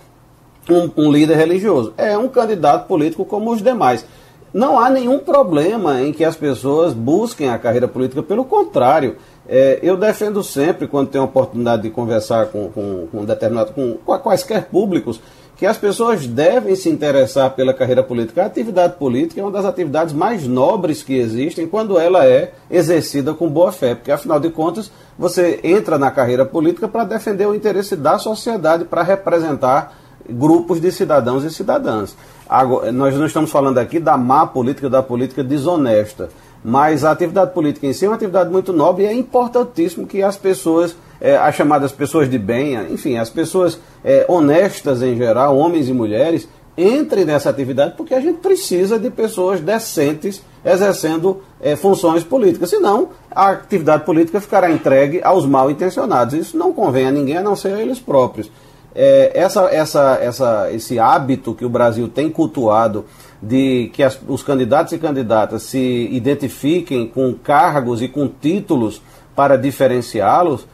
um, 0.69 0.89
um 0.97 1.11
líder 1.11 1.37
religioso. 1.37 1.93
É 1.97 2.17
um 2.17 2.27
candidato 2.27 2.87
político 2.87 3.25
como 3.25 3.51
os 3.51 3.61
demais. 3.61 4.05
Não 4.53 4.79
há 4.79 4.89
nenhum 4.89 5.19
problema 5.19 6.01
em 6.01 6.13
que 6.13 6.23
as 6.23 6.35
pessoas 6.35 6.93
busquem 6.93 7.49
a 7.49 7.57
carreira 7.57 7.87
política, 7.87 8.21
pelo 8.21 8.45
contrário. 8.45 9.17
É, 9.47 9.79
eu 9.83 9.97
defendo 9.97 10.41
sempre, 10.41 10.87
quando 10.87 11.09
tenho 11.09 11.23
a 11.23 11.27
oportunidade 11.27 11.81
de 11.83 11.89
conversar 11.89 12.47
com, 12.47 12.69
com, 12.69 13.07
com 13.11 13.25
determinado, 13.25 13.73
com, 13.73 13.97
com 13.97 14.17
quaisquer 14.19 14.65
públicos, 14.65 15.19
que 15.55 15.65
as 15.65 15.77
pessoas 15.77 16.25
devem 16.25 16.75
se 16.75 16.89
interessar 16.89 17.51
pela 17.51 17.73
carreira 17.73 18.01
política. 18.03 18.43
A 18.43 18.47
atividade 18.47 18.95
política 18.97 19.39
é 19.39 19.43
uma 19.43 19.51
das 19.51 19.65
atividades 19.65 20.13
mais 20.13 20.47
nobres 20.47 21.03
que 21.03 21.13
existem 21.13 21.67
quando 21.67 21.99
ela 21.99 22.25
é 22.25 22.53
exercida 22.71 23.33
com 23.33 23.49
boa 23.49 23.71
fé, 23.71 23.95
porque 23.95 24.11
afinal 24.11 24.39
de 24.39 24.49
contas 24.49 24.91
você 25.17 25.59
entra 25.63 25.97
na 25.97 26.09
carreira 26.09 26.45
política 26.45 26.87
para 26.87 27.03
defender 27.03 27.47
o 27.47 27.53
interesse 27.53 27.95
da 27.95 28.17
sociedade, 28.17 28.85
para 28.85 29.03
representar 29.03 29.97
grupos 30.27 30.81
de 30.81 30.91
cidadãos 30.91 31.43
e 31.43 31.51
cidadãs. 31.51 32.15
Agora, 32.49 32.91
nós 32.91 33.15
não 33.15 33.25
estamos 33.25 33.51
falando 33.51 33.77
aqui 33.77 33.99
da 33.99 34.17
má 34.17 34.45
política, 34.47 34.89
da 34.89 35.03
política 35.03 35.43
desonesta, 35.43 36.29
mas 36.63 37.03
a 37.03 37.11
atividade 37.11 37.51
política 37.53 37.87
em 37.87 37.93
si 37.93 38.05
é 38.05 38.09
uma 38.09 38.15
atividade 38.15 38.49
muito 38.49 38.71
nobre 38.71 39.03
e 39.03 39.07
é 39.07 39.13
importantíssimo 39.13 40.07
que 40.07 40.21
as 40.21 40.37
pessoas, 40.37 40.95
é, 41.19 41.35
as 41.35 41.55
chamadas 41.55 41.91
pessoas 41.91 42.29
de 42.29 42.37
bem, 42.37 42.75
enfim, 42.91 43.17
as 43.17 43.29
pessoas 43.29 43.79
é, 44.03 44.25
honestas 44.27 45.01
em 45.01 45.15
geral, 45.15 45.57
homens 45.57 45.89
e 45.89 45.93
mulheres, 45.93 46.47
entrem 46.77 47.25
nessa 47.25 47.49
atividade 47.49 47.93
porque 47.95 48.13
a 48.13 48.19
gente 48.19 48.39
precisa 48.39 48.97
de 48.97 49.09
pessoas 49.09 49.59
decentes 49.59 50.41
exercendo 50.65 51.41
é, 51.61 51.75
funções 51.75 52.23
políticas. 52.23 52.69
Senão, 52.69 53.09
a 53.29 53.49
atividade 53.49 54.05
política 54.05 54.39
ficará 54.39 54.71
entregue 54.71 55.21
aos 55.23 55.45
mal 55.45 55.69
intencionados. 55.69 56.33
Isso 56.33 56.57
não 56.57 56.71
convém 56.71 57.05
a 57.05 57.11
ninguém 57.11 57.37
a 57.37 57.43
não 57.43 57.55
ser 57.55 57.73
a 57.73 57.81
eles 57.81 57.99
próprios 57.99 58.49
é, 58.95 59.31
essa, 59.33 59.63
essa, 59.71 60.19
essa, 60.21 60.71
esse 60.71 60.99
hábito 60.99 61.53
que 61.53 61.65
o 61.65 61.69
Brasil 61.69 62.07
tem 62.07 62.29
cultuado 62.29 63.05
de 63.43 63.89
que 63.93 64.01
as, 64.01 64.17
os 64.25 64.41
candidatos 64.41 64.93
e 64.93 64.97
candidatas 64.97 65.63
se 65.63 66.07
identifiquem 66.11 67.05
com 67.05 67.33
cargos 67.33 68.01
e 68.01 68.07
com 68.07 68.27
títulos 68.27 69.01
para 69.35 69.57
diferenciá-los, 69.57 70.65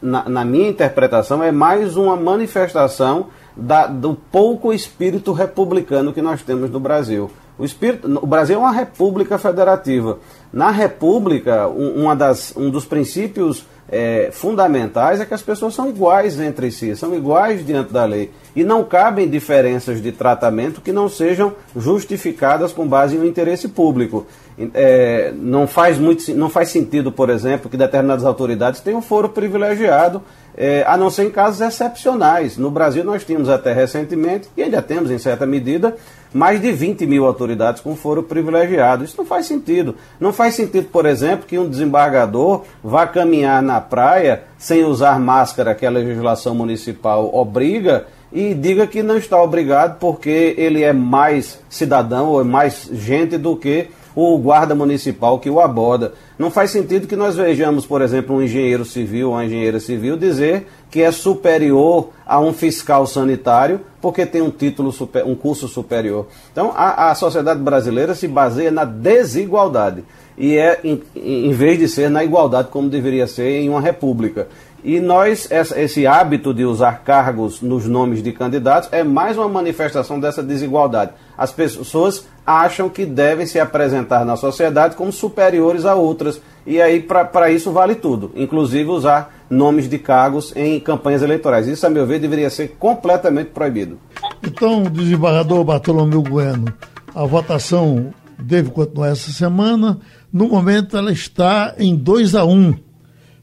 na, 0.00 0.28
na, 0.28 0.44
minha 0.44 0.68
interpretação, 0.68 1.42
é 1.42 1.50
mais 1.50 1.96
uma 1.96 2.16
manifestação 2.16 3.26
da, 3.56 3.86
do 3.86 4.14
pouco 4.14 4.72
espírito 4.72 5.32
republicano 5.32 6.12
que 6.12 6.22
nós 6.22 6.42
temos 6.42 6.70
no 6.70 6.78
Brasil. 6.78 7.30
O, 7.58 7.64
espírito, 7.64 8.08
o 8.22 8.26
Brasil 8.26 8.56
é 8.56 8.58
uma 8.58 8.72
república 8.72 9.36
federativa. 9.36 10.18
Na 10.52 10.70
república, 10.70 11.68
um, 11.68 12.02
uma 12.02 12.14
das, 12.16 12.54
um 12.56 12.70
dos 12.70 12.84
princípios 12.84 13.64
é, 13.92 14.30
fundamentais 14.32 15.20
é 15.20 15.26
que 15.26 15.34
as 15.34 15.42
pessoas 15.42 15.74
são 15.74 15.86
iguais 15.86 16.40
entre 16.40 16.70
si, 16.70 16.96
são 16.96 17.14
iguais 17.14 17.64
diante 17.64 17.92
da 17.92 18.06
lei. 18.06 18.30
E 18.56 18.64
não 18.64 18.84
cabem 18.84 19.28
diferenças 19.28 20.00
de 20.00 20.10
tratamento 20.10 20.80
que 20.80 20.92
não 20.92 21.10
sejam 21.10 21.52
justificadas 21.76 22.72
com 22.72 22.88
base 22.88 23.18
no 23.18 23.26
interesse 23.26 23.68
público. 23.68 24.26
É, 24.72 25.32
não, 25.36 25.66
faz 25.66 25.98
muito, 25.98 26.34
não 26.34 26.48
faz 26.48 26.70
sentido, 26.70 27.12
por 27.12 27.28
exemplo, 27.28 27.68
que 27.68 27.76
determinadas 27.76 28.24
autoridades 28.24 28.80
tenham 28.80 29.02
foro 29.02 29.28
privilegiado, 29.28 30.22
é, 30.56 30.84
a 30.86 30.96
não 30.96 31.10
ser 31.10 31.24
em 31.24 31.30
casos 31.30 31.60
excepcionais. 31.60 32.56
No 32.56 32.70
Brasil, 32.70 33.04
nós 33.04 33.24
tínhamos 33.24 33.48
até 33.48 33.72
recentemente, 33.72 34.48
e 34.56 34.62
ainda 34.62 34.82
temos 34.82 35.10
em 35.10 35.18
certa 35.18 35.46
medida, 35.46 35.96
mais 36.32 36.60
de 36.60 36.72
20 36.72 37.06
mil 37.06 37.26
autoridades 37.26 37.80
com 37.80 37.94
foro 37.94 38.22
privilegiado. 38.22 39.04
Isso 39.04 39.16
não 39.18 39.24
faz 39.24 39.46
sentido. 39.46 39.96
Não 40.18 40.32
faz 40.32 40.54
sentido, 40.54 40.88
por 40.88 41.06
exemplo, 41.06 41.46
que 41.46 41.58
um 41.58 41.68
desembargador 41.68 42.62
vá 42.82 43.06
caminhar 43.06 43.62
na 43.62 43.80
praia 43.80 44.44
sem 44.58 44.84
usar 44.84 45.18
máscara 45.18 45.74
que 45.74 45.84
a 45.84 45.90
legislação 45.90 46.54
municipal 46.54 47.34
obriga 47.34 48.06
e 48.32 48.54
diga 48.54 48.86
que 48.86 49.02
não 49.02 49.18
está 49.18 49.40
obrigado 49.42 49.98
porque 49.98 50.54
ele 50.56 50.82
é 50.82 50.92
mais 50.92 51.60
cidadão 51.68 52.28
ou 52.28 52.40
é 52.40 52.44
mais 52.44 52.88
gente 52.90 53.36
do 53.36 53.56
que 53.56 53.88
o 54.14 54.36
guarda 54.38 54.74
municipal 54.74 55.38
que 55.38 55.50
o 55.50 55.60
aborda. 55.60 56.12
Não 56.38 56.50
faz 56.50 56.70
sentido 56.70 57.06
que 57.06 57.16
nós 57.16 57.36
vejamos, 57.36 57.86
por 57.86 58.02
exemplo, 58.02 58.36
um 58.36 58.42
engenheiro 58.42 58.84
civil 58.84 59.28
ou 59.28 59.34
uma 59.34 59.44
engenheira 59.44 59.80
civil 59.80 60.16
dizer 60.16 60.66
que 60.90 61.00
é 61.00 61.10
superior 61.10 62.10
a 62.26 62.38
um 62.40 62.52
fiscal 62.52 63.06
sanitário 63.06 63.80
porque 64.00 64.26
tem 64.26 64.42
um 64.42 64.50
título, 64.50 64.90
super, 64.90 65.24
um 65.24 65.34
curso 65.34 65.68
superior. 65.68 66.26
Então, 66.50 66.72
a, 66.74 67.10
a 67.10 67.14
sociedade 67.14 67.60
brasileira 67.60 68.14
se 68.14 68.26
baseia 68.26 68.70
na 68.70 68.84
desigualdade 68.84 70.04
e 70.36 70.56
é 70.56 70.80
em, 70.82 71.00
em 71.14 71.52
vez 71.52 71.78
de 71.78 71.88
ser 71.88 72.10
na 72.10 72.24
igualdade 72.24 72.68
como 72.68 72.88
deveria 72.88 73.26
ser 73.26 73.60
em 73.60 73.68
uma 73.68 73.80
república. 73.80 74.48
E 74.84 74.98
nós, 74.98 75.48
esse 75.50 76.08
hábito 76.08 76.52
de 76.52 76.64
usar 76.64 77.04
cargos 77.04 77.60
nos 77.62 77.86
nomes 77.86 78.20
de 78.20 78.32
candidatos 78.32 78.88
é 78.90 79.04
mais 79.04 79.36
uma 79.36 79.48
manifestação 79.48 80.18
dessa 80.18 80.42
desigualdade. 80.42 81.12
As 81.38 81.52
pessoas 81.52 82.26
acham 82.46 82.88
que 82.88 83.06
devem 83.06 83.46
se 83.46 83.58
apresentar 83.58 84.24
na 84.24 84.36
sociedade 84.36 84.96
como 84.96 85.12
superiores 85.12 85.84
a 85.84 85.94
outras. 85.94 86.40
E 86.66 86.80
aí, 86.80 87.00
para 87.00 87.50
isso, 87.50 87.72
vale 87.72 87.94
tudo, 87.94 88.30
inclusive 88.34 88.88
usar 88.88 89.34
nomes 89.50 89.88
de 89.88 89.98
cargos 89.98 90.52
em 90.56 90.78
campanhas 90.80 91.22
eleitorais. 91.22 91.66
Isso, 91.66 91.86
a 91.86 91.90
meu 91.90 92.06
ver, 92.06 92.18
deveria 92.18 92.50
ser 92.50 92.76
completamente 92.78 93.50
proibido. 93.50 93.98
Então, 94.42 94.84
desembargador 94.84 95.64
Bartolomeu 95.64 96.22
Bueno, 96.22 96.72
a 97.14 97.24
votação 97.24 98.12
deve 98.38 98.70
continuar 98.70 99.08
essa 99.08 99.30
semana. 99.32 99.98
No 100.32 100.48
momento, 100.48 100.96
ela 100.96 101.12
está 101.12 101.74
em 101.78 101.96
2 101.96 102.34
a 102.34 102.44
1 102.44 102.50
um 102.50 102.74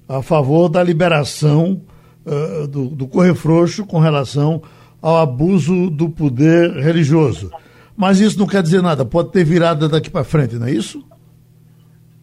a 0.07 0.23
favor 0.23 0.69
da 0.69 0.81
liberação 0.81 1.81
uh, 2.25 2.67
do, 2.67 2.87
do 2.87 3.07
Correio 3.07 3.35
Frouxo 3.35 3.85
com 3.85 3.99
relação 3.99 4.61
ao 4.99 5.17
abuso 5.17 5.89
do 5.91 6.09
poder 6.09 6.71
religioso. 6.71 7.51
Mas 7.99 8.21
isso 8.21 8.39
não 8.39 8.47
quer 8.47 8.63
dizer 8.63 8.81
nada, 8.81 9.03
pode 9.03 9.29
ter 9.29 9.43
virada 9.43 9.89
daqui 9.89 10.09
para 10.09 10.23
frente, 10.23 10.55
não 10.55 10.67
é 10.67 10.71
isso? 10.71 11.05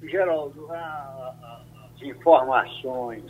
Geraldo, 0.02 0.66
as 0.72 2.00
informações 2.00 3.22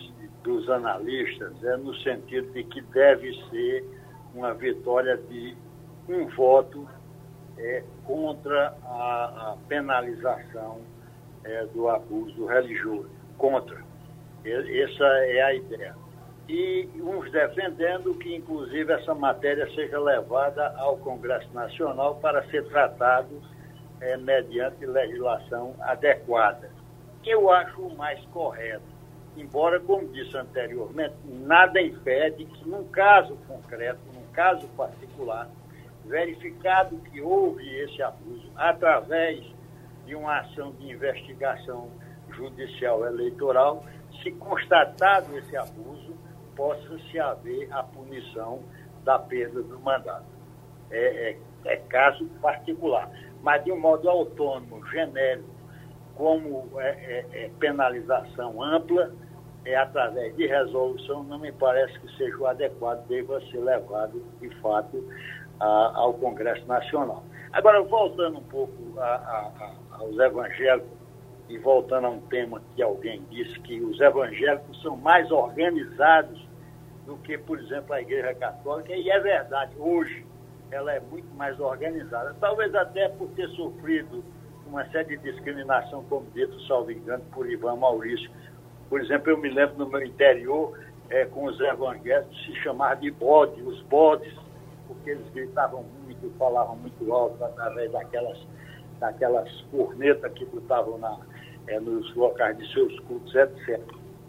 dos 0.45 0.71
analistas 0.71 1.53
é 1.65 1.77
no 1.77 1.93
sentido 1.97 2.53
de 2.53 2.63
que 2.63 2.81
deve 2.83 3.35
ser 3.51 3.85
uma 4.33 4.55
vitória 4.55 5.17
de 5.29 5.57
um 6.09 6.29
voto 6.37 6.87
é, 7.59 7.83
contra 8.05 8.77
a, 8.85 9.51
a 9.51 9.57
penalização 9.67 10.83
é, 11.43 11.67
do 11.75 11.89
abuso 11.89 12.47
religioso. 12.47 13.11
Contra. 13.37 13.83
Essa 14.45 15.05
é 15.05 15.43
a 15.43 15.53
ideia. 15.53 15.97
E 16.49 16.89
uns 17.01 17.31
defendendo 17.33 18.15
que, 18.15 18.37
inclusive, 18.37 18.93
essa 18.93 19.15
matéria 19.15 19.69
seja 19.75 19.99
levada 19.99 20.75
ao 20.79 20.97
Congresso 20.99 21.53
Nacional 21.53 22.17
para 22.17 22.45
ser 22.51 22.65
tratado 22.69 23.43
é, 24.01 24.17
mediante 24.17 24.87
legislação 24.87 25.75
adequada. 25.81 26.71
Eu 27.25 27.51
acho 27.51 27.81
o 27.83 27.97
mais 27.97 28.25
correto. 28.27 28.85
Embora, 29.37 29.81
como 29.81 30.07
disse 30.09 30.37
anteriormente, 30.37 31.15
nada 31.25 31.81
impede 31.83 32.45
que, 32.47 32.69
num 32.69 32.85
caso 32.89 33.37
concreto, 33.49 33.99
num 34.15 34.27
caso 34.33 34.67
particular, 34.69 35.49
verificado 36.05 36.97
que 37.11 37.21
houve 37.21 37.69
esse 37.81 38.01
abuso 38.01 38.49
através 38.55 39.45
de 40.07 40.15
uma 40.15 40.39
ação 40.39 40.71
de 40.73 40.91
investigação 40.91 41.91
judicial 42.31 43.05
eleitoral, 43.05 43.85
se 44.23 44.31
constatado 44.33 45.37
esse 45.37 45.57
abuso, 45.57 46.15
possa 46.57 46.99
se 47.11 47.19
haver 47.19 47.69
a 47.73 47.83
punição 47.83 48.61
da 49.05 49.19
perda 49.19 49.63
do 49.63 49.79
mandato. 49.81 50.25
É, 50.91 51.31
é, 51.31 51.39
é 51.67 51.77
caso 51.89 52.27
particular. 52.41 53.11
Mas 53.43 53.63
de 53.65 53.71
um 53.71 53.79
modo 53.79 54.09
autônomo, 54.09 54.85
genérico, 54.89 55.49
como 56.17 56.69
é, 56.81 56.89
é, 56.89 57.45
é, 57.45 57.51
penalização 57.61 58.63
ampla, 58.63 59.13
é 59.65 59.77
através 59.77 60.35
de 60.37 60.47
resolução, 60.47 61.23
não 61.25 61.39
me 61.39 61.53
parece 61.53 61.99
que 62.01 62.17
seja 62.17 62.37
o 62.39 62.47
adequado, 62.47 63.07
deva 63.07 63.41
ser 63.51 63.59
levado, 63.59 64.23
de 64.41 64.49
fato, 64.61 65.05
a, 65.61 65.93
ao 65.95 66.15
Congresso 66.15 66.65
Nacional. 66.67 67.23
Agora, 67.53 67.83
voltando 67.83 68.39
um 68.39 68.45
pouco 68.45 68.99
a, 68.99 69.05
a, 69.05 69.73
aos 69.99 70.17
evangélicos, 70.19 70.97
e 71.49 71.59
voltando 71.59 72.07
a 72.07 72.11
um 72.11 72.21
tema 72.23 72.61
que 72.75 72.83
alguém 72.83 73.23
disse, 73.31 73.59
que 73.61 73.81
os 73.81 74.01
evangélicos 74.01 74.81
são 74.83 74.97
mais 74.97 75.31
organizados 75.31 76.46
do 77.07 77.17
que, 77.19 77.39
por 77.39 77.59
exemplo, 77.59 77.95
a 77.95 78.01
Igreja 78.01 78.35
Católica, 78.35 78.93
e 78.95 79.09
é 79.09 79.21
verdade, 79.21 79.73
hoje 79.79 80.27
ela 80.71 80.93
é 80.93 81.01
muito 81.01 81.33
mais 81.37 81.59
organizada, 81.61 82.35
talvez 82.41 82.75
até 82.75 83.09
por 83.09 83.29
ter 83.31 83.49
sofrido 83.51 84.23
uma 84.67 84.85
série 84.91 85.17
de 85.17 85.31
discriminação, 85.31 86.05
como 86.05 86.27
dito, 86.35 86.61
salvo 86.63 86.91
engano, 86.91 87.23
por 87.33 87.49
Ivan 87.49 87.77
Maurício, 87.77 88.31
Por 88.89 89.01
exemplo, 89.01 89.31
eu 89.31 89.39
me 89.39 89.49
lembro 89.49 89.79
no 89.79 89.89
meu 89.89 90.03
interior, 90.03 90.79
é, 91.09 91.25
com 91.25 91.45
os 91.45 91.59
evangélicos, 91.61 92.37
se 92.45 92.55
chamar 92.63 92.97
de 92.97 93.11
bode, 93.11 93.61
os 93.63 93.81
bodes, 93.83 94.35
porque 94.87 95.11
eles 95.11 95.29
gritavam 95.33 95.85
muito, 96.05 96.31
falavam 96.39 96.77
muito 96.77 97.13
alto 97.13 97.43
através 97.45 97.91
daquelas, 97.93 98.39
daquelas 98.99 99.51
cornetas 99.71 100.33
que 100.33 100.45
botavam 100.47 100.99
na, 100.99 101.19
é, 101.69 101.81
nos 101.81 102.15
locais 102.15 102.57
de 102.59 102.73
seus 102.73 102.99
cultos, 103.01 103.35
etc. 103.35 103.81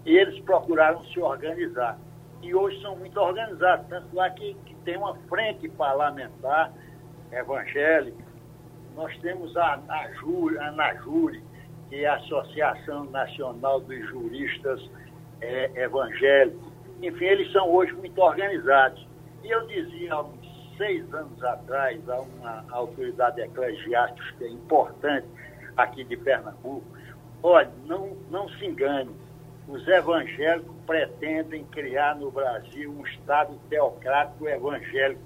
E 0.06 0.18
eles 0.18 0.40
procuraram 0.42 1.04
se 1.06 1.20
organizar. 1.20 2.00
E 2.42 2.54
hoje 2.54 2.82
são 2.82 2.96
muito 2.96 3.20
organizados, 3.20 3.88
tanto 3.88 4.16
lá 4.16 4.30
que, 4.30 4.54
que 4.66 4.76
tem 4.86 4.98
uma 4.98 5.16
frente 5.28 5.68
parlamentar 5.70 6.72
evangélica. 7.32 8.24
Nós 8.96 9.16
temos 9.20 9.56
a, 9.58 9.80
a, 9.88 10.08
a 10.68 10.72
NAJURI, 10.72 11.44
que 11.90 12.04
é 12.04 12.08
a 12.08 12.16
Associação 12.16 13.06
Nacional 13.06 13.80
dos 13.82 14.08
Juristas 14.10 14.90
é, 15.42 15.84
Evangélicos. 15.84 16.72
Enfim, 17.02 17.26
eles 17.26 17.52
são 17.52 17.70
hoje 17.70 17.94
muito 17.94 18.20
organizados. 18.20 19.06
E 19.44 19.50
eu 19.50 19.68
dizia 19.68 20.14
há 20.14 20.22
uns 20.24 20.76
seis 20.78 21.12
anos 21.14 21.44
atrás 21.44 22.08
a 22.10 22.20
uma 22.22 22.66
autoridade 22.70 23.42
eclesiástica 23.42 24.48
importante 24.48 25.28
aqui 25.76 26.04
de 26.04 26.18
Pernambuco, 26.18 26.86
olha, 27.44 27.72
não, 27.86 28.18
não 28.30 28.50
se 28.50 28.66
engane, 28.66 29.12
os 29.68 29.86
evangélicos 29.88 30.74
pretendem 30.86 31.66
criar 31.66 32.16
no 32.16 32.32
Brasil 32.32 32.90
um 32.90 33.06
Estado 33.06 33.60
teocrático 33.70 34.48
evangélico. 34.48 35.22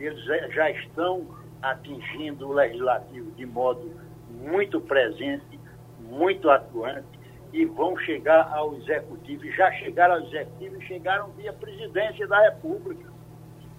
Eles 0.00 0.24
já 0.54 0.70
estão 0.70 1.26
atingindo 1.60 2.48
o 2.48 2.52
legislativo 2.52 3.30
de 3.32 3.44
modo 3.44 3.92
muito 4.30 4.80
presente, 4.80 5.60
muito 6.00 6.48
atuante, 6.48 7.18
e 7.52 7.64
vão 7.64 7.96
chegar 7.98 8.50
ao 8.52 8.74
executivo, 8.76 9.44
e 9.44 9.52
já 9.52 9.70
chegaram 9.72 10.14
ao 10.14 10.22
executivo 10.22 10.80
e 10.80 10.86
chegaram 10.86 11.30
via 11.32 11.52
presidência 11.52 12.26
da 12.26 12.40
República. 12.42 13.10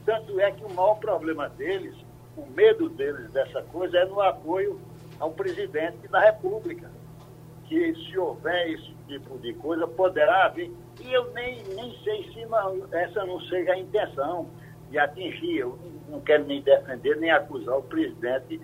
Tanto 0.05 0.39
é 0.39 0.51
que 0.51 0.63
o 0.63 0.73
maior 0.73 0.95
problema 0.95 1.49
deles, 1.49 1.95
o 2.35 2.45
medo 2.47 2.89
deles 2.89 3.31
dessa 3.31 3.61
coisa, 3.63 3.97
é 3.97 4.05
no 4.05 4.21
apoio 4.21 4.79
ao 5.19 5.31
presidente 5.31 6.07
da 6.07 6.19
República. 6.19 6.91
Que 7.67 7.93
se 7.93 8.17
houver 8.17 8.71
esse 8.71 8.98
tipo 9.09 9.37
de 9.39 9.53
coisa, 9.55 9.87
poderá 9.87 10.45
haver. 10.45 10.71
E 11.01 11.11
eu 11.11 11.33
nem, 11.33 11.61
nem 11.75 11.97
sei 12.03 12.31
se 12.31 12.45
não, 12.45 12.87
essa 12.91 13.25
não 13.25 13.39
seja 13.41 13.73
a 13.73 13.77
intenção 13.77 14.47
de 14.89 14.97
atingir. 14.97 15.57
Eu 15.57 15.77
não 16.07 16.21
quero 16.21 16.45
nem 16.45 16.61
defender 16.61 17.17
nem 17.17 17.31
acusar 17.31 17.77
o 17.77 17.83
presidente 17.83 18.61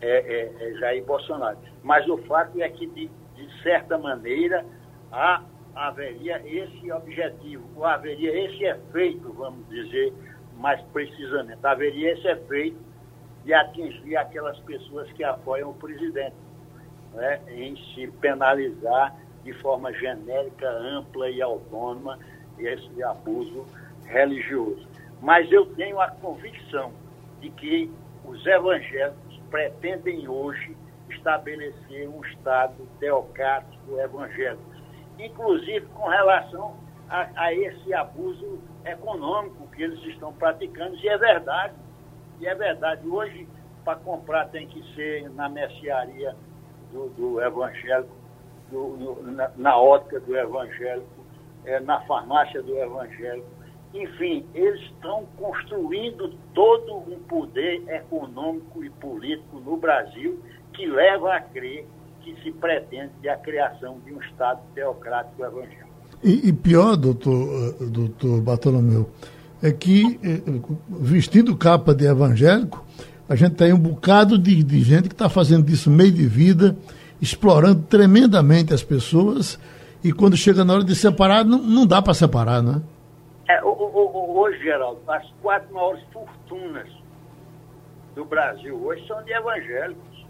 é, 0.00 0.08
é, 0.10 0.68
é 0.68 0.74
Jair 0.74 1.04
Bolsonaro. 1.04 1.58
Mas 1.82 2.06
o 2.08 2.18
fato 2.18 2.60
é 2.60 2.68
que, 2.68 2.86
de, 2.88 3.08
de 3.34 3.62
certa 3.62 3.96
maneira, 3.96 4.64
há, 5.12 5.42
haveria 5.74 6.42
esse 6.44 6.90
objetivo, 6.90 7.64
ou 7.76 7.84
haveria 7.84 8.46
esse 8.46 8.64
efeito, 8.64 9.32
vamos 9.32 9.66
dizer 9.68 10.12
mais 10.56 10.80
precisamente, 10.92 11.58
haveria 11.64 12.12
esse 12.12 12.26
efeito 12.26 12.78
de 13.44 13.52
atingir 13.54 14.16
aquelas 14.16 14.58
pessoas 14.60 15.10
que 15.12 15.22
apoiam 15.22 15.70
o 15.70 15.74
presidente, 15.74 16.34
né, 17.12 17.40
em 17.48 17.76
se 17.94 18.08
penalizar 18.20 19.14
de 19.46 19.52
forma 19.60 19.92
genérica, 19.92 20.68
ampla 20.68 21.30
e 21.30 21.40
autônoma 21.40 22.18
esse 22.58 23.02
abuso 23.02 23.64
religioso. 24.06 24.88
Mas 25.22 25.50
eu 25.52 25.66
tenho 25.74 26.00
a 26.00 26.08
convicção 26.08 26.92
de 27.40 27.50
que 27.50 27.90
os 28.24 28.44
evangélicos 28.44 29.40
pretendem 29.48 30.28
hoje 30.28 30.76
estabelecer 31.08 32.08
um 32.08 32.24
Estado 32.24 32.74
teocrático 32.98 33.98
evangélico, 34.00 34.64
inclusive 35.16 35.86
com 35.86 36.08
relação 36.08 36.76
a, 37.08 37.28
a, 37.36 37.54
esse 37.54 37.94
abuso 37.94 38.58
econômico 38.84 39.68
que 39.68 39.84
eles 39.84 40.02
estão 40.06 40.32
praticando, 40.32 40.96
e 40.96 41.08
é 41.08 41.16
verdade. 41.16 41.74
E 42.40 42.46
é 42.48 42.54
verdade. 42.54 43.06
Hoje, 43.06 43.48
para 43.84 43.96
comprar, 44.00 44.46
tem 44.48 44.66
que 44.66 44.82
ser 44.94 45.30
na 45.30 45.48
mercearia 45.48 46.34
do, 46.92 47.08
do 47.10 47.40
evangélico, 47.40 48.15
do, 48.70 49.22
na, 49.22 49.50
na, 49.56 49.76
ótica 49.78 50.20
do 50.20 50.36
evangélico, 50.36 51.06
é, 51.64 51.80
na 51.80 52.00
farmácia 52.02 52.62
do 52.62 52.76
evangélico. 52.76 53.46
Enfim, 53.94 54.44
eles 54.54 54.80
estão 54.82 55.26
construindo 55.36 56.34
todo 56.52 56.96
um 56.96 57.18
poder 57.28 57.82
econômico 57.88 58.84
e 58.84 58.90
político 58.90 59.60
no 59.60 59.76
Brasil 59.76 60.38
que 60.72 60.86
leva 60.86 61.34
a 61.34 61.40
crer 61.40 61.86
que 62.20 62.34
se 62.42 62.50
pretende 62.50 63.28
a 63.28 63.36
criação 63.36 63.98
de 64.04 64.12
um 64.12 64.20
Estado 64.20 64.60
teocrático 64.74 65.44
evangélico. 65.44 65.86
E, 66.22 66.48
e 66.48 66.52
pior, 66.52 66.96
doutor, 66.96 67.76
eh, 67.80 67.84
doutor 67.86 68.40
Bartolomeu, 68.40 69.08
é 69.62 69.70
que, 69.70 70.18
eh, 70.22 70.42
vestindo 70.88 71.56
capa 71.56 71.94
de 71.94 72.06
evangélico, 72.06 72.84
a 73.28 73.34
gente 73.34 73.54
tem 73.54 73.72
um 73.72 73.78
bocado 73.78 74.38
de, 74.38 74.62
de 74.62 74.80
gente 74.82 75.08
que 75.08 75.14
está 75.14 75.28
fazendo 75.28 75.64
disso 75.64 75.90
meio 75.90 76.12
de 76.12 76.26
vida, 76.26 76.76
explorando 77.20 77.82
tremendamente 77.82 78.74
as 78.74 78.82
pessoas, 78.82 79.58
e 80.02 80.12
quando 80.12 80.36
chega 80.36 80.64
na 80.64 80.74
hora 80.74 80.84
de 80.84 80.94
separar, 80.94 81.44
não, 81.44 81.58
não 81.58 81.86
dá 81.86 82.00
para 82.00 82.14
separar, 82.14 82.62
né? 82.62 82.82
É, 83.48 83.62
hoje, 83.64 84.58
Geraldo, 84.62 85.00
as 85.08 85.28
quatro 85.40 85.72
maiores 85.72 86.02
fortunas 86.12 86.88
do 88.14 88.24
Brasil 88.24 88.74
hoje 88.84 89.06
são 89.06 89.22
de 89.22 89.32
evangélicos. 89.32 90.26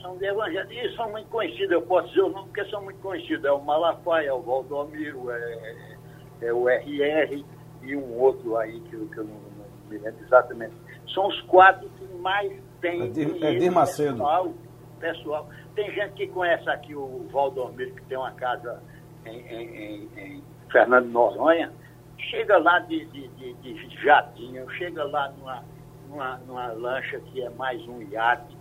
São 0.00 0.16
de 0.16 0.24
evangélicos. 0.24 0.76
E 0.76 0.96
são 0.96 1.10
muito 1.10 1.28
conhecidos, 1.28 1.70
eu 1.70 1.82
posso 1.82 2.08
dizer 2.08 2.22
o 2.22 2.28
nome 2.30 2.46
porque 2.46 2.64
são 2.70 2.82
muito 2.82 3.00
conhecidos. 3.00 3.44
É 3.44 3.52
o 3.52 3.60
Malafaia, 3.60 4.28
é 4.28 4.32
o 4.32 4.40
Valdomiro, 4.40 5.30
é, 5.30 5.96
é 6.40 6.52
o 6.52 6.68
RR 6.68 7.44
e 7.82 7.96
um 7.96 8.18
outro 8.18 8.56
aí 8.56 8.80
que, 8.80 8.96
que 8.96 9.18
eu 9.18 9.24
não, 9.24 9.34
não, 9.34 9.90
me 9.90 9.98
lembro 9.98 10.24
exatamente. 10.24 10.72
São 11.12 11.26
os 11.28 11.40
quatro 11.42 11.88
que 11.98 12.06
mais 12.18 12.52
têm 12.80 13.02
é 13.02 13.06
de, 13.08 13.66
é 13.66 13.70
Macedo. 13.70 14.12
Pessoal, 14.12 14.52
pessoal. 15.02 15.48
Tem 15.74 15.92
gente 15.92 16.14
que 16.14 16.28
conhece 16.28 16.68
aqui 16.70 16.94
o 16.94 17.28
Valdomiro, 17.32 17.92
que 17.94 18.02
tem 18.02 18.16
uma 18.16 18.30
casa 18.32 18.80
em, 19.26 19.38
em, 19.38 20.08
em 20.16 20.44
Fernando 20.70 21.08
Noronha, 21.08 21.72
chega 22.30 22.56
lá 22.56 22.78
de, 22.78 23.04
de, 23.06 23.28
de, 23.28 23.54
de 23.54 24.02
jatinho, 24.02 24.70
chega 24.70 25.04
lá 25.04 25.30
numa, 25.32 25.64
numa, 26.08 26.36
numa, 26.46 26.66
lancha 26.68 27.18
que 27.20 27.42
é 27.42 27.50
mais 27.50 27.82
um 27.88 28.00
iate, 28.02 28.56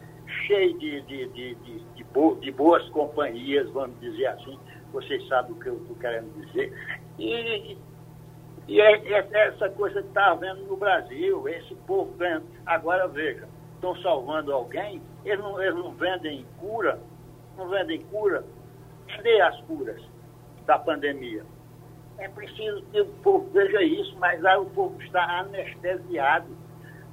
cheio 0.47 0.77
de, 0.79 1.01
de, 1.01 1.27
de, 1.27 1.55
de, 1.55 2.03
bo, 2.05 2.35
de 2.41 2.51
boas 2.51 2.87
companhias, 2.89 3.69
vamos 3.69 3.99
dizer 3.99 4.25
assim, 4.27 4.57
vocês 4.91 5.25
sabem 5.27 5.51
o 5.51 5.59
que 5.59 5.67
eu 5.67 5.77
estou 5.77 5.95
querendo 5.97 6.33
dizer. 6.45 6.73
E, 7.19 7.77
e 8.67 8.81
é, 8.81 9.13
é 9.13 9.47
essa 9.47 9.69
coisa 9.69 10.01
que 10.01 10.07
está 10.07 10.31
havendo 10.31 10.61
no 10.63 10.75
Brasil, 10.75 11.47
esse 11.47 11.75
povo 11.87 12.13
vendo. 12.17 12.45
Agora 12.65 13.07
veja, 13.07 13.47
estão 13.75 13.95
salvando 14.01 14.53
alguém, 14.53 15.01
eles 15.25 15.39
não, 15.39 15.61
eles 15.61 15.75
não 15.75 15.91
vendem 15.91 16.45
cura, 16.59 16.99
não 17.57 17.69
vendem 17.69 18.01
cura. 18.03 18.43
Cadê 19.07 19.41
as 19.41 19.59
curas 19.61 20.01
da 20.65 20.79
pandemia? 20.79 21.43
É 22.17 22.27
preciso 22.29 22.83
que 22.91 23.01
o 23.01 23.05
povo 23.23 23.49
veja 23.51 23.81
isso, 23.81 24.15
mas 24.19 24.43
aí 24.45 24.57
o 24.57 24.65
povo 24.65 25.01
está 25.01 25.39
anestesiado. 25.39 26.47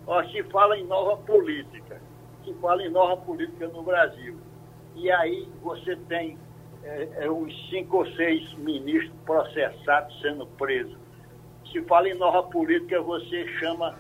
Ó, 0.06 0.22
se 0.24 0.42
fala 0.44 0.76
em 0.78 0.84
nova 0.84 1.16
política, 1.22 2.00
se 2.44 2.52
fala 2.54 2.82
em 2.82 2.90
nova 2.90 3.16
política 3.22 3.68
no 3.68 3.82
Brasil. 3.82 4.38
E 4.94 5.10
aí 5.10 5.48
você 5.62 5.96
tem 6.08 6.38
é, 6.82 7.24
é, 7.24 7.30
uns 7.30 7.52
cinco 7.70 7.98
ou 7.98 8.06
seis 8.12 8.52
ministros 8.54 9.14
processados 9.24 10.20
sendo 10.20 10.46
presos. 10.46 10.96
Se 11.72 11.82
fala 11.82 12.08
em 12.08 12.14
nova 12.14 12.42
política, 12.44 13.00
você 13.02 13.46
chama 13.58 13.94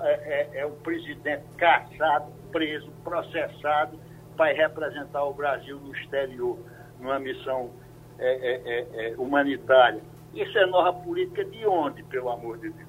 é, 0.00 0.12
é, 0.54 0.60
é 0.60 0.66
o 0.66 0.70
presidente 0.70 1.44
caçado, 1.56 2.30
preso, 2.52 2.90
processado, 3.02 3.98
para 4.36 4.52
representar 4.52 5.24
o 5.24 5.34
Brasil 5.34 5.78
no 5.80 5.94
exterior, 5.94 6.58
numa 7.00 7.18
missão 7.18 7.70
é, 8.18 9.10
é, 9.10 9.14
humanitária. 9.16 10.00
Isso 10.34 10.56
é 10.58 10.66
nova 10.66 10.92
política 10.92 11.44
de 11.44 11.66
onde, 11.66 12.02
pelo 12.04 12.30
amor 12.30 12.58
de 12.58 12.70
Deus? 12.70 12.88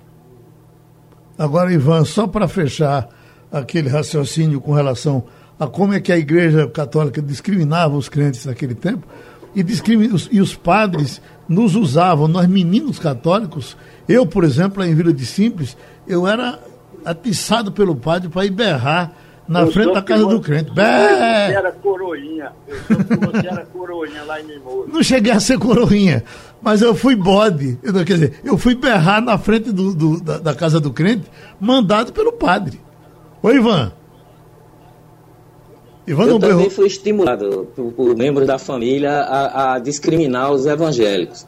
Agora, 1.37 1.71
Ivan, 1.71 2.03
só 2.03 2.27
para 2.27 2.47
fechar 2.47 3.09
aquele 3.51 3.89
raciocínio 3.89 4.59
com 4.59 4.73
relação 4.73 5.23
a 5.59 5.67
como 5.67 5.93
é 5.93 5.99
que 5.99 6.11
a 6.11 6.17
Igreja 6.17 6.67
Católica 6.67 7.21
discriminava 7.21 7.95
os 7.95 8.09
crentes 8.09 8.45
naquele 8.45 8.75
tempo, 8.75 9.07
e, 9.55 9.65
e 10.31 10.41
os 10.41 10.55
padres 10.55 11.21
nos 11.47 11.75
usavam, 11.75 12.27
nós 12.27 12.47
meninos 12.47 12.99
católicos, 12.99 13.75
eu, 14.07 14.25
por 14.25 14.43
exemplo, 14.43 14.83
em 14.83 14.93
Vila 14.93 15.11
de 15.11 15.25
Simples, 15.25 15.75
eu 16.07 16.27
era 16.27 16.59
atiçado 17.03 17.71
pelo 17.71 17.95
padre 17.95 18.29
para 18.29 18.45
ir 18.45 18.51
berrar 18.51 19.11
na 19.49 19.61
eu 19.61 19.71
frente 19.71 19.93
da 19.93 20.01
casa 20.03 20.25
do 20.27 20.39
crente. 20.39 20.71
Bé! 20.71 21.47
Você 21.47 21.55
era 21.55 21.71
coroinha. 21.71 22.51
Você 22.87 23.47
era 23.47 23.65
coroinha 23.65 24.23
lá 24.23 24.39
em 24.39 24.43
Mimoso. 24.43 24.89
Não 24.93 25.01
cheguei 25.01 25.31
a 25.31 25.39
ser 25.39 25.57
coroinha, 25.57 26.23
mas 26.61 26.83
eu 26.83 26.93
fui 26.93 27.15
bode. 27.15 27.79
Eu, 27.81 27.91
quer 27.93 28.13
dizer, 28.13 28.39
eu 28.43 28.59
fui 28.59 28.75
berrar 28.75 29.21
na 29.21 29.39
frente 29.39 29.71
do, 29.71 29.95
do 29.95 30.21
da, 30.21 30.37
da, 30.37 30.53
casa 30.53 30.79
do 30.79 30.93
crente, 30.93 31.23
mandado 31.59 32.13
pelo 32.13 32.31
padre. 32.31 32.79
Oi, 33.41 33.55
Ivan. 33.55 33.91
Ivan 36.05 36.25
eu 36.25 36.39
também 36.39 36.49
berrou... 36.49 36.69
fui 36.69 36.85
estimulado 36.85 37.67
por, 37.75 37.91
por, 37.91 38.15
membros 38.15 38.45
da 38.45 38.59
família 38.59 39.11
a, 39.11 39.73
a 39.73 39.79
discriminar 39.79 40.51
os 40.51 40.67
evangélicos. 40.67 41.47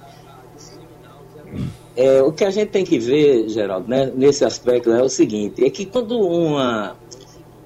É, 1.95 2.21
o 2.23 2.31
que 2.31 2.43
a 2.45 2.49
gente 2.49 2.69
tem 2.69 2.83
que 2.83 2.97
ver, 2.97 3.47
Geraldo, 3.49 3.87
né, 3.87 4.11
nesse 4.15 4.43
aspecto 4.43 4.91
é 4.91 5.03
o 5.03 5.09
seguinte, 5.09 5.63
é 5.63 5.69
que 5.69 5.85
quando 5.85 6.17
uma, 6.17 6.95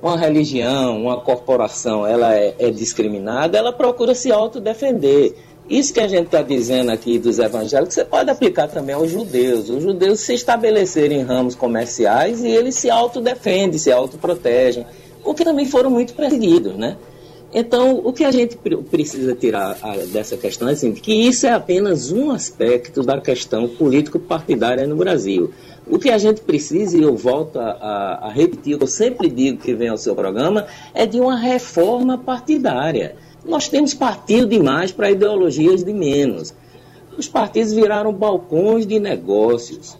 uma 0.07 0.17
religião, 0.17 1.01
uma 1.01 1.19
corporação, 1.19 2.05
ela 2.05 2.35
é, 2.35 2.55
é 2.59 2.69
discriminada, 2.69 3.57
ela 3.57 3.73
procura 3.73 4.13
se 4.13 4.31
autodefender. 4.31 5.33
Isso 5.67 5.91
que 5.91 5.99
a 5.99 6.07
gente 6.07 6.25
está 6.25 6.43
dizendo 6.43 6.91
aqui 6.91 7.17
dos 7.17 7.39
evangélicos, 7.39 7.95
você 7.95 8.05
pode 8.05 8.29
aplicar 8.29 8.67
também 8.67 8.93
aos 8.93 9.09
judeus. 9.09 9.67
Os 9.69 9.81
judeus 9.81 10.19
se 10.19 10.33
estabeleceram 10.35 11.15
em 11.15 11.23
ramos 11.23 11.55
comerciais 11.55 12.43
e 12.43 12.47
eles 12.47 12.75
se 12.75 12.89
autodefendem, 12.89 13.79
se 13.79 13.91
autoprotegem 13.91 14.85
porque 15.25 15.43
também 15.43 15.65
foram 15.65 15.89
muito 15.89 16.13
perseguidos, 16.13 16.77
né? 16.77 16.95
Então, 17.51 18.01
o 18.03 18.13
que 18.13 18.23
a 18.23 18.31
gente 18.31 18.57
precisa 18.91 19.33
tirar 19.33 19.77
dessa 20.11 20.37
questão 20.37 20.67
é 20.67 20.73
assim, 20.73 20.91
que 20.91 21.13
isso 21.13 21.47
é 21.47 21.53
apenas 21.53 22.11
um 22.11 22.29
aspecto 22.29 23.01
da 23.01 23.19
questão 23.19 23.67
político-partidária 23.67 24.85
no 24.85 24.95
Brasil. 24.95 25.51
O 25.87 25.99
que 25.99 26.09
a 26.09 26.17
gente 26.17 26.41
precisa, 26.41 26.97
e 26.97 27.03
eu 27.03 27.15
volto 27.15 27.59
a, 27.59 28.19
a, 28.23 28.29
repetir, 28.29 28.77
eu 28.79 28.87
sempre 28.87 29.29
digo 29.29 29.59
que 29.59 29.73
vem 29.73 29.89
ao 29.89 29.97
seu 29.97 30.15
programa, 30.15 30.65
é 30.93 31.05
de 31.05 31.19
uma 31.19 31.37
reforma 31.37 32.17
partidária. 32.17 33.15
Nós 33.45 33.69
temos 33.69 33.93
partido 33.93 34.47
demais 34.47 34.91
para 34.91 35.11
ideologias 35.11 35.83
de 35.83 35.93
menos. 35.93 36.53
Os 37.17 37.27
partidos 37.27 37.73
viraram 37.73 38.11
balcões 38.11 38.87
de 38.87 38.99
negócios 38.99 39.97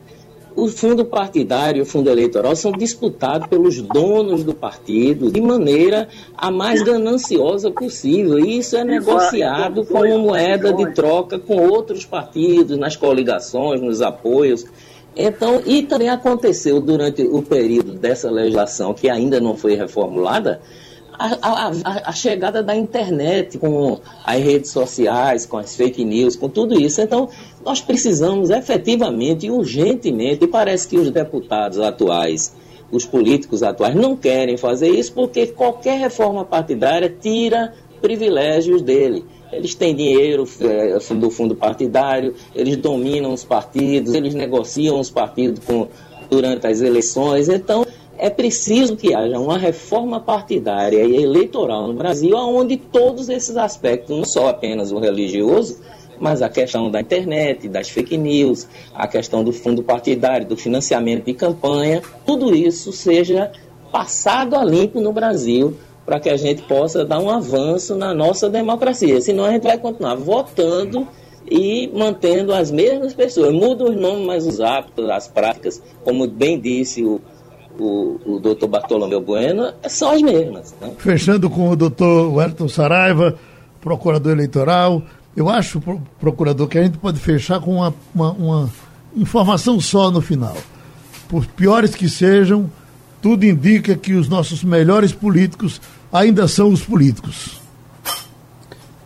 o 0.55 0.69
fundo 0.69 1.03
partidário 1.03 1.79
e 1.79 1.81
o 1.81 1.85
fundo 1.85 2.09
eleitoral 2.09 2.55
são 2.55 2.71
disputados 2.71 3.47
pelos 3.47 3.81
donos 3.81 4.43
do 4.43 4.53
partido 4.53 5.29
de 5.29 5.41
maneira 5.41 6.07
a 6.35 6.49
mais 6.49 6.81
gananciosa 6.81 7.69
possível. 7.69 8.39
E 8.39 8.59
isso 8.59 8.77
é 8.77 8.83
negociado 8.83 9.85
como 9.85 10.17
moeda 10.17 10.71
de 10.71 10.93
troca 10.93 11.37
com 11.37 11.57
outros 11.57 12.05
partidos, 12.05 12.77
nas 12.77 12.95
coligações, 12.95 13.81
nos 13.81 14.01
apoios. 14.01 14.65
Então, 15.15 15.61
e 15.65 15.83
também 15.83 16.09
aconteceu 16.09 16.81
durante 16.81 17.23
o 17.23 17.41
período 17.41 17.93
dessa 17.93 18.29
legislação, 18.29 18.93
que 18.93 19.09
ainda 19.09 19.39
não 19.39 19.55
foi 19.55 19.75
reformulada, 19.75 20.59
a, 21.17 21.69
a, 21.69 22.09
a, 22.09 22.11
chegada 22.11 22.61
da 22.61 22.75
internet 22.75 23.57
com 23.57 23.99
as 24.25 24.43
redes 24.43 24.71
sociais, 24.71 25.45
com 25.45 25.57
as 25.57 25.75
fake 25.75 26.03
news, 26.03 26.35
com 26.35 26.49
tudo 26.49 26.79
isso. 26.79 27.01
Então, 27.01 27.29
nós 27.63 27.81
precisamos 27.81 28.49
efetivamente 28.49 29.47
e 29.47 29.51
urgentemente, 29.51 30.43
e 30.43 30.47
parece 30.47 30.87
que 30.87 30.97
os 30.97 31.09
deputados 31.09 31.79
atuais, 31.79 32.53
os 32.91 33.05
políticos 33.05 33.63
atuais, 33.63 33.95
não 33.95 34.15
querem 34.15 34.57
fazer 34.57 34.89
isso 34.89 35.13
porque 35.13 35.47
qualquer 35.47 35.99
reforma 35.99 36.43
partidária 36.43 37.09
tira 37.09 37.73
privilégios 38.01 38.81
dele. 38.81 39.23
Eles 39.51 39.75
têm 39.75 39.95
dinheiro 39.95 40.47
é, 40.61 40.97
do 41.15 41.29
fundo 41.29 41.55
partidário, 41.55 42.33
eles 42.53 42.77
dominam 42.77 43.33
os 43.33 43.43
partidos, 43.43 44.13
eles 44.13 44.33
negociam 44.33 44.99
os 44.99 45.09
partidos 45.09 45.63
com, 45.65 45.87
durante 46.29 46.67
as 46.67 46.81
eleições. 46.81 47.47
Então, 47.47 47.85
é 48.17 48.29
preciso 48.29 48.95
que 48.95 49.13
haja 49.13 49.37
uma 49.39 49.57
reforma 49.57 50.19
partidária 50.19 51.03
e 51.03 51.21
eleitoral 51.21 51.87
no 51.87 51.93
Brasil, 51.93 52.35
onde 52.35 52.77
todos 52.77 53.29
esses 53.29 53.57
aspectos, 53.57 54.15
não 54.15 54.25
só 54.25 54.49
apenas 54.49 54.91
o 54.91 54.99
religioso, 54.99 55.79
mas 56.19 56.41
a 56.41 56.49
questão 56.49 56.89
da 56.89 57.01
internet, 57.01 57.67
das 57.67 57.89
fake 57.89 58.17
news, 58.17 58.67
a 58.93 59.07
questão 59.07 59.43
do 59.43 59.51
fundo 59.51 59.83
partidário, 59.83 60.47
do 60.47 60.55
financiamento 60.55 61.25
de 61.25 61.33
campanha, 61.33 62.01
tudo 62.25 62.55
isso 62.55 62.91
seja 62.93 63.51
passado 63.91 64.55
a 64.55 64.63
limpo 64.63 64.99
no 65.01 65.11
Brasil 65.11 65.75
para 66.05 66.19
que 66.19 66.29
a 66.29 66.37
gente 66.37 66.61
possa 66.63 67.03
dar 67.03 67.19
um 67.19 67.29
avanço 67.29 67.95
na 67.95 68.13
nossa 68.13 68.49
democracia. 68.49 69.19
Senão 69.21 69.45
a 69.45 69.51
gente 69.51 69.63
vai 69.63 69.77
continuar 69.77 70.15
votando 70.15 71.07
e 71.49 71.89
mantendo 71.93 72.53
as 72.53 72.71
mesmas 72.71 73.13
pessoas. 73.13 73.53
Muda 73.53 73.85
os 73.85 73.95
nomes, 73.95 74.25
mas 74.25 74.45
os 74.45 74.61
hábitos, 74.61 75.09
as 75.09 75.27
práticas, 75.27 75.81
como 76.03 76.27
bem 76.27 76.59
disse 76.59 77.03
o 77.03 77.19
o, 77.79 78.19
o 78.25 78.39
doutor 78.39 78.67
Bartolomeu 78.67 79.21
Bueno 79.21 79.73
são 79.87 80.11
as 80.11 80.21
mesmas. 80.21 80.73
Né? 80.79 80.91
Fechando 80.97 81.49
com 81.49 81.69
o 81.69 81.75
doutor 81.75 82.33
Wellington 82.33 82.67
Saraiva, 82.67 83.37
procurador 83.81 84.31
eleitoral, 84.31 85.01
eu 85.35 85.49
acho, 85.49 85.81
procurador, 86.19 86.67
que 86.67 86.77
a 86.77 86.83
gente 86.83 86.97
pode 86.97 87.19
fechar 87.19 87.59
com 87.59 87.75
uma, 87.75 87.93
uma, 88.13 88.31
uma 88.31 88.69
informação 89.15 89.79
só 89.81 90.09
no 90.09 90.21
final. 90.21 90.55
Por 91.27 91.45
piores 91.45 91.93
que 91.93 92.07
sejam, 92.07 92.69
tudo 93.25 93.43
indica 93.43 93.95
que 93.95 94.13
os 94.13 94.29
nossos 94.29 94.63
melhores 94.63 95.11
políticos 95.11 95.81
ainda 96.13 96.47
são 96.47 96.69
os 96.69 96.83
políticos. 96.83 97.59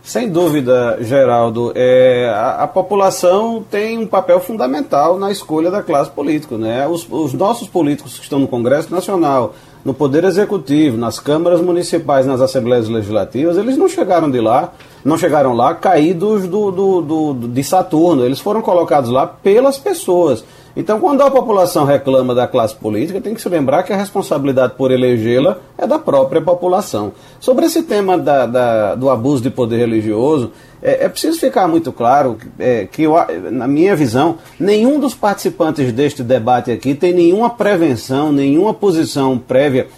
Sem 0.02 0.28
dúvida, 0.28 0.98
Geraldo, 1.00 1.72
é, 1.74 2.28
a, 2.28 2.64
a, 2.64 2.68
população 2.68 3.64
tem 3.70 3.96
um 3.96 4.06
papel 4.06 4.38
fundamental 4.38 5.18
na 5.18 5.30
escolha 5.30 5.70
da 5.70 5.82
classe 5.82 6.10
política. 6.10 6.58
Né? 6.58 6.86
Os, 6.86 7.06
os, 7.10 7.32
nossos 7.32 7.66
políticos 7.66 8.18
que 8.18 8.24
estão 8.24 8.38
no 8.38 8.46
Congresso 8.46 8.90
Nacional, 8.90 9.54
no 9.82 9.94
Poder 9.94 10.24
Executivo, 10.24 10.98
nas 10.98 11.18
câmaras 11.18 11.62
municipais, 11.62 12.26
nas 12.26 12.42
assembleias 12.42 12.90
legislativas, 12.90 13.56
eles 13.56 13.78
não 13.78 13.88
chegaram 13.88 14.30
de 14.30 14.38
lá, 14.38 14.74
não 15.02 15.16
chegaram 15.16 15.54
lá 15.54 15.74
caídos 15.74 16.46
do, 16.46 16.70
do, 16.70 17.00
do, 17.00 17.48
de 17.48 17.64
Saturno. 17.64 18.26
Eles 18.26 18.38
foram 18.38 18.60
colocados 18.60 19.08
lá 19.08 19.26
pelas 19.26 19.78
pessoas. 19.78 20.44
Então, 20.76 21.00
quando 21.00 21.22
a 21.22 21.30
população 21.30 21.84
reclama 21.84 22.34
da 22.34 22.46
classe 22.46 22.74
política, 22.74 23.20
tem 23.20 23.34
que 23.34 23.42
se 23.42 23.48
lembrar 23.48 23.82
que 23.82 23.92
a 23.92 23.96
responsabilidade 23.96 24.74
por 24.76 24.90
elegê-la 24.90 25.58
é 25.76 25.86
da 25.86 25.98
própria 25.98 26.40
população. 26.40 27.12
Sobre 27.40 27.66
esse 27.66 27.82
tema 27.82 28.16
da, 28.16 28.46
da, 28.46 28.94
do 28.94 29.10
abuso 29.10 29.42
de 29.42 29.50
poder 29.50 29.78
religioso, 29.78 30.52
é, 30.82 31.04
é 31.04 31.08
preciso 31.08 31.38
ficar 31.38 31.66
muito 31.66 31.92
claro 31.92 32.38
é, 32.58 32.86
que, 32.90 33.02
eu, 33.02 33.14
na 33.50 33.66
minha 33.66 33.94
visão, 33.96 34.38
nenhum 34.58 34.98
dos 35.00 35.14
participantes 35.14 35.92
deste 35.92 36.22
debate 36.22 36.70
aqui 36.70 36.94
tem 36.94 37.12
nenhuma 37.12 37.50
prevenção, 37.50 38.32
nenhuma 38.32 38.72
posição 38.72 39.36
prévia 39.36 39.88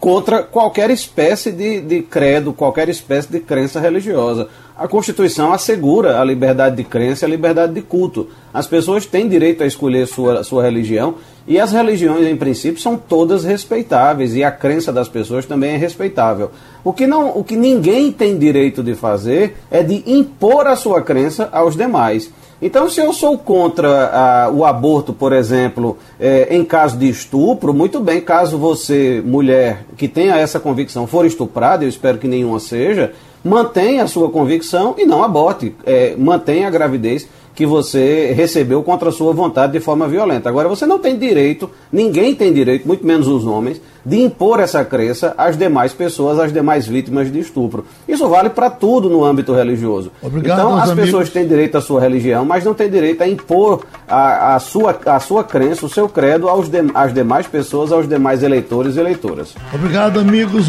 contra 0.00 0.42
qualquer 0.42 0.90
espécie 0.90 1.52
de, 1.52 1.80
de 1.80 2.02
credo, 2.02 2.52
qualquer 2.52 2.88
espécie 2.88 3.30
de 3.30 3.40
crença 3.40 3.80
religiosa. 3.80 4.48
A 4.76 4.88
Constituição 4.88 5.52
assegura 5.52 6.20
a 6.20 6.24
liberdade 6.24 6.76
de 6.76 6.84
crença 6.84 7.24
e 7.24 7.26
a 7.26 7.30
liberdade 7.30 7.74
de 7.74 7.80
culto. 7.80 8.28
As 8.52 8.66
pessoas 8.66 9.06
têm 9.06 9.28
direito 9.28 9.62
a 9.62 9.66
escolher 9.66 10.06
sua, 10.06 10.42
sua 10.42 10.62
religião 10.64 11.14
e 11.46 11.60
as 11.60 11.72
religiões, 11.72 12.26
em 12.26 12.36
princípio, 12.36 12.80
são 12.80 12.96
todas 12.96 13.44
respeitáveis 13.44 14.34
e 14.34 14.42
a 14.42 14.50
crença 14.50 14.92
das 14.92 15.08
pessoas 15.08 15.46
também 15.46 15.74
é 15.74 15.76
respeitável. 15.76 16.50
O 16.82 16.92
que, 16.92 17.06
não, 17.06 17.38
o 17.38 17.44
que 17.44 17.54
ninguém 17.54 18.10
tem 18.10 18.36
direito 18.36 18.82
de 18.82 18.94
fazer 18.94 19.56
é 19.70 19.82
de 19.82 20.02
impor 20.06 20.66
a 20.66 20.74
sua 20.74 21.02
crença 21.02 21.48
aos 21.52 21.76
demais. 21.76 22.32
Então, 22.66 22.88
se 22.88 22.98
eu 22.98 23.12
sou 23.12 23.36
contra 23.36 24.48
uh, 24.50 24.56
o 24.56 24.64
aborto, 24.64 25.12
por 25.12 25.34
exemplo, 25.34 25.98
eh, 26.18 26.48
em 26.50 26.64
caso 26.64 26.96
de 26.96 27.06
estupro, 27.06 27.74
muito 27.74 28.00
bem, 28.00 28.22
caso 28.22 28.56
você, 28.56 29.22
mulher 29.22 29.84
que 29.98 30.08
tenha 30.08 30.38
essa 30.38 30.58
convicção, 30.58 31.06
for 31.06 31.26
estuprada, 31.26 31.84
eu 31.84 31.90
espero 31.90 32.16
que 32.16 32.26
nenhuma 32.26 32.58
seja, 32.58 33.12
mantenha 33.44 34.04
a 34.04 34.06
sua 34.06 34.30
convicção 34.30 34.94
e 34.96 35.04
não 35.04 35.22
aborte. 35.22 35.76
É, 35.84 36.16
mantenha 36.16 36.66
a 36.66 36.70
gravidez 36.70 37.28
que 37.54 37.64
você 37.64 38.32
recebeu 38.32 38.82
contra 38.82 39.10
a 39.10 39.12
sua 39.12 39.32
vontade 39.32 39.72
de 39.72 39.80
forma 39.80 40.08
violenta. 40.08 40.48
Agora, 40.48 40.68
você 40.68 40.86
não 40.86 40.98
tem 40.98 41.16
direito, 41.16 41.70
ninguém 41.92 42.34
tem 42.34 42.52
direito, 42.52 42.86
muito 42.86 43.06
menos 43.06 43.28
os 43.28 43.46
homens, 43.46 43.80
de 44.04 44.20
impor 44.20 44.60
essa 44.60 44.84
crença 44.84 45.34
às 45.38 45.56
demais 45.56 45.92
pessoas, 45.92 46.38
às 46.38 46.52
demais 46.52 46.86
vítimas 46.86 47.32
de 47.32 47.38
estupro. 47.38 47.86
Isso 48.08 48.28
vale 48.28 48.50
para 48.50 48.68
tudo 48.68 49.08
no 49.08 49.24
âmbito 49.24 49.54
religioso. 49.54 50.10
Obrigado, 50.20 50.58
então, 50.58 50.76
as 50.76 50.90
amigos. 50.90 51.04
pessoas 51.06 51.30
têm 51.30 51.46
direito 51.46 51.78
à 51.78 51.80
sua 51.80 52.00
religião, 52.00 52.44
mas 52.44 52.64
não 52.64 52.74
têm 52.74 52.90
direito 52.90 53.22
a 53.22 53.28
impor 53.28 53.84
a, 54.06 54.56
a, 54.56 54.58
sua, 54.58 54.98
a 55.06 55.20
sua 55.20 55.44
crença, 55.44 55.86
o 55.86 55.88
seu 55.88 56.08
credo 56.08 56.48
aos 56.48 56.68
de, 56.68 56.78
às 56.92 57.14
demais 57.14 57.46
pessoas, 57.46 57.92
aos 57.92 58.08
demais 58.08 58.42
eleitores 58.42 58.96
e 58.96 59.00
eleitoras. 59.00 59.54
Obrigado, 59.72 60.18
amigos. 60.18 60.68